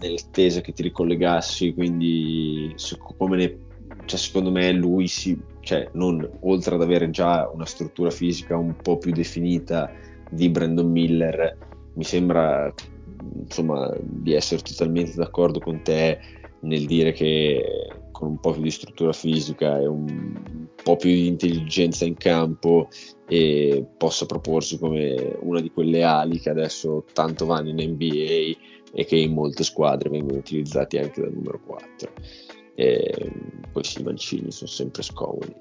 nell'attesa 0.00 0.60
che 0.60 0.72
ti 0.72 0.82
ricollegassi, 0.82 1.72
quindi 1.72 2.74
come 3.16 3.36
ne 3.36 3.68
cioè, 4.04 4.18
secondo 4.18 4.50
me 4.50 4.72
lui 4.72 5.06
si, 5.08 5.38
cioè, 5.60 5.88
non, 5.92 6.28
oltre 6.40 6.74
ad 6.74 6.82
avere 6.82 7.10
già 7.10 7.50
una 7.52 7.66
struttura 7.66 8.10
fisica 8.10 8.56
un 8.56 8.76
po' 8.80 8.98
più 8.98 9.12
definita 9.12 9.90
di 10.30 10.48
Brandon 10.48 10.90
Miller, 10.90 11.56
mi 11.94 12.04
sembra 12.04 12.72
insomma 13.36 13.92
di 14.00 14.32
essere 14.32 14.62
totalmente 14.62 15.12
d'accordo 15.14 15.60
con 15.60 15.82
te 15.82 16.18
nel 16.60 16.86
dire 16.86 17.12
che 17.12 17.62
con 18.10 18.28
un 18.28 18.40
po' 18.40 18.52
più 18.52 18.62
di 18.62 18.70
struttura 18.70 19.12
fisica 19.12 19.78
e 19.78 19.86
un 19.86 20.68
po' 20.82 20.96
più 20.96 21.10
di 21.10 21.26
intelligenza 21.26 22.04
in 22.04 22.16
campo 22.16 22.88
e 23.26 23.86
possa 23.96 24.26
proporsi 24.26 24.78
come 24.78 25.38
una 25.40 25.60
di 25.60 25.70
quelle 25.70 26.02
ali 26.02 26.38
che 26.38 26.50
adesso 26.50 27.04
tanto 27.12 27.46
vanno 27.46 27.70
in 27.70 27.92
NBA 27.92 28.58
e 28.92 29.04
che 29.06 29.16
in 29.16 29.32
molte 29.32 29.64
squadre 29.64 30.10
vengono 30.10 30.38
utilizzati 30.38 30.98
anche 30.98 31.20
dal 31.20 31.32
numero 31.32 31.60
4. 31.64 32.12
E 32.80 33.30
poi 33.70 33.84
sì, 33.84 34.00
i 34.00 34.04
mancini 34.04 34.50
sono 34.50 34.70
sempre 34.70 35.02
scomodi, 35.02 35.54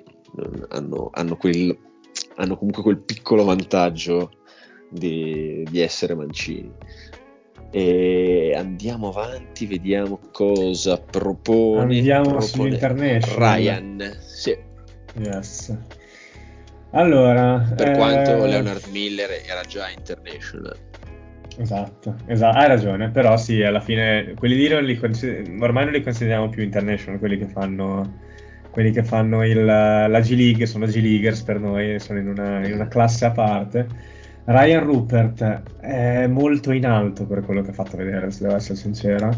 hanno, 0.70 1.09
hanno, 1.11 1.36
quel, 1.36 1.78
hanno 2.36 2.55
comunque 2.55 2.82
quel 2.82 2.99
piccolo 2.99 3.43
vantaggio 3.43 4.32
di, 4.89 5.67
di 5.70 5.82
essere 5.82 6.15
mancini. 6.15 6.72
E 7.72 8.53
andiamo 8.55 9.09
avanti, 9.09 9.65
vediamo 9.65 10.17
cosa 10.32 10.97
propone. 10.97 11.97
Andiamo 11.97 12.22
propone 12.24 12.45
sull'International. 12.45 13.38
Ryan. 13.38 14.17
Sì. 14.22 14.57
Yes. 15.17 15.78
Allora, 16.91 17.59
Per 17.76 17.91
quanto 17.97 18.45
eh, 18.45 18.47
Leonard 18.47 18.88
Miller 18.91 19.43
era 19.45 19.61
già 19.63 19.89
international. 19.89 20.88
Esatto, 21.62 22.16
esatto, 22.26 22.57
hai 22.57 22.68
ragione, 22.70 23.10
però 23.10 23.36
sì, 23.36 23.62
alla 23.62 23.82
fine 23.82 24.34
quelli 24.36 24.55
lì 24.55 24.70
non 24.70 24.82
li 24.86 24.95
consider- 24.95 25.62
ormai 25.62 25.84
non 25.84 25.93
li 25.93 26.01
consideriamo 26.01 26.47
più 26.47 26.64
international, 26.64 27.20
quelli 27.20 27.38
che 27.38 27.47
fanno, 27.47 28.22
quelli 28.70 28.91
che 28.91 29.03
fanno 29.03 29.43
il- 29.45 29.66
la 29.66 30.20
G 30.22 30.36
League, 30.36 30.66
sono 30.66 30.86
G 30.86 31.01
Leaguers 31.01 31.41
per 31.41 31.60
noi, 31.60 31.99
sono 31.99 32.18
in 32.20 32.28
una, 32.30 32.66
in 32.66 32.74
una 32.76 32.88
classe 32.88 33.26
a 33.26 33.32
parte. 33.32 33.88
Ryan 34.45 34.84
Rupert 34.86 35.64
è 35.82 36.28
molto 36.28 36.72
in 36.72 36.86
alto 36.86 37.26
per 37.28 37.41
quello 37.43 37.62
che 37.62 37.72
ha 37.72 37.74
fatto 37.74 37.97
vedere, 37.97 38.32
se 38.32 38.43
devo 38.43 38.55
essere 38.55 38.76
sincero, 38.78 39.30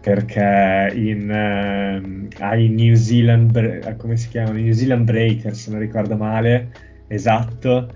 perché 0.00 0.90
in, 0.94 1.30
ehm, 1.30 2.28
ai 2.40 2.68
New 2.68 2.94
Zealand, 2.94 3.50
Bre- 3.52 3.94
come 3.96 4.16
si 4.16 4.28
chiamano? 4.28 4.58
New 4.58 4.72
Zealand 4.72 5.04
Breakers, 5.04 5.62
se 5.62 5.70
non 5.70 5.78
ricordo 5.78 6.16
male, 6.16 6.72
esatto, 7.06 7.94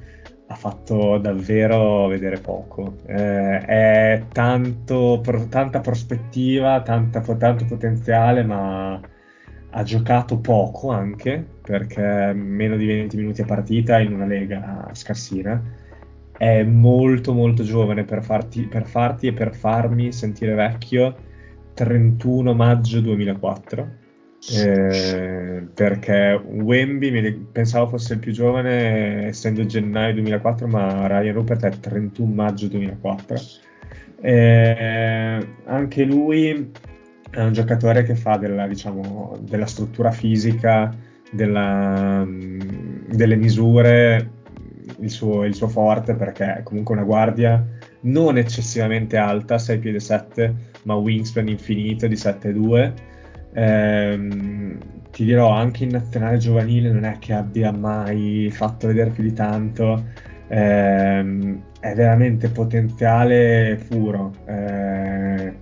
fatto 0.64 1.18
davvero 1.18 2.06
vedere 2.06 2.40
poco. 2.40 2.96
Eh, 3.06 3.58
è 3.58 4.24
tanto, 4.32 5.20
pro- 5.22 5.46
tanta 5.48 5.80
prospettiva, 5.80 6.80
tanta- 6.80 7.20
tanto 7.20 7.66
potenziale, 7.66 8.42
ma 8.44 8.98
ha 9.70 9.82
giocato 9.82 10.38
poco 10.38 10.90
anche, 10.90 11.44
perché 11.60 12.32
meno 12.32 12.76
di 12.76 12.86
20 12.86 13.16
minuti 13.18 13.42
a 13.42 13.44
partita 13.44 13.98
in 14.00 14.14
una 14.14 14.24
lega 14.24 14.88
scarsina. 14.92 15.62
È 16.36 16.62
molto 16.62 17.34
molto 17.34 17.62
giovane 17.62 18.04
per 18.04 18.22
farti, 18.22 18.62
per 18.62 18.86
farti 18.86 19.26
e 19.28 19.32
per 19.34 19.54
farmi 19.54 20.12
sentire 20.12 20.54
vecchio. 20.54 21.14
31 21.74 22.54
maggio 22.54 23.00
2004. 23.00 24.02
Eh, 24.53 25.66
perché 25.72 26.38
Wemby 26.45 27.32
pensavo 27.51 27.88
fosse 27.88 28.14
il 28.14 28.18
più 28.18 28.30
giovane 28.30 29.28
essendo 29.28 29.64
gennaio 29.64 30.12
2004 30.14 30.66
ma 30.66 31.07
Ryan 31.07 31.32
Rupert 31.32 31.64
è 31.64 31.78
31 31.78 32.30
maggio 32.34 32.66
2004 32.66 33.36
Eh, 34.20 35.47
anche 35.64 36.05
lui 36.05 36.70
è 37.30 37.40
un 37.40 37.53
giocatore 37.53 38.03
che 38.03 38.14
fa 38.14 38.36
della, 38.36 38.66
diciamo, 38.66 39.38
della 39.40 39.66
struttura 39.66 40.11
fisica 40.11 40.95
della, 41.30 42.22
mh, 42.24 43.14
delle 43.16 43.36
misure 43.36 44.30
il 45.01 45.11
suo, 45.11 45.45
il 45.45 45.55
suo 45.55 45.68
forte 45.68 46.14
perché 46.14 46.59
è 46.59 46.62
comunque 46.62 46.95
una 46.95 47.05
guardia 47.05 47.64
non 48.03 48.36
eccessivamente 48.36 49.16
alta 49.16 49.59
6 49.59 49.78
piedi 49.78 50.01
7 50.01 50.55
ma 50.82 50.95
wingspan 50.95 51.49
infinito 51.49 52.07
di 52.07 52.14
7,2 52.14 52.92
Ehm, 53.55 54.78
ti 55.11 55.24
dirò, 55.24 55.50
anche 55.50 55.84
in 55.84 55.90
nazionale 55.90 56.38
giovanile 56.38 56.90
non 56.90 57.05
è 57.05 57.18
che 57.18 57.32
abbia 57.32 57.70
mai 57.72 58.50
fatto 58.50 58.88
vedere 58.88 59.11
più 59.11 59.22
di 59.22 59.32
tanto. 59.32 60.05
Ehm, 60.48 61.62
è 61.80 61.94
veramente 61.94 62.50
potenziale 62.50 63.82
puro. 63.88 64.42
Eh, 64.46 65.61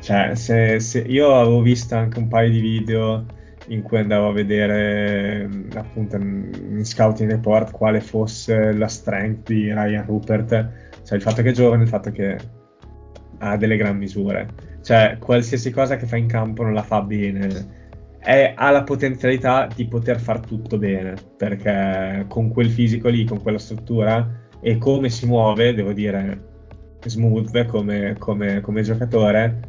cioè, 0.00 0.34
se, 0.34 0.80
se- 0.80 1.00
io 1.00 1.34
avevo 1.34 1.60
visto 1.62 1.94
anche 1.96 2.18
un 2.18 2.28
paio 2.28 2.50
di 2.50 2.60
video 2.60 3.26
in 3.66 3.82
cui 3.82 3.98
andavo 3.98 4.28
a 4.28 4.32
vedere 4.32 5.46
mh, 5.46 5.76
appunto 5.76 6.16
in 6.16 6.76
in 6.78 6.84
scouting 6.84 7.30
report 7.30 7.70
quale 7.72 8.00
fosse 8.00 8.72
la 8.72 8.86
strength 8.88 9.46
di 9.46 9.72
Ryan 9.72 10.04
Rupert. 10.06 10.50
Cioè, 11.02 11.16
il 11.16 11.22
fatto 11.22 11.42
che 11.42 11.50
è 11.50 11.52
giovane, 11.52 11.82
il 11.82 11.88
fatto 11.88 12.10
che 12.10 12.36
ha 13.38 13.56
delle 13.56 13.76
gran 13.76 13.96
misure. 13.96 14.48
Cioè, 14.88 15.18
qualsiasi 15.20 15.70
cosa 15.70 15.96
che 15.96 16.06
fa 16.06 16.16
in 16.16 16.26
campo 16.26 16.62
non 16.62 16.72
la 16.72 16.82
fa 16.82 17.02
bene. 17.02 18.16
È- 18.18 18.54
ha 18.56 18.70
la 18.70 18.84
potenzialità 18.84 19.66
di 19.66 19.86
poter 19.86 20.18
far 20.18 20.40
tutto 20.40 20.78
bene, 20.78 21.14
perché 21.36 22.24
con 22.26 22.48
quel 22.48 22.70
fisico 22.70 23.10
lì, 23.10 23.26
con 23.26 23.42
quella 23.42 23.58
struttura 23.58 24.26
e 24.62 24.78
come 24.78 25.10
si 25.10 25.26
muove, 25.26 25.74
devo 25.74 25.92
dire, 25.92 26.40
smooth 27.04 27.66
come, 27.66 28.16
come- 28.18 28.62
come 28.62 28.80
giocatore, 28.82 29.60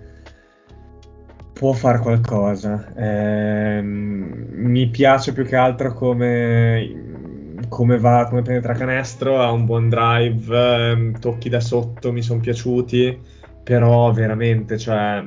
può 1.51 1.73
fare 1.73 1.99
qualcosa. 1.99 2.93
Ehm, 2.95 4.45
mi 4.51 4.87
piace 4.87 5.33
più 5.33 5.43
che 5.43 5.57
altro 5.57 5.93
come, 5.93 7.65
come 7.67 7.97
va, 7.97 8.25
come 8.29 8.41
penetra 8.41 8.73
canestro, 8.73 9.41
ha 9.41 9.51
un 9.51 9.65
buon 9.65 9.89
drive, 9.89 10.91
ehm, 10.91 11.19
tocchi 11.19 11.49
da 11.49 11.59
sotto 11.59 12.13
mi 12.13 12.21
sono 12.21 12.39
piaciuti, 12.39 13.37
però 13.69 14.11
veramente, 14.11 14.79
cioè, 14.79 15.23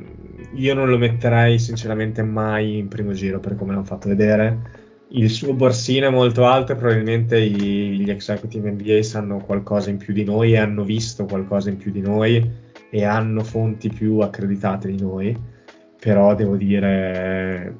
io 0.54 0.74
non 0.74 0.88
lo 0.88 0.98
metterei 0.98 1.60
sinceramente 1.60 2.24
mai 2.24 2.78
in 2.78 2.88
primo 2.88 3.12
giro 3.12 3.38
per 3.38 3.54
come 3.54 3.70
l'hanno 3.70 3.84
fatto 3.84 4.08
vedere. 4.08 4.80
Il 5.10 5.30
suo 5.30 5.52
borsino 5.54 6.08
è 6.08 6.10
molto 6.10 6.44
alto 6.44 6.72
e 6.72 6.74
probabilmente 6.74 7.40
gli 7.40 8.10
executive 8.10 8.68
NBA 8.72 9.00
sanno 9.04 9.38
qualcosa 9.38 9.90
in 9.90 9.96
più 9.96 10.12
di 10.12 10.24
noi 10.24 10.54
e 10.54 10.58
hanno 10.58 10.82
visto 10.82 11.24
qualcosa 11.24 11.70
in 11.70 11.76
più 11.76 11.92
di 11.92 12.00
noi 12.00 12.50
e 12.90 13.04
hanno 13.04 13.44
fonti 13.44 13.90
più 13.90 14.18
accreditate 14.18 14.88
di 14.88 15.00
noi 15.00 15.38
però 16.00 16.34
devo 16.34 16.56
dire 16.56 17.76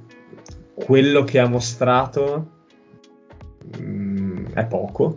quello 0.75 1.25
che 1.25 1.41
ha 1.41 1.49
mostrato 1.49 2.51
mh, 3.81 4.53
è 4.53 4.65
poco 4.67 5.17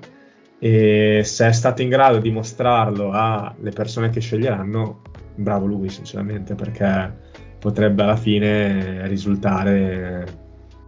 e 0.58 1.22
se 1.24 1.48
è 1.48 1.52
stato 1.52 1.84
in 1.84 1.90
grado 1.90 2.18
di 2.18 2.32
mostrarlo 2.32 3.12
alle 3.12 3.70
persone 3.72 4.10
che 4.10 4.22
sceglieranno, 4.22 5.02
bravo 5.36 5.66
lui 5.66 5.90
sinceramente 5.90 6.56
perché 6.56 7.14
potrebbe 7.60 8.04
alla 8.04 8.16
fine 8.16 9.08
risultare 9.08 10.44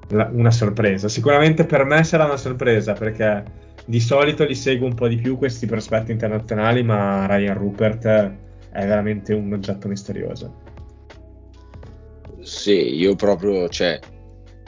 una 0.09 0.51
sorpresa. 0.51 1.07
Sicuramente 1.07 1.65
per 1.65 1.83
me 1.83 2.03
sarà 2.03 2.25
una 2.25 2.37
sorpresa 2.37 2.93
perché 2.93 3.43
di 3.85 3.99
solito 3.99 4.43
li 4.45 4.55
seguo 4.55 4.87
un 4.87 4.93
po' 4.93 5.07
di 5.07 5.15
più 5.15 5.37
questi 5.37 5.65
prospetti 5.65 6.11
internazionali, 6.11 6.83
ma 6.83 7.25
Ryan 7.25 7.57
Rupert 7.57 8.05
è 8.05 8.85
veramente 8.85 9.33
un 9.33 9.53
oggetto 9.53 9.87
misterioso. 9.87 10.65
Sì, 12.41 12.95
io 12.95 13.15
proprio, 13.15 13.67
cioè, 13.69 13.99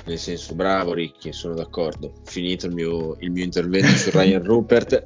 nel 0.05 0.17
senso, 0.17 0.55
bravo 0.55 0.93
Ricky, 0.93 1.31
sono 1.31 1.53
d'accordo. 1.53 2.13
Finito 2.23 2.65
il 2.65 2.73
mio, 2.73 3.15
il 3.19 3.31
mio 3.31 3.43
intervento 3.43 3.87
su 3.89 4.09
Ryan 4.11 4.43
Rupert, 4.43 5.05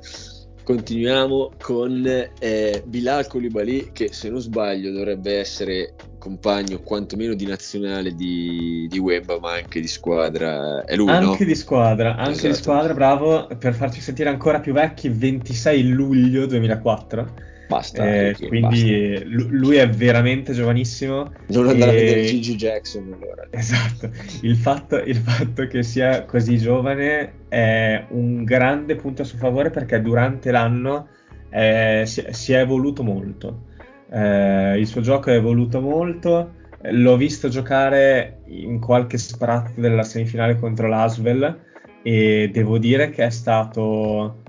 continuiamo 0.63 1.51
con 1.61 2.05
eh, 2.39 2.83
Bilal 2.85 3.27
Koulibaly, 3.27 3.91
che 3.91 4.11
se 4.11 4.29
non 4.29 4.39
sbaglio 4.39 4.91
dovrebbe 4.91 5.37
essere 5.37 5.93
compagno 6.17 6.79
quantomeno 6.79 7.33
di 7.33 7.45
nazionale 7.45 8.15
di, 8.15 8.87
di 8.89 8.97
Wemba, 8.97 9.39
ma 9.39 9.53
anche 9.53 9.81
di 9.81 9.87
squadra. 9.87 10.83
È 10.85 10.95
lui, 10.95 11.09
Anche 11.09 11.43
no? 11.43 11.45
di 11.45 11.55
squadra, 11.55 12.15
anche 12.15 12.31
di 12.31 12.47
Esatto. 12.47 12.53
squadra, 12.53 12.93
bravo, 12.93 13.47
per 13.59 13.73
farci 13.73 13.99
sentire 13.99 14.29
ancora 14.29 14.59
più 14.61 14.71
vecchi, 14.73 15.09
26 15.09 15.89
luglio 15.89 16.45
2004. 16.45 17.51
Basta, 17.67 18.05
Eh, 18.05 18.29
Ricky, 18.29 18.47
quindi 18.47 19.23
lu- 19.25 19.47
lui 19.49 19.77
è 19.77 19.89
veramente 19.89 20.53
giovanissimo. 20.53 21.31
Non 21.47 21.69
andare 21.69 21.91
a 21.91 21.93
e- 21.93 21.97
vedere 21.97 22.25
Gigi 22.25 22.55
Jackson 22.55 23.13
allora. 23.13 23.47
Esatto, 23.49 24.11
il 24.41 24.55
fatto, 24.55 24.97
il 24.97 25.15
fatto 25.15 25.67
che 25.67 25.83
sia 25.83 26.25
così 26.25 26.57
giovane 26.57 27.45
è 27.47 28.05
un 28.09 28.43
grande 28.43 28.95
punto 28.95 29.21
a 29.21 29.25
suo 29.25 29.37
favore 29.37 29.69
perché 29.69 30.01
durante 30.01 30.51
l'anno 30.51 31.07
eh, 31.49 32.03
si, 32.05 32.25
si 32.29 32.53
è 32.53 32.59
evoluto 32.59 33.03
molto. 33.03 33.65
Eh, 34.11 34.77
il 34.77 34.87
suo 34.87 35.01
gioco 35.01 35.29
è 35.29 35.35
evoluto 35.35 35.81
molto. 35.81 36.53
L'ho 36.85 37.15
visto 37.15 37.47
giocare 37.47 38.41
in 38.47 38.79
qualche 38.79 39.17
sprazzo 39.17 39.79
della 39.79 40.03
semifinale 40.03 40.59
contro 40.59 40.87
l'Asvel 40.87 41.59
e 42.03 42.49
devo 42.51 42.77
dire 42.77 43.09
che 43.09 43.25
è 43.25 43.29
stato, 43.29 44.42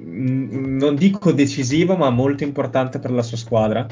mm, 0.00 0.76
non 0.78 0.94
dico 0.94 1.32
decisivo, 1.32 1.96
ma 1.96 2.10
molto 2.10 2.44
importante 2.44 2.98
per 2.98 3.10
la 3.10 3.22
sua 3.22 3.36
squadra. 3.36 3.86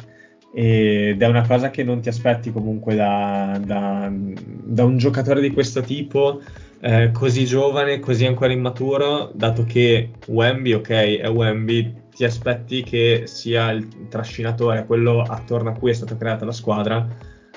Ed 0.57 1.20
è 1.20 1.26
una 1.26 1.44
cosa 1.46 1.70
che 1.70 1.82
non 1.82 2.00
ti 2.00 2.09
aspetti 2.09 2.52
comunque 2.52 2.94
da, 2.94 3.61
da- 3.64 4.09
da 4.12 4.84
un 4.84 4.96
giocatore 4.98 5.40
di 5.40 5.50
questo 5.50 5.80
tipo, 5.80 6.40
eh, 6.80 7.11
così 7.12 7.44
giovane, 7.44 7.98
così 7.98 8.24
ancora 8.24 8.52
immaturo, 8.52 9.32
dato 9.34 9.64
che 9.64 10.11
Wemby, 10.26 10.72
ok, 10.74 10.88
è 10.90 11.28
Wemby, 11.28 12.02
ti 12.14 12.24
aspetti 12.24 12.82
che 12.84 13.22
sia 13.26 13.70
il 13.72 14.07
trascinatore, 14.09 14.86
quello 14.86 15.22
attorno 15.22 15.70
a 15.70 15.72
cui 15.72 15.90
è 15.90 15.94
stata 15.94 16.16
creata 16.16 16.44
la 16.44 16.52
squadra, 16.52 17.07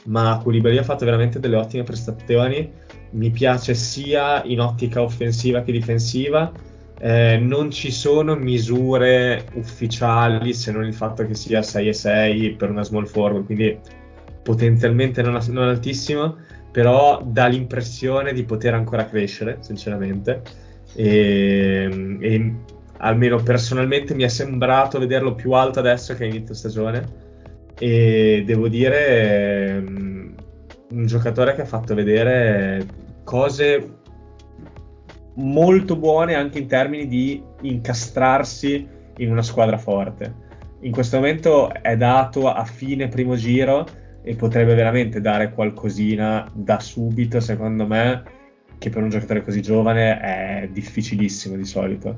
ma 0.05 0.39
Koulibaly 0.41 0.77
ha 0.77 0.83
fatto 0.83 1.05
veramente 1.05 1.39
delle 1.39 1.57
ottime 1.57 1.83
prestazioni, 1.83 2.71
mi 3.11 3.29
piace 3.29 3.73
sia 3.75 4.43
in 4.43 4.59
ottica 4.59 5.01
offensiva 5.01 5.61
che 5.61 5.71
difensiva. 5.71 6.51
Eh, 6.99 7.37
non 7.37 7.69
ci 7.69 7.91
sono 7.91 8.35
misure 8.35 9.45
ufficiali 9.53 10.53
se 10.53 10.71
non 10.71 10.83
il 10.85 10.93
fatto 10.93 11.25
che 11.25 11.35
sia 11.35 11.61
6 11.61 11.87
e 11.87 11.93
6 11.93 12.55
per 12.55 12.69
una 12.69 12.83
small 12.83 13.05
forward, 13.05 13.45
quindi 13.45 13.77
potenzialmente 14.41 15.21
non, 15.21 15.39
non 15.49 15.67
altissimo, 15.67 16.37
però 16.71 17.21
dà 17.23 17.47
l'impressione 17.47 18.33
di 18.33 18.43
poter 18.43 18.73
ancora 18.73 19.05
crescere, 19.05 19.57
sinceramente. 19.61 20.41
E, 20.95 22.17
e 22.19 22.55
almeno 22.99 23.41
personalmente 23.41 24.15
mi 24.15 24.23
è 24.23 24.27
sembrato 24.27 24.99
vederlo 24.99 25.35
più 25.35 25.51
alto 25.51 25.79
adesso 25.79 26.15
che 26.15 26.23
a 26.23 26.27
inizio 26.27 26.55
stagione 26.55 27.25
e 27.79 28.43
devo 28.45 28.67
dire 28.67 29.83
um, 29.85 30.33
un 30.91 31.05
giocatore 31.05 31.53
che 31.53 31.61
ha 31.61 31.65
fatto 31.65 31.93
vedere 31.93 32.85
cose 33.23 33.96
molto 35.37 35.95
buone 35.95 36.35
anche 36.35 36.59
in 36.59 36.67
termini 36.67 37.07
di 37.07 37.41
incastrarsi 37.61 38.87
in 39.17 39.31
una 39.31 39.41
squadra 39.41 39.77
forte. 39.77 40.45
In 40.81 40.91
questo 40.91 41.17
momento 41.17 41.73
è 41.73 41.97
dato 41.97 42.51
a 42.51 42.63
fine 42.63 43.07
primo 43.07 43.35
giro 43.35 43.85
e 44.21 44.35
potrebbe 44.35 44.75
veramente 44.75 45.21
dare 45.21 45.51
qualcosina 45.51 46.49
da 46.53 46.79
subito, 46.79 47.39
secondo 47.39 47.87
me, 47.87 48.23
che 48.77 48.89
per 48.89 49.01
un 49.01 49.09
giocatore 49.09 49.43
così 49.43 49.61
giovane 49.61 50.19
è 50.19 50.69
difficilissimo 50.71 51.55
di 51.55 51.65
solito. 51.65 52.17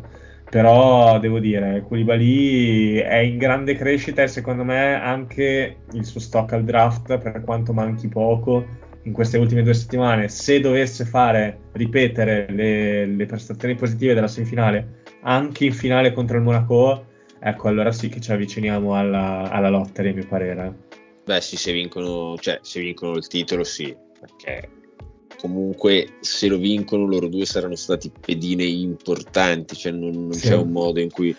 Però 0.50 1.20
devo 1.20 1.40
dire, 1.40 1.84
Koulibaly 1.88 2.96
è 2.96 3.18
in 3.18 3.38
grande 3.38 3.76
crescita 3.76 4.24
e 4.24 4.28
secondo 4.28 4.64
me 4.64 5.00
anche 5.00 5.78
il 5.94 6.06
suo 6.06 6.20
stock 6.20 6.54
al 6.54 6.64
draft, 6.64 7.18
per 7.20 7.44
quanto 7.46 7.72
manchi 7.72 8.08
poco, 8.08 8.66
in 9.04 9.14
queste 9.14 9.38
ultime 9.38 9.64
due 9.64 9.74
settimane, 9.74 10.28
se 10.28 10.60
dovesse 10.60 11.06
fare 11.06 11.60
ripetere 11.74 12.48
le, 12.50 13.06
le 13.06 13.26
prestazioni 13.26 13.76
positive 13.76 14.14
della 14.14 14.28
semifinale 14.28 15.04
anche 15.22 15.66
in 15.66 15.74
finale 15.74 16.14
contro 16.14 16.38
il 16.38 16.44
Monaco, 16.44 17.06
ecco 17.40 17.68
allora 17.68 17.92
sì 17.92 18.10
che 18.10 18.20
ci 18.20 18.32
avviciniamo 18.32 18.96
alla, 18.96 19.50
alla 19.50 19.70
lottery, 19.70 20.10
a 20.10 20.14
mio 20.14 20.28
parere. 20.28 20.88
Beh 21.26 21.42
sì, 21.42 21.58
se 21.58 21.72
vincono, 21.72 22.36
cioè, 22.40 22.60
se 22.62 22.80
vincono 22.80 23.16
il 23.16 23.28
titolo 23.28 23.64
sì, 23.64 23.96
perché 24.20 24.70
comunque 25.40 26.16
se 26.20 26.48
lo 26.48 26.58
vincono 26.58 27.06
loro 27.06 27.28
due 27.28 27.46
saranno 27.46 27.76
stati 27.76 28.12
pedine 28.20 28.64
importanti, 28.64 29.76
cioè 29.76 29.92
non, 29.92 30.12
non 30.12 30.34
sì. 30.34 30.48
c'è 30.48 30.56
un 30.56 30.72
modo 30.72 31.00
in 31.00 31.10
cui 31.10 31.36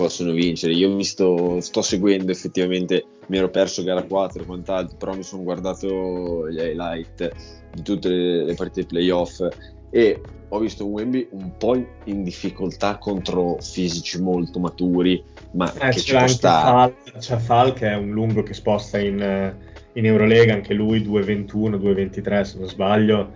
possono 0.00 0.32
vincere. 0.32 0.72
Io 0.72 0.90
ho 0.90 0.96
visto, 0.96 1.60
sto 1.60 1.82
seguendo 1.82 2.32
effettivamente, 2.32 3.04
mi 3.26 3.36
ero 3.36 3.50
perso 3.50 3.82
gara 3.82 4.02
4 4.02 4.42
e 4.42 4.46
quant'altro, 4.46 4.96
però 4.96 5.14
mi 5.14 5.22
sono 5.22 5.42
guardato 5.42 6.48
gli 6.48 6.58
highlight 6.58 7.32
di 7.74 7.82
tutte 7.82 8.08
le, 8.08 8.44
le 8.44 8.54
partite 8.54 8.86
playoff 8.86 9.46
e 9.90 10.20
ho 10.48 10.58
visto 10.58 10.86
un 10.86 10.92
Wemby 10.92 11.28
un 11.32 11.52
po' 11.58 11.76
in 12.04 12.22
difficoltà 12.22 12.96
contro 12.96 13.58
fisici 13.60 14.20
molto 14.20 14.58
maturi, 14.58 15.22
ma 15.52 15.72
eh, 15.74 15.90
che 15.90 16.00
ci 16.00 16.14
può 16.14 16.26
stare. 16.26 16.94
c'è 17.18 17.36
Fal 17.36 17.72
che 17.74 17.88
è 17.88 17.94
un 17.94 18.10
lungo 18.10 18.42
che 18.42 18.54
sposta 18.54 18.98
in, 18.98 19.54
in 19.92 20.06
Eurolega, 20.06 20.54
anche 20.54 20.72
lui 20.72 21.00
2.21, 21.02 21.76
2.23 21.76 22.40
se 22.42 22.58
non 22.58 22.68
sbaglio. 22.68 23.32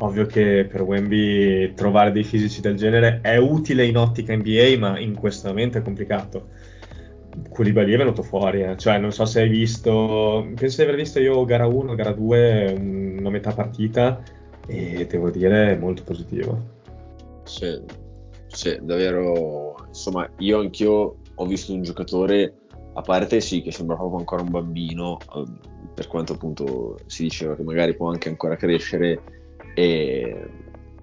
Ovvio 0.00 0.26
che 0.26 0.66
per 0.70 0.82
Wemby 0.82 1.74
trovare 1.74 2.12
dei 2.12 2.22
fisici 2.22 2.60
del 2.60 2.76
genere 2.76 3.18
è 3.20 3.36
utile 3.36 3.84
in 3.84 3.96
ottica 3.96 4.34
NBA, 4.34 4.76
ma 4.78 4.98
in 4.98 5.14
questo 5.14 5.48
momento 5.48 5.78
è 5.78 5.82
complicato. 5.82 6.48
Koulibaly 7.48 7.92
è 7.92 7.96
venuto 7.96 8.22
fuori, 8.22 8.62
eh. 8.62 8.76
cioè 8.76 8.98
non 8.98 9.12
so 9.12 9.24
se 9.24 9.40
hai 9.40 9.48
visto, 9.48 10.46
penso 10.54 10.76
di 10.76 10.82
aver 10.82 10.96
visto 10.96 11.20
io 11.20 11.44
gara 11.44 11.66
1, 11.66 11.94
gara 11.94 12.12
2, 12.12 12.76
una 13.18 13.30
metà 13.30 13.52
partita 13.52 14.22
e 14.66 15.06
devo 15.06 15.30
dire 15.30 15.76
molto 15.76 16.02
positivo. 16.04 16.76
Sì, 17.44 17.80
sì, 18.46 18.78
davvero, 18.80 19.86
insomma, 19.88 20.28
io 20.38 20.60
anch'io 20.60 21.16
ho 21.34 21.46
visto 21.46 21.72
un 21.72 21.82
giocatore, 21.82 22.54
a 22.94 23.00
parte 23.00 23.40
sì, 23.40 23.62
che 23.62 23.72
sembra 23.72 23.96
proprio 23.96 24.18
ancora 24.18 24.42
un 24.42 24.50
bambino, 24.50 25.18
ehm, 25.34 25.58
per 25.94 26.06
quanto 26.06 26.34
appunto 26.34 26.98
si 27.06 27.24
diceva 27.24 27.56
che 27.56 27.62
magari 27.62 27.94
può 27.94 28.10
anche 28.10 28.28
ancora 28.28 28.56
crescere, 28.56 29.37
e 29.78 30.50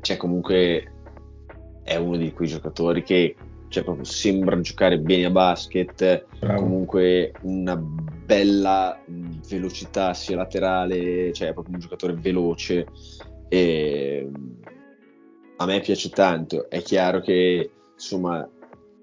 cioè 0.02 0.18
comunque 0.18 0.92
è 1.82 1.96
uno 1.96 2.18
di 2.18 2.34
quei 2.34 2.50
giocatori 2.50 3.04
che 3.04 3.34
cioè, 3.70 3.84
proprio 3.84 4.04
sembra 4.04 4.60
giocare 4.60 5.00
bene 5.00 5.26
a 5.26 5.30
basket, 5.30 6.26
Bravo. 6.40 6.62
comunque 6.62 7.32
una 7.44 7.78
bella 7.78 9.02
velocità 9.48 10.14
sia 10.14 10.36
laterale, 10.36 11.32
cioè 11.32 11.50
è 11.50 11.54
proprio 11.54 11.76
un 11.76 11.80
giocatore 11.80 12.14
veloce 12.14 12.88
e 13.48 14.30
a 15.56 15.66
me 15.66 15.80
piace 15.80 16.10
tanto. 16.10 16.70
È 16.70 16.82
chiaro 16.82 17.22
che 17.22 17.72
insomma, 17.94 18.48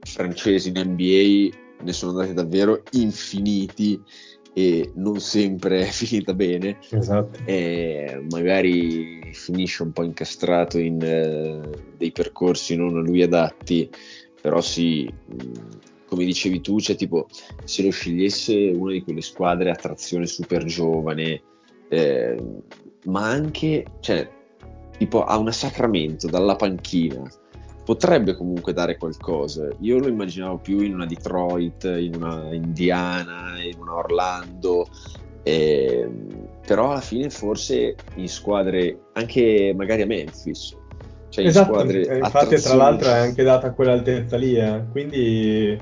francesi 0.02 0.68
in 0.68 0.80
NBA 0.90 1.82
ne 1.82 1.92
sono 1.92 2.12
andati 2.12 2.34
davvero 2.34 2.82
infiniti 2.92 4.00
e 4.54 4.90
non 4.94 5.20
sempre 5.20 5.86
è 5.86 5.90
finita 5.90 6.34
bene. 6.34 6.78
Esatto. 6.90 7.40
E 7.44 8.24
magari 8.30 9.30
finisce 9.32 9.82
un 9.82 9.92
po' 9.92 10.02
incastrato 10.02 10.78
in 10.78 10.96
uh, 10.96 11.70
dei 11.96 12.12
percorsi 12.12 12.76
non 12.76 12.96
a 12.96 13.00
lui 13.00 13.22
adatti, 13.22 13.88
però 14.40 14.60
sì, 14.60 15.12
come 16.06 16.24
dicevi 16.24 16.60
tu, 16.60 16.78
cioè 16.80 16.96
tipo 16.96 17.28
se 17.64 17.82
lo 17.82 17.90
scegliesse 17.90 18.72
una 18.74 18.92
di 18.92 19.02
quelle 19.02 19.22
squadre 19.22 19.70
a 19.70 19.74
trazione 19.74 20.26
super 20.26 20.64
giovane, 20.64 21.42
eh, 21.88 22.42
ma 23.04 23.28
anche, 23.28 23.84
cioè, 24.00 24.28
tipo 24.98 25.24
a 25.24 25.38
una 25.38 25.52
Sacramento 25.52 26.28
dalla 26.28 26.56
panchina, 26.56 27.22
potrebbe 27.84 28.36
comunque 28.36 28.72
dare 28.72 28.96
qualcosa. 28.96 29.68
Io 29.80 29.98
lo 29.98 30.08
immaginavo 30.08 30.58
più 30.58 30.80
in 30.80 30.94
una 30.94 31.06
Detroit, 31.06 31.84
in 31.84 32.14
una 32.16 32.52
Indiana, 32.52 33.54
in 33.62 33.78
una 33.80 33.96
Orlando, 33.96 34.86
eh, 35.42 36.08
però 36.64 36.90
alla 36.92 37.00
fine 37.00 37.30
forse 37.30 37.96
in 38.14 38.28
squadre 38.28 38.98
anche 39.12 39.72
magari 39.76 40.02
a 40.02 40.06
Memphis. 40.06 40.76
Cioè 41.28 41.46
esatto, 41.46 41.82
in 41.82 42.20
infatti 42.22 42.56
tra 42.56 42.74
l'altro 42.74 43.08
è 43.08 43.18
anche 43.18 43.42
data 43.42 43.72
quell'altezza 43.72 44.36
lì, 44.36 44.54
eh. 44.54 44.84
quindi 44.90 45.78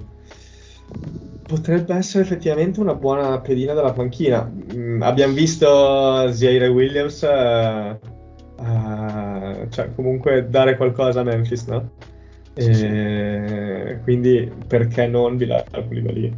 potrebbe 1.44 1.94
essere 1.94 2.22
effettivamente 2.22 2.78
una 2.78 2.94
buona 2.94 3.40
pedina 3.40 3.74
dalla 3.74 3.92
panchina. 3.92 4.48
Mm, 4.72 5.02
abbiamo 5.02 5.34
visto 5.34 6.32
Zaire 6.32 6.68
Williams, 6.68 7.22
uh, 7.22 7.98
uh, 8.60 9.68
cioè 9.68 9.94
comunque 9.94 10.48
dare 10.48 10.76
qualcosa 10.76 11.20
a 11.20 11.24
Memphis, 11.24 11.66
no? 11.66 11.90
Sì, 12.54 12.68
e... 12.68 12.74
sì. 12.74 14.02
Quindi 14.02 14.52
perché 14.66 15.06
non 15.06 15.36
Bilal 15.36 15.64
Koulibaly? 15.70 16.36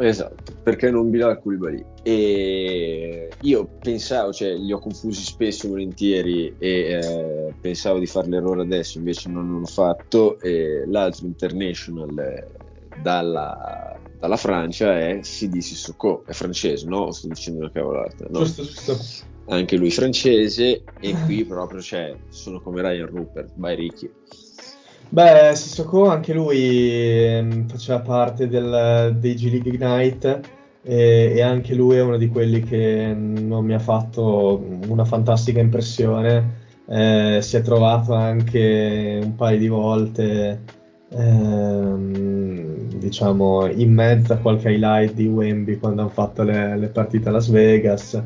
Esatto, 0.00 0.52
perché 0.62 0.90
non 0.90 1.10
Bilal 1.10 1.40
Koulibaly? 1.40 1.84
E 2.02 3.28
io 3.40 3.68
pensavo, 3.80 4.32
cioè 4.32 4.54
li 4.54 4.72
ho 4.72 4.78
confusi 4.78 5.22
spesso 5.22 5.66
e 5.66 5.70
volentieri 5.70 6.54
e 6.58 6.68
eh, 6.68 7.54
pensavo 7.60 7.98
di 7.98 8.06
fare 8.06 8.28
l'errore 8.28 8.62
adesso, 8.62 8.98
invece 8.98 9.28
non 9.28 9.58
l'ho 9.58 9.66
fatto. 9.66 10.40
E 10.40 10.84
l'altro 10.86 11.26
international 11.26 12.46
dalla, 13.02 13.98
dalla 14.18 14.36
Francia 14.36 14.98
è 14.98 15.18
Sidi 15.22 15.60
Sissoko, 15.60 16.24
è 16.26 16.32
francese, 16.32 16.86
no? 16.86 17.10
Sto 17.10 17.28
dicendo 17.28 17.60
una 17.60 17.70
cavolata, 17.72 18.26
no? 18.30 18.38
Giusto, 18.38 18.62
giusto. 18.62 19.36
Anche 19.48 19.76
lui 19.76 19.90
francese 19.90 20.82
e 21.00 21.14
qui 21.24 21.44
proprio 21.44 21.80
c'è, 21.80 22.14
sono 22.28 22.60
come 22.60 22.82
Ryan 22.82 23.06
Rupert, 23.06 23.52
by 23.54 23.74
Ricky. 23.74 24.10
Beh, 25.10 25.52
Sissoko 25.54 26.06
anche 26.08 26.34
lui 26.34 26.58
eh, 26.58 27.64
faceva 27.66 28.00
parte 28.00 28.46
del, 28.46 29.16
dei 29.18 29.34
G 29.34 29.50
League 29.50 29.72
Ignite 29.72 30.42
e, 30.82 31.32
e, 31.34 31.40
anche 31.40 31.74
lui 31.74 31.96
è 31.96 32.02
uno 32.02 32.18
di 32.18 32.28
quelli 32.28 32.62
che 32.62 33.14
non 33.16 33.64
mi 33.64 33.72
ha 33.72 33.78
fatto 33.78 34.62
una 34.86 35.06
fantastica 35.06 35.60
impressione. 35.60 36.66
Eh, 36.86 37.38
si 37.40 37.56
è 37.56 37.62
trovato 37.62 38.12
anche 38.12 39.18
un 39.22 39.34
paio 39.34 39.58
di 39.58 39.68
volte 39.68 40.60
ehm, 41.10 42.88
diciamo 42.96 43.66
in 43.66 43.92
mezzo 43.92 44.32
a 44.34 44.36
qualche 44.36 44.70
highlight 44.70 45.14
di 45.14 45.26
Wemby 45.26 45.78
quando 45.78 46.02
hanno 46.02 46.10
fatto 46.10 46.42
le, 46.42 46.76
le 46.76 46.88
partite 46.88 47.28
a 47.28 47.32
Las 47.32 47.48
Vegas. 47.48 48.22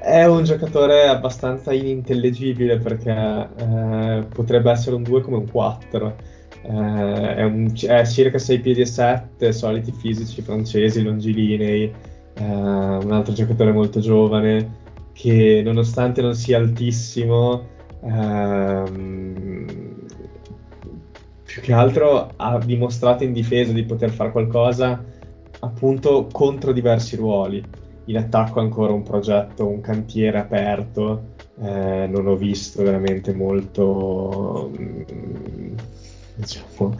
È 0.00 0.24
un 0.24 0.44
giocatore 0.44 1.08
abbastanza 1.08 1.72
inintellegibile 1.72 2.78
perché 2.78 3.10
eh, 3.56 4.26
potrebbe 4.32 4.70
essere 4.70 4.94
un 4.96 5.02
2 5.02 5.20
come 5.22 5.36
un 5.38 5.50
4. 5.50 6.16
Eh, 6.62 7.34
è, 7.36 7.42
un, 7.44 7.72
è, 7.86 8.06
circa 8.06 8.38
6 8.38 8.60
piedi 8.60 8.80
e 8.82 8.86
7, 8.86 9.52
soliti 9.52 9.92
fisici 9.92 10.40
francesi, 10.42 11.02
longilinei. 11.02 11.92
Eh, 12.34 12.44
un 12.44 13.10
altro 13.10 13.32
giocatore 13.34 13.72
molto 13.72 14.00
giovane 14.00 14.86
che 15.12 15.62
nonostante 15.64 16.22
non 16.22 16.34
sia 16.34 16.58
altissimo, 16.58 17.66
ehm, 18.02 19.66
più 21.44 21.60
che 21.60 21.72
altro 21.72 22.30
ha 22.36 22.58
dimostrato 22.58 23.24
in 23.24 23.32
difesa 23.32 23.72
di 23.72 23.82
poter 23.82 24.10
fare 24.10 24.30
qualcosa 24.30 25.04
appunto 25.60 26.28
contro 26.30 26.72
diversi 26.72 27.16
ruoli. 27.16 27.64
In 28.08 28.16
attacco 28.16 28.60
ancora 28.60 28.94
un 28.94 29.02
progetto, 29.02 29.66
un 29.66 29.82
cantiere 29.82 30.38
aperto, 30.38 31.34
eh, 31.60 32.06
non 32.08 32.26
ho 32.26 32.36
visto 32.36 32.82
veramente 32.82 33.34
molto, 33.34 34.72
mm, 34.74 35.74
diciamo, 36.36 36.96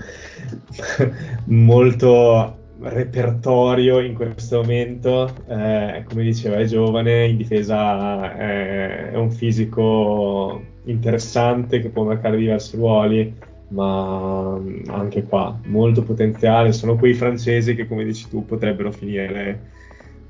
molto 1.46 2.56
repertorio 2.80 4.00
in 4.00 4.12
questo 4.12 4.60
momento. 4.60 5.32
Eh, 5.46 6.04
come 6.06 6.22
diceva, 6.24 6.56
è 6.56 6.64
giovane, 6.66 7.26
in 7.26 7.38
difesa 7.38 8.34
è, 8.36 9.10
è 9.12 9.16
un 9.16 9.30
fisico 9.30 10.62
interessante 10.84 11.80
che 11.80 11.88
può 11.88 12.04
marcare 12.04 12.36
diversi 12.36 12.76
ruoli 12.76 13.34
ma 13.68 14.54
anche 14.88 15.24
qua 15.24 15.58
molto 15.64 16.02
potenziale. 16.02 16.72
Sono 16.72 16.96
quei 16.96 17.14
francesi 17.14 17.74
che, 17.74 17.86
come 17.86 18.04
dici 18.04 18.28
tu, 18.28 18.44
potrebbero 18.44 18.92
finire 18.92 19.76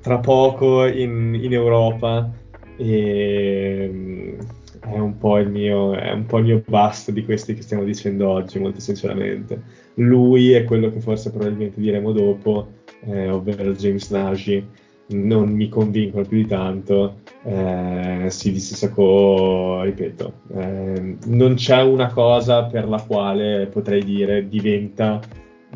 tra 0.01 0.19
poco 0.19 0.87
in, 0.87 1.39
in 1.41 1.53
Europa 1.53 2.31
e 2.77 4.37
è 4.81 4.99
un 4.99 5.19
po' 5.19 5.39
il 5.39 5.51
mio, 5.51 5.95
è 5.95 6.13
un 6.13 6.27
po' 6.27 6.39
il 6.39 6.45
mio 6.45 6.63
bust 6.67 7.11
di 7.11 7.25
questi 7.25 7.55
che 7.55 7.63
stiamo 7.63 7.85
dicendo 7.85 8.29
oggi, 8.29 8.59
molto 8.59 8.81
sinceramente. 8.81 9.61
Lui 9.95 10.53
è 10.53 10.65
quello 10.65 10.91
che 10.91 11.01
forse 11.01 11.31
probabilmente 11.31 11.81
diremo 11.81 12.13
dopo, 12.13 12.69
eh, 13.05 13.29
ovvero 13.29 13.73
James 13.73 14.11
Nagy, 14.11 14.67
non 15.09 15.51
mi 15.51 15.69
convincono 15.69 16.25
più 16.25 16.39
di 16.39 16.47
tanto. 16.47 17.21
Eh, 17.45 18.27
si 18.29 18.59
Sissoko, 18.59 19.83
ripeto, 19.83 20.33
eh, 20.55 21.17
non 21.27 21.55
c'è 21.55 21.83
una 21.83 22.13
cosa 22.13 22.65
per 22.65 22.89
la 22.89 23.03
quale 23.07 23.67
potrei 23.67 24.03
dire 24.03 24.49
diventa 24.49 25.21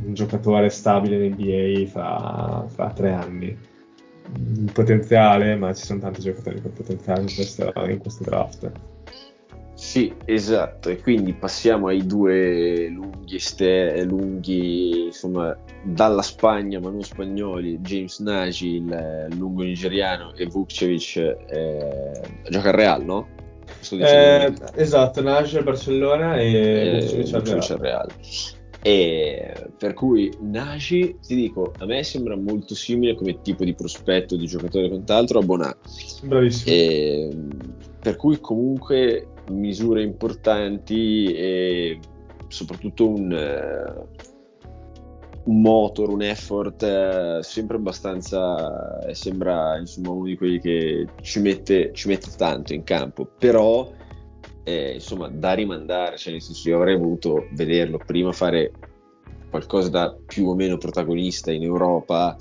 un 0.05 0.14
giocatore 0.14 0.70
stabile 0.70 1.25
in 1.25 1.35
NBA 1.35 1.87
fra, 1.87 2.64
fra 2.68 2.91
tre 2.91 3.12
anni. 3.12 3.57
Potenziale, 4.72 5.57
ma 5.57 5.74
ci 5.74 5.85
sono 5.85 6.01
tanti 6.01 6.22
giocatori 6.22 6.61
con 6.61 6.72
potenziale 6.72 7.20
in 7.20 7.35
questo, 7.35 7.72
in 7.89 7.99
questo 7.99 8.24
draft. 8.24 8.70
Sì, 9.74 10.14
esatto, 10.26 10.91
e 10.91 11.01
quindi 11.01 11.33
passiamo 11.33 11.89
ai 11.89 12.07
due 12.07 12.89
lunghi, 12.89 13.39
ste- 13.39 14.05
lunghi 14.05 15.07
insomma, 15.07 15.57
dalla 15.83 16.22
Spagna, 16.22 16.78
ma 16.78 16.91
non 16.91 17.03
spagnoli, 17.03 17.78
James 17.78 18.20
Nagy, 18.20 18.76
il 18.76 19.26
lungo 19.37 19.62
nigeriano, 19.62 20.35
e 20.35 20.47
Vukcevic, 20.47 21.16
eh, 21.16 22.20
gioca 22.49 22.68
al 22.68 22.74
Real, 22.74 23.05
no? 23.05 23.28
Eh, 23.91 24.53
esatto, 24.76 25.20
Nagy 25.20 25.57
al 25.57 25.64
Barcellona 25.64 26.37
e, 26.37 26.53
e 26.53 26.91
Vukcevic 27.01 27.35
al 27.35 27.78
Real. 27.78 27.78
Real. 27.80 28.09
E 28.83 29.55
per 29.78 29.95
cui 29.95 30.33
Nagy, 30.41 31.18
ti 31.20 31.35
dico, 31.37 31.72
a 31.78 31.87
me 31.87 32.03
sembra 32.03 32.37
molto 32.37 32.74
simile 32.74 33.14
come 33.14 33.41
tipo 33.41 33.64
di 33.64 33.74
prospetto 33.74 34.37
di 34.37 34.47
giocatore 34.47 34.89
quant'altro 34.89 35.39
a 35.39 35.43
Bonà. 35.43 35.76
Bravissimo. 36.22 36.74
E, 36.74 37.37
per 38.01 38.16
cui 38.16 38.41
comunque 38.41 39.28
misure 39.51 40.03
importanti 40.03 41.33
e 41.33 41.99
soprattutto 42.49 43.09
un, 43.09 43.30
uh, 43.30 44.68
un 45.45 45.61
motor, 45.61 46.11
un 46.11 46.22
effort 46.22 46.83
uh, 46.83 47.43
sempre 47.43 47.76
abbastanza, 47.76 49.01
eh, 49.07 49.14
sembra 49.14 49.78
insomma 49.78 50.11
uno 50.11 50.24
di 50.26 50.37
quelli 50.37 50.61
che 50.61 51.07
ci 51.22 51.41
mette, 51.41 51.93
ci 51.93 52.09
mette 52.09 52.30
tanto 52.37 52.74
in 52.74 52.83
campo, 52.83 53.30
però 53.39 53.91
eh, 54.65 54.95
insomma 54.95 55.29
da 55.29 55.53
rimandare, 55.53 56.17
cioè 56.17 56.33
nel 56.33 56.43
senso 56.43 56.69
io 56.69 56.77
avrei 56.77 56.97
voluto 56.97 57.49
vederlo 57.53 57.99
prima 57.99 58.33
fare 58.33 58.73
qualcosa 59.51 59.89
da 59.89 60.17
più 60.27 60.49
o 60.49 60.55
meno 60.55 60.79
protagonista 60.79 61.51
in 61.51 61.63
Europa 61.63 62.37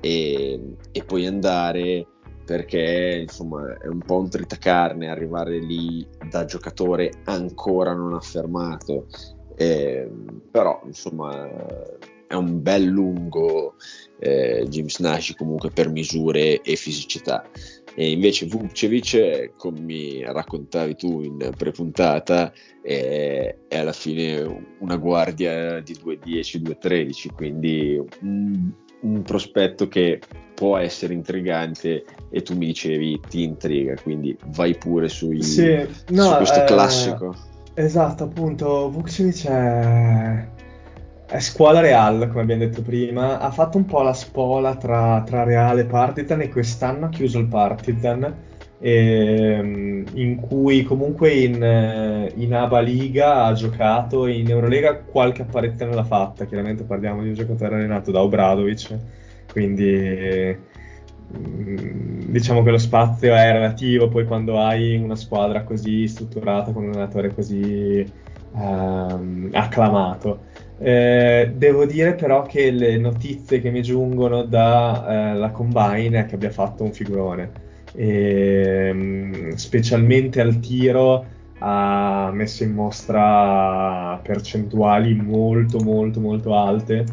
e, 0.00 0.60
e 0.90 1.04
poi 1.04 1.26
andare 1.26 2.06
perché 2.44 3.18
insomma 3.22 3.76
è 3.78 3.88
un 3.88 3.98
po' 3.98 4.18
un 4.18 4.30
tritacarne 4.30 5.08
arrivare 5.08 5.58
lì 5.58 6.06
da 6.30 6.44
giocatore 6.44 7.10
ancora 7.24 7.92
non 7.92 8.14
affermato. 8.14 9.06
Eh, 9.56 10.08
però 10.50 10.82
insomma 10.84 11.48
è 12.26 12.34
un 12.34 12.62
bel 12.62 12.84
lungo 12.84 13.74
eh, 14.18 14.66
James 14.68 14.98
Nash 14.98 15.34
comunque 15.34 15.70
per 15.70 15.88
misure 15.88 16.60
e 16.60 16.76
fisicità 16.76 17.48
e 17.98 18.10
invece 18.10 18.46
Vucevic 18.46 19.56
come 19.56 19.80
mi 19.80 20.22
raccontavi 20.22 20.96
tu 20.96 21.22
in 21.22 21.50
prepuntata 21.56 22.52
è, 22.82 23.56
è 23.66 23.78
alla 23.78 23.92
fine 23.92 24.64
una 24.80 24.96
guardia 24.96 25.80
di 25.80 25.94
2.10 25.94 26.60
2.13 26.62 27.32
quindi 27.34 27.98
un, 28.20 28.70
un 29.00 29.22
prospetto 29.22 29.88
che 29.88 30.20
può 30.54 30.76
essere 30.76 31.14
intrigante 31.14 32.04
e 32.30 32.42
tu 32.42 32.56
mi 32.56 32.66
dicevi 32.66 33.20
ti 33.28 33.42
intriga, 33.42 33.94
quindi 34.02 34.36
vai 34.46 34.76
pure 34.76 35.08
sui, 35.08 35.42
sì, 35.42 35.86
no, 36.08 36.22
su 36.22 36.36
questo 36.36 36.62
eh, 36.62 36.64
classico. 36.64 37.36
Esatto, 37.74 38.24
appunto, 38.24 38.90
Vucevic 38.90 39.46
è, 39.46 40.48
è 41.26 41.40
scuola 41.40 41.80
Real, 41.80 42.28
come 42.28 42.42
abbiamo 42.42 42.64
detto 42.64 42.82
prima, 42.82 43.38
ha 43.40 43.50
fatto 43.50 43.76
un 43.76 43.84
po' 43.84 44.02
la 44.02 44.12
spola 44.12 44.76
tra, 44.76 45.22
tra 45.26 45.42
Real 45.44 45.78
e 45.78 45.84
Partizan 45.84 46.40
e 46.42 46.48
quest'anno 46.48 47.06
ha 47.06 47.08
chiuso 47.08 47.38
il 47.38 47.46
Partizan, 47.46 48.34
ehm, 48.78 50.04
in 50.14 50.36
cui 50.36 50.82
comunque 50.84 51.30
in, 51.32 52.30
in 52.34 52.54
ABA 52.54 52.80
Liga 52.80 53.44
ha 53.44 53.52
giocato, 53.52 54.26
in 54.26 54.48
Eurolega 54.48 54.96
qualche 54.96 55.42
apparizione 55.42 55.94
l'ha 55.94 56.04
fatta, 56.04 56.46
chiaramente 56.46 56.84
parliamo 56.84 57.22
di 57.22 57.28
un 57.28 57.34
giocatore 57.34 57.74
allenato 57.74 58.10
da 58.10 58.22
Obradovic 58.22 58.96
quindi 59.56 60.54
mm, 61.34 62.20
diciamo 62.26 62.62
che 62.62 62.70
lo 62.70 62.76
spazio 62.76 63.34
è 63.34 63.52
relativo 63.52 64.08
poi 64.08 64.26
quando 64.26 64.60
hai 64.60 64.96
una 64.96 65.16
squadra 65.16 65.62
così 65.62 66.06
strutturata 66.06 66.72
con 66.72 66.84
un 66.84 66.90
allenatore 66.90 67.32
così 67.32 68.04
um, 68.52 69.48
acclamato. 69.52 70.40
Eh, 70.78 71.52
devo 71.54 71.86
dire 71.86 72.14
però 72.14 72.42
che 72.42 72.70
le 72.70 72.98
notizie 72.98 73.60
che 73.60 73.70
mi 73.70 73.82
giungono 73.82 74.42
dalla 74.44 75.48
eh, 75.48 75.52
Combine 75.52 76.20
è 76.20 76.26
che 76.26 76.34
abbia 76.34 76.50
fatto 76.50 76.84
un 76.84 76.92
figurone, 76.92 77.50
e, 77.92 78.90
um, 78.92 79.54
specialmente 79.54 80.40
al 80.42 80.58
tiro 80.60 81.24
ha 81.58 82.30
messo 82.34 82.62
in 82.62 82.72
mostra 82.72 84.18
percentuali 84.22 85.14
molto 85.14 85.78
molto 85.80 86.20
molto 86.20 86.54
alte 86.54 87.06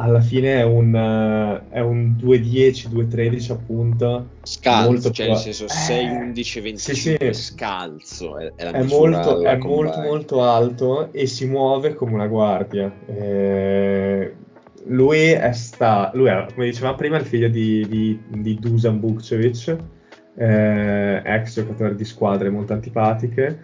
alla 0.00 0.20
fine 0.20 0.60
è 0.60 0.64
un, 0.64 0.94
uh, 0.94 1.70
è 1.70 1.80
un 1.80 2.16
2-10, 2.18 2.88
2-13 2.90 3.52
appunto. 3.52 4.28
Scalzo, 4.42 5.10
cioè 5.10 5.28
nel 5.28 5.36
senso 5.36 5.68
6, 5.68 6.06
11, 6.06 6.60
25, 6.60 6.94
sì, 6.94 7.34
sì. 7.34 7.42
scalzo. 7.42 8.38
È, 8.38 8.52
è, 8.56 8.70
è 8.70 8.82
molto, 8.84 9.42
è 9.42 9.56
molto, 9.58 10.00
molto 10.00 10.42
alto 10.42 11.12
e 11.12 11.26
si 11.26 11.46
muove 11.46 11.94
come 11.94 12.14
una 12.14 12.26
guardia. 12.26 12.90
Eh, 13.06 14.34
lui 14.86 15.18
è 15.18 15.52
sta, 15.52 16.10
lui 16.14 16.28
è, 16.28 16.46
come 16.54 16.66
dicevamo 16.66 16.96
prima, 16.96 17.18
il 17.18 17.26
figlio 17.26 17.48
di, 17.48 17.86
di, 17.86 18.18
di 18.26 18.58
Dusan 18.58 18.98
Bukcevic, 18.98 19.76
eh, 20.36 21.22
ex 21.22 21.54
giocatore 21.54 21.94
di 21.94 22.04
squadre 22.06 22.48
molto 22.48 22.72
antipatiche. 22.72 23.58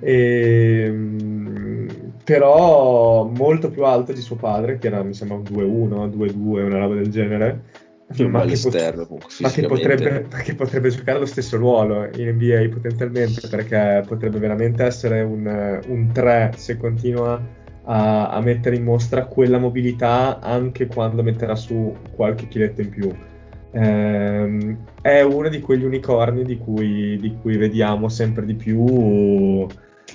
E, 0.00 0.84
ehm, 0.86 2.11
però 2.24 3.24
molto 3.24 3.70
più 3.70 3.84
alto 3.84 4.12
di 4.12 4.20
suo 4.20 4.36
padre, 4.36 4.78
che 4.78 4.86
era 4.86 5.02
mi 5.02 5.14
sembra 5.14 5.36
un 5.38 5.42
2-1, 5.42 6.08
2-2, 6.08 6.64
una 6.64 6.78
roba 6.78 6.94
del 6.94 7.10
genere. 7.10 7.80
Ma 8.28 8.44
che, 8.44 8.58
pot- 8.60 9.40
ma, 9.40 9.48
che 9.48 9.66
potrebbe, 9.66 10.26
ma 10.30 10.38
che, 10.40 10.54
potrebbe, 10.54 10.90
giocare 10.90 11.18
lo 11.18 11.24
stesso 11.24 11.56
ruolo 11.56 12.10
in 12.14 12.28
NBA 12.28 12.68
potenzialmente 12.70 13.48
perché 13.48 14.04
potrebbe 14.06 14.38
veramente 14.38 14.84
essere 14.84 15.22
un, 15.22 15.80
un 15.86 16.10
3 16.12 16.52
se 16.56 16.76
continua 16.76 17.40
a, 17.84 18.28
a, 18.28 18.40
mettere 18.40 18.76
in 18.76 18.84
mostra 18.84 19.24
quella 19.24 19.58
mobilità 19.58 20.40
anche 20.40 20.88
quando 20.88 21.22
metterà 21.22 21.54
su 21.54 21.94
qualche 22.14 22.48
chiletto 22.48 22.82
in 22.82 22.88
più. 22.90 23.14
Ehm, 23.70 24.84
è 25.00 25.22
uno 25.22 25.48
di 25.48 25.60
quegli 25.60 25.84
unicorni 25.84 26.44
di 26.44 26.58
cui, 26.58 27.16
di 27.18 27.34
cui 27.40 27.56
vediamo 27.56 28.10
sempre 28.10 28.44
di 28.44 28.54
più 28.54 29.66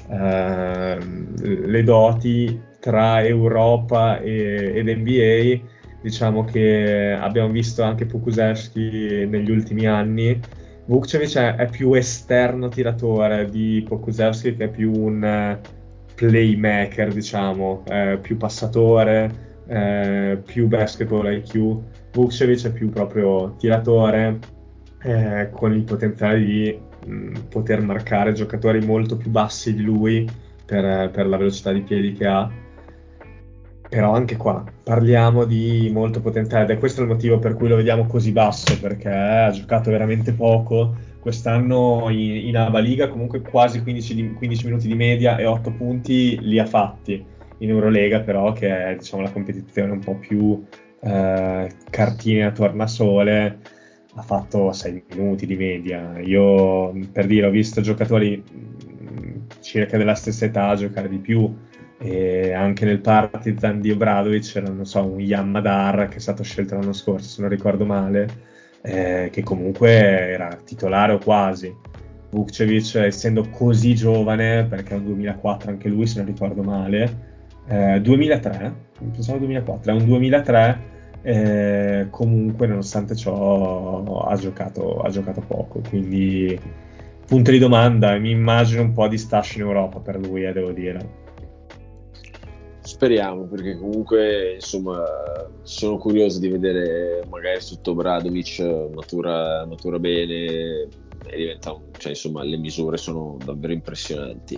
le 0.07 1.83
doti 1.83 2.61
tra 2.79 3.25
Europa 3.25 4.19
e, 4.19 4.73
ed 4.75 4.87
NBA. 4.87 5.75
Diciamo 6.01 6.45
che 6.45 7.17
abbiamo 7.19 7.49
visto 7.51 7.83
anche 7.83 8.05
Pokusevski 8.05 9.25
negli 9.27 9.51
ultimi 9.51 9.85
anni. 9.87 10.39
Vukcevic 10.85 11.35
è, 11.37 11.55
è, 11.55 11.69
più 11.69 11.93
esterno 11.93 12.69
tiratore 12.69 13.49
di 13.49 13.83
Pokusevski 13.85 14.55
che 14.55 14.65
è 14.65 14.69
più 14.69 14.91
un 14.93 15.59
playmaker, 16.15 17.11
diciamo, 17.11 17.83
eh, 17.87 18.17
più 18.21 18.37
passatore, 18.37 19.63
eh, 19.67 20.41
più 20.45 20.67
basketball 20.67 21.31
IQ. 21.31 21.77
Vukcevic 22.13 22.67
è 22.67 22.71
più 22.71 22.89
proprio 22.89 23.55
tiratore 23.57 24.39
eh, 25.03 25.49
con 25.51 25.73
il 25.73 25.83
potenziale 25.83 26.39
di 26.39 26.79
poter 27.49 27.81
marcare 27.81 28.33
giocatori 28.33 28.85
molto 28.85 29.17
più 29.17 29.29
bassi 29.29 29.73
di 29.73 29.81
lui 29.81 30.29
per, 30.65 31.09
per, 31.11 31.27
la 31.27 31.37
velocità 31.37 31.71
di 31.71 31.81
piedi 31.81 32.13
che 32.13 32.25
ha. 32.25 32.49
Però 33.89 34.13
anche 34.13 34.35
qua 34.35 34.65
parliamo 34.83 35.45
di 35.45 35.89
molto 35.93 36.19
potenziale 36.19 36.65
ed 36.65 36.71
è 36.71 36.77
questo 36.77 37.01
il 37.01 37.07
motivo 37.07 37.39
per 37.39 37.53
cui 37.53 37.69
lo 37.69 37.77
vediamo 37.77 38.05
così 38.05 38.31
basso, 38.31 38.77
perché 38.79 39.09
ha 39.09 39.49
giocato 39.51 39.89
veramente 39.91 40.33
poco. 40.33 40.95
Quest'anno 41.19 42.07
in, 42.09 42.47
in 42.47 42.57
Aba 42.57 42.79
Liga 42.79 43.07
comunque 43.07 43.41
quasi 43.41 43.81
15, 43.81 44.15
di, 44.15 44.33
15 44.33 44.65
minuti 44.65 44.87
di 44.87 44.95
media 44.95 45.37
e 45.37 45.45
8 45.45 45.71
punti 45.71 46.37
li 46.41 46.59
ha 46.59 46.65
fatti. 46.65 47.23
In 47.59 47.69
Eurolega 47.69 48.19
però, 48.19 48.51
che 48.51 48.67
è 48.67 48.95
diciamo, 48.95 49.23
la 49.23 49.31
competizione 49.31 49.91
un 49.91 49.99
po' 49.99 50.15
più 50.15 50.63
eh, 51.01 51.69
a 52.41 52.51
tornasole, 52.51 53.59
ha 54.17 54.21
fatto 54.23 54.71
6 54.71 55.03
minuti 55.09 55.45
di 55.45 55.55
media. 55.55 56.19
Io 56.19 56.91
per 57.11 57.27
dire 57.27 57.47
ho 57.47 57.51
visto 57.51 57.81
giocatori 57.81 58.43
mm, 58.43 59.35
circa 59.61 59.97
della 59.97 60.15
stessa 60.15 60.45
età 60.45 60.75
giocare 60.75 61.07
di 61.07 61.19
più. 61.19 61.55
e 61.99 62.53
anche 62.53 62.85
nel 62.85 62.99
Partizan 62.99 63.79
di 63.81 63.91
Obradovic 63.91 64.43
c'era, 64.43 64.69
non 64.69 64.85
so, 64.85 65.03
un 65.05 65.19
Yamadar 65.19 66.07
che 66.09 66.17
è 66.17 66.19
stato 66.19 66.43
scelto 66.43 66.75
l'anno 66.75 66.93
scorso, 66.93 67.27
se 67.27 67.41
non 67.41 67.49
ricordo 67.49 67.85
male, 67.85 68.27
eh, 68.81 69.29
che 69.31 69.43
comunque 69.43 69.89
era 69.89 70.49
titolare 70.63 71.13
o 71.13 71.17
quasi. 71.19 71.73
Vukcevic, 72.29 72.95
essendo 72.95 73.47
così 73.49 73.95
giovane, 73.95 74.65
perché 74.65 74.93
è 74.93 74.97
un 74.97 75.05
2004 75.05 75.71
anche 75.71 75.87
lui, 75.89 76.05
se 76.07 76.17
non 76.19 76.27
ricordo 76.27 76.61
male, 76.61 77.35
eh, 77.67 78.01
2003, 78.01 78.73
pensavo 79.11 79.39
2004, 79.39 79.91
è 79.91 79.95
un 79.95 80.05
2003, 80.05 80.96
eh, 81.21 82.07
comunque 82.09 82.67
nonostante 82.67 83.15
ciò 83.15 84.21
ha 84.25 84.35
giocato, 84.35 85.01
ha 85.01 85.09
giocato 85.09 85.41
poco, 85.41 85.81
quindi 85.87 86.59
punto 87.25 87.51
di 87.51 87.59
domanda, 87.59 88.17
mi 88.17 88.31
immagino 88.31 88.81
un 88.81 88.93
po' 88.93 89.07
di 89.07 89.17
stash 89.17 89.55
in 89.55 89.61
Europa 89.61 89.99
per 89.99 90.19
lui, 90.19 90.45
eh, 90.45 90.53
devo 90.53 90.71
dire. 90.71 91.25
Speriamo, 92.81 93.43
perché 93.43 93.77
comunque 93.77 94.53
insomma 94.55 95.03
sono 95.63 95.97
curioso 95.97 96.39
di 96.39 96.47
vedere 96.47 97.25
magari 97.29 97.59
sotto 97.59 97.93
Bradovic 97.93 98.59
matura, 98.93 99.65
matura 99.65 99.99
bene 99.99 100.87
cioè 101.97 102.11
insomma 102.11 102.43
le 102.43 102.57
misure 102.57 102.95
sono 102.95 103.37
davvero 103.43 103.73
impressionanti 103.73 104.57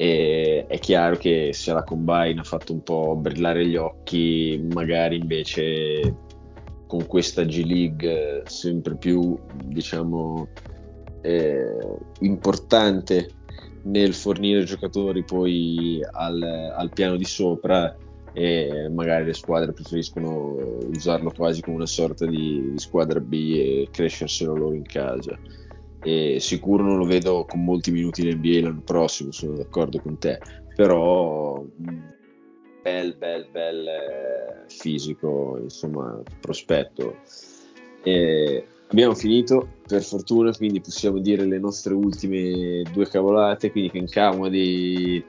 e 0.00 0.64
è 0.68 0.78
chiaro 0.78 1.16
che 1.16 1.50
se 1.52 1.72
la 1.72 1.82
Combine 1.82 2.38
ha 2.38 2.44
fatto 2.44 2.72
un 2.72 2.84
po' 2.84 3.16
brillare 3.16 3.66
gli 3.66 3.74
occhi 3.74 4.64
magari 4.72 5.16
invece 5.16 6.14
con 6.86 7.04
questa 7.06 7.42
G 7.42 7.64
League 7.64 8.44
sempre 8.46 8.96
più 8.96 9.36
diciamo 9.64 10.46
eh, 11.22 11.98
importante 12.20 13.28
nel 13.86 14.14
fornire 14.14 14.62
giocatori 14.62 15.24
poi 15.24 16.00
al, 16.12 16.42
al, 16.42 16.92
piano 16.92 17.16
di 17.16 17.24
sopra 17.24 17.92
e 18.32 18.88
magari 18.92 19.24
le 19.24 19.34
squadre 19.34 19.72
preferiscono 19.72 20.78
usarlo 20.94 21.32
quasi 21.36 21.60
come 21.60 21.74
una 21.74 21.86
sorta 21.86 22.24
di, 22.24 22.70
di 22.70 22.78
squadra 22.78 23.18
B 23.18 23.32
e 23.32 23.88
crescerselo 23.90 24.54
loro 24.54 24.74
in 24.74 24.84
casa. 24.84 25.36
E 26.02 26.38
sicuro 26.40 26.82
non 26.82 26.98
lo 26.98 27.04
vedo 27.04 27.44
con 27.44 27.64
molti 27.64 27.90
minuti 27.90 28.26
in 28.26 28.36
NBA 28.36 28.60
l'anno 28.62 28.82
prossimo, 28.84 29.32
sono 29.32 29.56
d'accordo 29.56 30.00
con 30.00 30.18
te, 30.18 30.38
però 30.74 31.64
bel 32.82 33.16
bel 33.16 33.48
bel 33.50 33.86
eh, 33.86 34.64
fisico, 34.68 35.58
insomma, 35.60 36.22
prospetto. 36.40 37.16
E 38.02 38.64
Abbiamo 38.90 39.14
finito 39.14 39.68
per 39.86 40.02
fortuna, 40.02 40.50
quindi 40.52 40.80
possiamo 40.80 41.18
dire 41.18 41.44
le 41.44 41.58
nostre 41.58 41.92
ultime 41.92 42.82
due 42.90 43.06
cavolate. 43.06 43.70
Quindi 43.70 43.90
Ken 43.90 44.08
Kama 44.08 44.48
di 44.48 45.22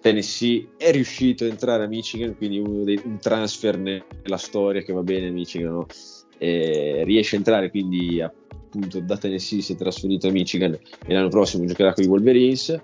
Tennessee 0.00 0.70
è 0.76 0.90
riuscito 0.90 1.44
a 1.44 1.48
entrare 1.48 1.84
a 1.84 1.86
Michigan, 1.86 2.36
quindi 2.36 2.60
dei, 2.84 3.00
un 3.04 3.18
transfer 3.18 3.78
nella 3.78 4.36
storia 4.36 4.82
che 4.82 4.92
va 4.92 5.02
bene 5.02 5.28
a 5.28 5.32
Michigan. 5.32 5.72
No? 5.72 5.86
riesce 6.36 7.36
a 7.36 7.38
entrare 7.38 7.70
quindi 7.70 8.20
appunto 8.74 9.00
da 9.00 9.16
Tennessee 9.16 9.62
si 9.62 9.74
è 9.74 9.76
trasferito 9.76 10.28
a 10.28 10.30
Michigan 10.32 10.72
e 10.72 11.14
l'anno 11.14 11.28
prossimo 11.28 11.64
giocherà 11.64 11.92
con 11.92 12.04
i 12.04 12.08
Wolverines. 12.08 12.80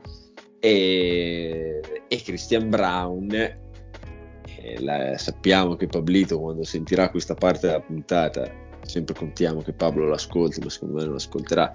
E, 0.61 1.80
e 2.07 2.22
Christian 2.22 2.68
Brown 2.68 3.59
la, 4.78 5.16
sappiamo 5.16 5.74
che 5.74 5.86
Pablito 5.86 6.38
quando 6.38 6.64
sentirà 6.64 7.11
questa 7.11 7.34
parte 7.34 7.66
della 7.66 7.80
puntata 7.80 8.68
sempre 8.82 9.14
contiamo 9.14 9.62
che 9.62 9.72
Pablo 9.72 10.09
l'ascolti, 10.09 10.61
ma 10.61 10.68
secondo 10.68 10.97
me 10.97 11.05
non 11.05 11.12
l'ascolterà. 11.12 11.72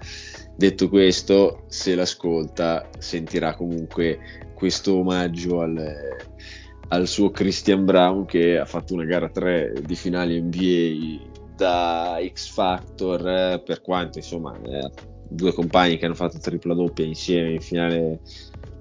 Detto 0.54 0.88
questo, 0.88 1.64
se 1.68 1.94
l'ascolta, 1.94 2.90
sentirà 2.98 3.54
comunque 3.54 4.18
questo 4.54 4.98
omaggio 4.98 5.62
al, 5.62 5.96
al 6.88 7.06
suo 7.06 7.30
Christian 7.30 7.84
Brown 7.86 8.26
che 8.26 8.58
ha 8.58 8.66
fatto 8.66 8.92
una 8.92 9.04
gara 9.04 9.30
3 9.30 9.74
di 9.84 9.94
finale 9.94 10.38
NBA 10.40 11.35
da 11.56 12.18
X 12.32 12.50
Factor, 12.50 13.28
eh, 13.28 13.62
per 13.64 13.80
quanto 13.80 14.18
insomma, 14.18 14.56
eh, 14.62 14.90
due 15.28 15.52
compagni 15.52 15.96
che 15.96 16.04
hanno 16.04 16.14
fatto 16.14 16.38
tripla 16.38 16.74
doppia 16.74 17.04
insieme 17.04 17.52
in 17.52 17.60
finale 17.60 18.20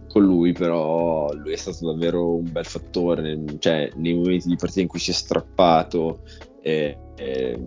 con 0.08 0.24
lui, 0.24 0.52
però 0.54 1.32
lui 1.34 1.54
è 1.54 1.58
stato 1.58 1.92
davvero 1.92 2.36
un 2.36 2.52
bel 2.52 2.66
fattore, 2.66 3.44
cioè 3.60 3.90
nei 3.96 4.14
momenti 4.14 4.48
di 4.48 4.56
partita 4.56 4.82
in 4.82 4.88
cui 4.88 5.00
si 5.00 5.12
è 5.12 5.14
strappato. 5.14 6.22
Eh, 6.62 6.98
eh, 7.16 7.60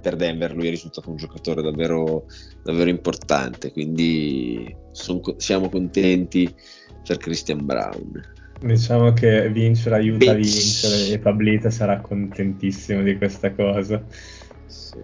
per 0.00 0.16
Denver 0.16 0.54
lui 0.54 0.66
è 0.66 0.70
risultato 0.70 1.10
un 1.10 1.16
giocatore 1.16 1.62
davvero, 1.62 2.26
davvero 2.64 2.90
importante, 2.90 3.70
quindi 3.70 4.74
son, 4.90 5.20
siamo 5.36 5.68
contenti 5.68 6.52
per 7.06 7.18
Christian 7.18 7.64
Brown. 7.64 8.31
Diciamo 8.62 9.12
che 9.12 9.50
vincere 9.50 9.96
aiuta 9.96 10.30
a 10.30 10.34
vincere 10.34 11.08
e 11.08 11.18
Pablito 11.18 11.68
sarà 11.68 12.00
contentissimo 12.00 13.02
di 13.02 13.16
questa 13.16 13.52
cosa. 13.52 14.04
Sì, 14.66 14.98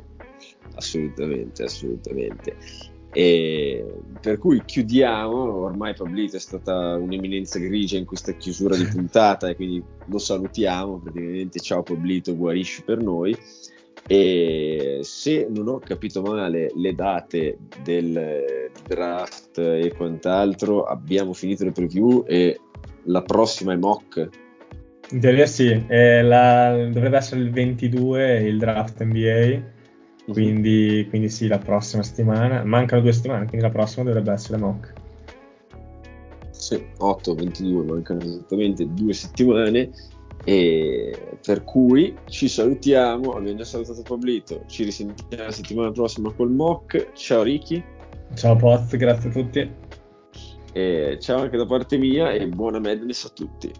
assolutamente, 0.75 1.65
assolutamente. 1.65 2.55
E 3.11 3.85
per 4.21 4.39
cui 4.39 4.63
chiudiamo, 4.65 5.57
ormai 5.65 5.93
Pablito 5.95 6.37
è 6.37 6.41
stata 6.41 6.95
un'eminenza 6.95 7.59
grigia 7.59 7.99
in 7.99 8.05
questa 8.05 8.33
chiusura 8.33 8.77
di 8.77 8.85
puntata 8.93 9.49
e 9.49 9.57
quindi 9.57 9.83
lo 10.07 10.19
salutiamo, 10.19 11.01
praticamente 11.01 11.59
ciao 11.59 11.83
Pablito, 11.83 12.37
guarisci 12.37 12.85
per 12.85 13.03
noi 13.03 13.37
e 14.07 15.01
se 15.03 15.49
non 15.51 15.69
ho 15.69 15.81
capito 15.81 16.23
male 16.23 16.71
le 16.75 16.95
date 16.95 17.59
del 17.83 18.71
draft 18.87 19.59
e 19.59 19.93
quant'altro 19.97 20.85
abbiamo 20.85 21.35
finito 21.35 21.65
le 21.65 21.73
preview 21.73 22.25
e 22.27 22.59
la 23.05 23.22
prossima 23.22 23.72
è 23.72 23.76
mock 23.76 24.28
in 25.11 25.20
teoria 25.20 25.46
sì 25.46 25.84
la, 25.88 26.88
dovrebbe 26.90 27.16
essere 27.16 27.40
il 27.40 27.51
22 27.51 28.40
il 28.40 28.59
draft 28.59 29.03
NBA 29.03 29.62
mhm. 30.26 30.32
quindi, 30.32 31.07
quindi 31.09 31.28
sì 31.28 31.46
la 31.46 31.59
prossima 31.59 32.03
settimana 32.03 32.64
mancano 32.64 33.03
due 33.03 33.12
settimane 33.12 33.46
quindi 33.46 33.66
la 33.66 33.72
prossima 33.72 34.05
dovrebbe 34.05 34.32
essere 34.32 34.59
mock 34.59 34.92
sì 36.51 36.84
8 36.99 37.34
22 37.34 37.84
mancano 37.84 38.20
esattamente 38.20 38.86
due 38.92 39.12
settimane 39.12 39.90
e 40.44 41.36
per 41.44 41.64
cui 41.64 42.16
ci 42.28 42.49
salutiamo, 42.49 43.32
abbiamo 43.32 43.59
già 43.59 43.64
salutato 43.64 44.03
Pablito, 44.03 44.62
ci 44.66 44.84
risentiamo 44.84 45.44
la 45.44 45.51
settimana 45.51 45.90
prossima 45.90 46.32
col 46.32 46.51
mock. 46.51 47.12
Ciao 47.12 47.42
Ricky. 47.42 47.82
Ciao 48.34 48.57
Poz, 48.57 48.96
grazie 48.96 49.28
a 49.28 49.32
tutti. 49.32 49.70
E 50.81 51.18
ciao 51.20 51.41
anche 51.41 51.57
da 51.57 51.66
parte 51.66 51.99
mia 51.99 52.31
e 52.31 52.47
buona 52.47 52.79
Madness 52.79 53.24
a 53.24 53.31
tutti. 53.31 53.72